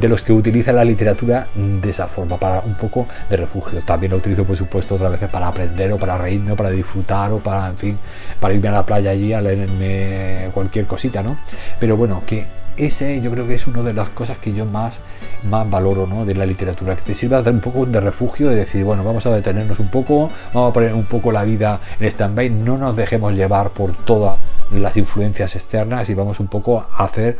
de, 0.00 0.08
los 0.08 0.22
que 0.22 0.32
utilizan 0.32 0.76
la 0.76 0.84
literatura 0.84 1.46
de 1.54 1.90
esa 1.90 2.06
forma, 2.08 2.36
para 2.36 2.60
un 2.60 2.74
poco 2.74 3.06
de 3.28 3.36
refugio. 3.36 3.80
También 3.84 4.12
lo 4.12 4.18
utilizo, 4.18 4.44
por 4.44 4.56
supuesto, 4.56 4.96
otras 4.96 5.12
veces 5.12 5.28
para 5.28 5.48
aprender 5.48 5.92
o 5.92 5.98
para 5.98 6.18
reírme 6.18 6.52
o 6.52 6.56
para 6.56 6.70
disfrutar 6.70 7.32
o 7.32 7.38
para, 7.38 7.68
en 7.68 7.76
fin, 7.76 7.98
para 8.40 8.54
irme 8.54 8.68
a 8.68 8.72
la 8.72 8.86
playa 8.86 9.10
allí 9.10 9.32
a 9.32 9.40
leerme 9.40 10.50
cualquier 10.52 10.86
cosita, 10.86 11.22
¿no? 11.22 11.38
Pero 11.78 11.96
bueno, 11.96 12.22
que 12.26 12.57
ese 12.78 13.20
yo 13.20 13.30
creo 13.30 13.46
que 13.46 13.54
es 13.54 13.66
una 13.66 13.82
de 13.82 13.92
las 13.92 14.08
cosas 14.10 14.38
que 14.38 14.52
yo 14.52 14.64
más, 14.64 14.98
más 15.44 15.68
valoro 15.68 16.06
¿no? 16.06 16.24
de 16.24 16.34
la 16.34 16.46
literatura, 16.46 16.96
que 16.96 17.02
te 17.02 17.14
sirva 17.14 17.42
de 17.42 17.50
un 17.50 17.60
poco 17.60 17.86
de 17.86 18.00
refugio, 18.00 18.48
de 18.48 18.56
decir, 18.56 18.84
bueno, 18.84 19.04
vamos 19.04 19.26
a 19.26 19.34
detenernos 19.34 19.78
un 19.78 19.90
poco, 19.90 20.30
vamos 20.52 20.70
a 20.70 20.72
poner 20.72 20.94
un 20.94 21.04
poco 21.04 21.32
la 21.32 21.44
vida 21.44 21.80
en 21.98 22.06
stand-by, 22.06 22.50
no 22.50 22.78
nos 22.78 22.96
dejemos 22.96 23.34
llevar 23.34 23.70
por 23.70 23.94
todas 24.04 24.38
las 24.72 24.96
influencias 24.96 25.56
externas 25.56 26.08
y 26.08 26.14
vamos 26.14 26.40
un 26.40 26.48
poco 26.48 26.86
a 26.92 27.04
hacer 27.04 27.38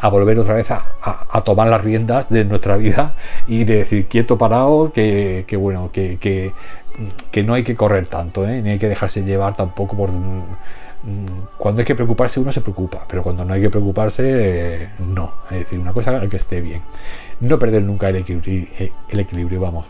a 0.00 0.08
volver 0.08 0.38
otra 0.38 0.54
vez 0.54 0.70
a, 0.70 1.42
tomar 1.44 1.68
las 1.68 1.80
riendas 1.80 2.28
de 2.28 2.44
nuestra 2.44 2.76
vida 2.76 3.12
y 3.46 3.64
de 3.64 3.76
decir 3.76 4.06
quieto 4.06 4.36
parado 4.36 4.92
que, 4.92 5.46
bueno 5.58 5.90
que, 5.92 6.18
que, 7.30 7.42
no 7.42 7.54
hay 7.54 7.62
que 7.62 7.74
correr 7.74 8.06
tanto 8.06 8.46
¿eh? 8.46 8.60
ni 8.60 8.70
hay 8.70 8.78
que 8.78 8.88
dejarse 8.88 9.22
llevar 9.22 9.56
tampoco 9.56 9.96
por 9.96 10.10
cuando 11.58 11.80
hay 11.80 11.86
que 11.86 11.94
preocuparse 11.94 12.40
uno 12.40 12.50
se 12.50 12.60
preocupa, 12.60 13.04
pero 13.08 13.22
cuando 13.22 13.44
no 13.44 13.52
hay 13.52 13.60
que 13.60 13.70
preocuparse, 13.70 14.22
eh, 14.24 14.88
no. 15.00 15.32
Es 15.50 15.60
decir, 15.60 15.78
una 15.78 15.92
cosa 15.92 16.20
que 16.28 16.36
esté 16.36 16.60
bien. 16.60 16.82
No 17.40 17.58
perder 17.58 17.82
nunca 17.82 18.08
el 18.08 18.16
equilibrio, 18.16 18.66
eh, 18.78 18.92
el 19.08 19.20
equilibrio 19.20 19.60
vamos. 19.60 19.86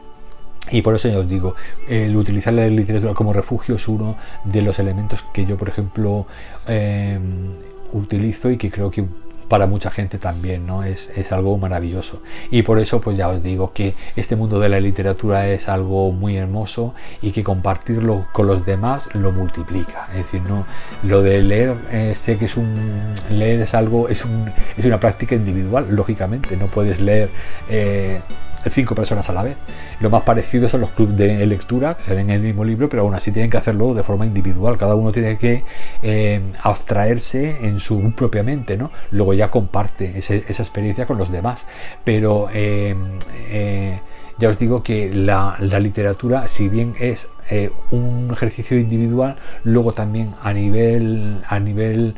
Y 0.71 0.83
por 0.83 0.95
eso 0.95 1.09
ya 1.09 1.19
os 1.19 1.29
digo, 1.29 1.55
el 1.89 2.17
utilizar 2.17 2.55
la 2.55 2.67
literatura 2.67 3.13
como 3.13 3.33
refugio 3.33 3.77
es 3.77 3.87
uno 3.87 4.17
de 4.45 4.63
los 4.63 4.79
elementos 4.79 5.23
que 5.33 5.45
yo, 5.45 5.59
por 5.59 5.69
ejemplo, 5.69 6.27
eh, 6.67 7.19
utilizo 7.93 8.51
y 8.51 8.57
que 8.57 8.71
creo 8.71 8.91
que 8.91 9.05
para 9.55 9.69
mucha 9.69 9.93
gente 9.93 10.19
también, 10.19 10.67
¿no? 10.67 10.83
Es, 10.83 11.11
es, 11.15 11.31
algo 11.31 11.57
maravilloso. 11.59 12.21
Y 12.51 12.63
por 12.63 12.81
eso, 12.81 13.01
pues 13.01 13.17
ya 13.17 13.29
os 13.29 13.41
digo 13.41 13.73
que 13.73 13.95
este 14.17 14.35
mundo 14.35 14.59
de 14.59 14.69
la 14.69 14.81
literatura 14.81 15.47
es 15.47 15.69
algo 15.69 16.11
muy 16.11 16.37
hermoso 16.37 16.93
y 17.23 17.31
que 17.31 17.45
compartirlo 17.45 18.27
con 18.33 18.49
los 18.49 18.67
demás 18.67 19.09
lo 19.13 19.31
multiplica. 19.31 20.09
Es 20.11 20.25
decir, 20.25 20.43
no 20.43 20.67
lo 21.05 21.23
de 21.23 21.41
leer, 21.41 21.77
eh, 21.93 22.15
sé 22.17 22.37
que 22.37 22.47
es 22.47 22.57
un 22.57 23.15
leer 23.31 23.61
es 23.61 23.75
algo, 23.75 24.09
es, 24.09 24.25
un, 24.25 24.51
es 24.77 24.85
una 24.85 24.99
práctica 24.99 25.37
individual, 25.37 25.87
lógicamente, 25.89 26.57
no 26.57 26.67
puedes 26.67 27.01
leer. 27.01 27.31
Eh, 27.69 28.23
cinco 28.71 28.95
personas 28.95 29.29
a 29.31 29.33
la 29.33 29.43
vez. 29.43 29.57
Lo 30.01 30.11
más 30.11 30.23
parecido 30.23 30.69
son 30.69 30.81
los 30.81 30.91
clubes 30.91 31.17
de 31.17 31.47
lectura, 31.47 31.97
que 31.97 32.05
se 32.05 32.15
ven 32.15 32.31
en 32.31 32.37
el 32.37 32.43
mismo 32.43 32.65
libro, 32.65 32.89
pero 32.89 33.03
aún 33.03 33.15
así 33.15 33.33
tienen 33.33 33.51
que 33.51 33.57
hacerlo 33.57 33.95
de 33.95 34.03
forma 34.03 34.27
individual. 34.27 34.77
Cada 34.79 34.95
uno 34.95 35.13
tiene 35.13 35.37
que 35.37 35.65
eh, 36.03 36.41
abstraerse 36.63 37.59
en 37.67 37.81
su 37.81 38.13
propia 38.13 38.43
mente, 38.43 38.77
¿no? 38.77 38.91
Luego 39.11 39.35
ya 39.35 39.51
comparte 39.51 40.19
esa 40.19 40.35
experiencia 40.35 41.07
con 41.07 41.19
los 41.19 41.31
demás. 41.31 41.65
Pero 42.05 42.49
eh, 42.53 42.95
eh, 43.51 44.01
ya 44.39 44.49
os 44.49 44.59
digo 44.59 44.83
que 44.83 45.13
la, 45.13 45.57
literatura, 45.61 46.49
si 46.49 46.69
bien 46.69 46.95
es 46.99 47.29
un 47.91 48.31
ejercicio 48.33 48.79
individual, 48.79 49.37
luego 49.65 49.93
también 49.93 50.35
a 50.43 50.53
nivel, 50.53 51.43
a 51.47 51.61
nivel 51.61 52.15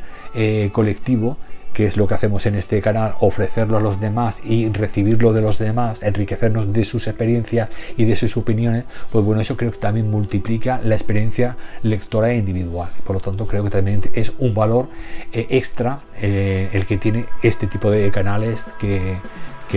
colectivo, 0.71 1.37
que 1.77 1.85
es 1.85 1.95
lo 1.95 2.07
que 2.07 2.15
hacemos 2.15 2.43
en 2.47 2.55
este 2.55 2.81
canal, 2.81 3.13
ofrecerlo 3.19 3.77
a 3.77 3.79
los 3.79 4.01
demás 4.01 4.39
y 4.43 4.67
recibirlo 4.69 5.31
de 5.31 5.41
los 5.41 5.59
demás, 5.59 6.01
enriquecernos 6.01 6.73
de 6.73 6.83
sus 6.83 7.05
experiencias 7.07 7.69
y 7.95 8.05
de 8.05 8.15
sus 8.15 8.35
opiniones, 8.35 8.85
pues 9.11 9.23
bueno, 9.23 9.41
eso 9.41 9.55
creo 9.55 9.69
que 9.71 9.77
también 9.77 10.09
multiplica 10.09 10.81
la 10.83 10.95
experiencia 10.95 11.55
lectora 11.83 12.33
individual. 12.33 12.89
Por 13.05 13.17
lo 13.17 13.19
tanto, 13.19 13.45
creo 13.45 13.63
que 13.63 13.69
también 13.69 14.01
es 14.15 14.31
un 14.39 14.55
valor 14.55 14.89
eh, 15.31 15.45
extra 15.51 15.99
eh, 16.19 16.71
el 16.73 16.87
que 16.87 16.97
tiene 16.97 17.27
este 17.43 17.67
tipo 17.67 17.91
de 17.91 18.09
canales 18.09 18.59
que 18.79 19.19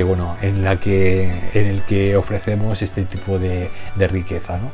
bueno, 0.02 0.36
en, 0.40 0.64
la 0.64 0.80
que, 0.80 1.30
en 1.52 1.66
el 1.66 1.82
que 1.82 2.16
ofrecemos 2.16 2.80
este 2.80 3.02
tipo 3.04 3.38
de, 3.38 3.68
riqueza. 3.98 4.56
¿no? 4.56 4.70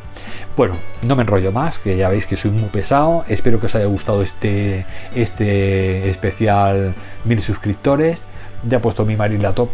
Bueno, 0.57 0.77
no 1.07 1.17
me 1.17 1.23
enrollo 1.23 1.53
más, 1.53 1.79
que 1.79 1.99
ya 1.99 2.09
veis 2.09 2.25
que 2.25 2.35
soy 2.35 2.51
muy 2.51 2.71
pesado. 2.71 3.27
Espero 3.29 3.61
que 3.61 3.67
os 3.67 3.75
haya 3.75 3.85
gustado 3.85 4.23
este, 4.23 4.87
este 5.15 6.09
especial 6.09 6.95
mil 7.27 7.43
suscriptores. 7.43 8.23
Ya 8.67 8.79
he 8.79 8.81
puesto 8.81 9.05
mi 9.05 9.17
Marín 9.17 9.43
la 9.43 9.53
top, 9.53 9.69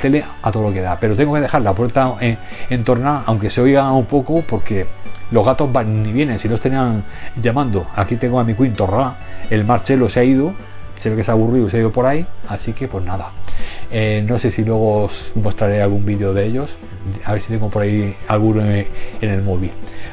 tele 0.00 0.24
a 0.42 0.52
todo 0.52 0.62
lo 0.62 0.72
que 0.72 0.80
da, 0.80 0.96
pero 1.00 1.16
tengo 1.16 1.34
que 1.34 1.40
dejar 1.40 1.62
la 1.62 1.74
puerta 1.74 2.14
en, 2.20 2.38
en 2.70 2.84
torno, 2.84 3.24
aunque 3.26 3.50
se 3.50 3.60
oiga 3.60 3.90
un 3.90 4.06
poco, 4.06 4.44
porque 4.48 4.86
los 5.32 5.44
gatos 5.44 5.72
van 5.72 6.04
ni 6.04 6.12
vienen. 6.12 6.38
Si 6.38 6.48
los 6.48 6.60
tenían 6.60 7.02
llamando, 7.34 7.88
aquí 7.96 8.14
tengo 8.14 8.38
a 8.38 8.44
mi 8.44 8.54
Queen 8.54 8.74
Torra, 8.74 9.16
el 9.50 9.64
Marcelo 9.64 10.08
se 10.08 10.20
ha 10.20 10.24
ido, 10.24 10.54
se 11.02 11.14
que 11.16 11.24
se 11.24 11.30
ha 11.30 11.34
aburrido 11.34 11.66
y 11.66 11.70
se 11.70 11.78
ha 11.78 11.80
ido 11.80 11.92
por 11.92 12.06
ahí, 12.06 12.26
así 12.48 12.72
que 12.72 12.88
pues 12.88 13.04
nada. 13.04 13.32
Eh, 13.90 14.24
no 14.26 14.38
sé 14.38 14.50
si 14.50 14.64
luego 14.64 15.04
os 15.04 15.32
mostraré 15.34 15.82
algún 15.82 16.06
vídeo 16.06 16.32
de 16.32 16.46
ellos. 16.46 16.76
A 17.24 17.32
ver 17.32 17.42
si 17.42 17.48
tengo 17.48 17.68
por 17.68 17.82
ahí 17.82 18.14
alguno 18.28 18.64
en 18.64 18.86
el 19.20 19.42
móvil. 19.42 19.72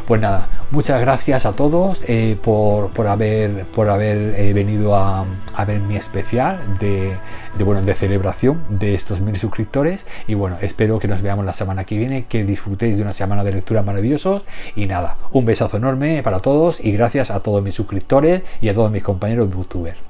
Pues 0.10 0.20
nada, 0.22 0.48
muchas 0.72 1.00
gracias 1.00 1.46
a 1.46 1.52
todos 1.52 2.04
eh, 2.08 2.36
por, 2.42 2.90
haber, 3.06 3.66
por 3.66 3.90
haber 3.90 4.40
eh, 4.40 4.54
venido 4.54 4.96
a, 4.96 5.24
ver 5.68 5.80
mi 5.82 5.98
especial 5.98 6.80
de, 6.80 7.16
bueno, 7.64 7.84
de 7.84 7.94
celebración 7.94 8.60
de 8.70 8.96
estos 8.96 9.22
mil 9.22 9.38
suscriptores. 9.38 10.08
Y 10.26 10.34
bueno, 10.34 10.58
espero 10.62 10.98
que 10.98 11.08
nos 11.08 11.22
veamos 11.22 11.46
la 11.46 11.54
semana 11.54 11.84
que 11.84 11.96
viene, 11.96 12.26
que 12.26 12.44
disfrutéis 12.44 12.98
de 12.98 13.04
una 13.04 13.14
semana 13.14 13.44
de 13.44 13.52
lectura 13.52 13.84
maravillosos. 13.84 14.42
Y 14.76 14.88
nada, 14.88 15.16
un 15.32 15.46
besazo 15.46 15.78
enorme 15.78 16.24
para 16.24 16.40
todos 16.40 16.84
y 16.84 16.92
gracias 16.92 17.30
a 17.30 17.42
todos 17.42 17.62
mis 17.62 17.76
suscriptores 17.76 18.42
y 18.62 18.70
a 18.70 18.74
todos 18.74 18.92
mis 18.92 19.04
compañeros 19.04 19.54
youtubers. 19.54 20.09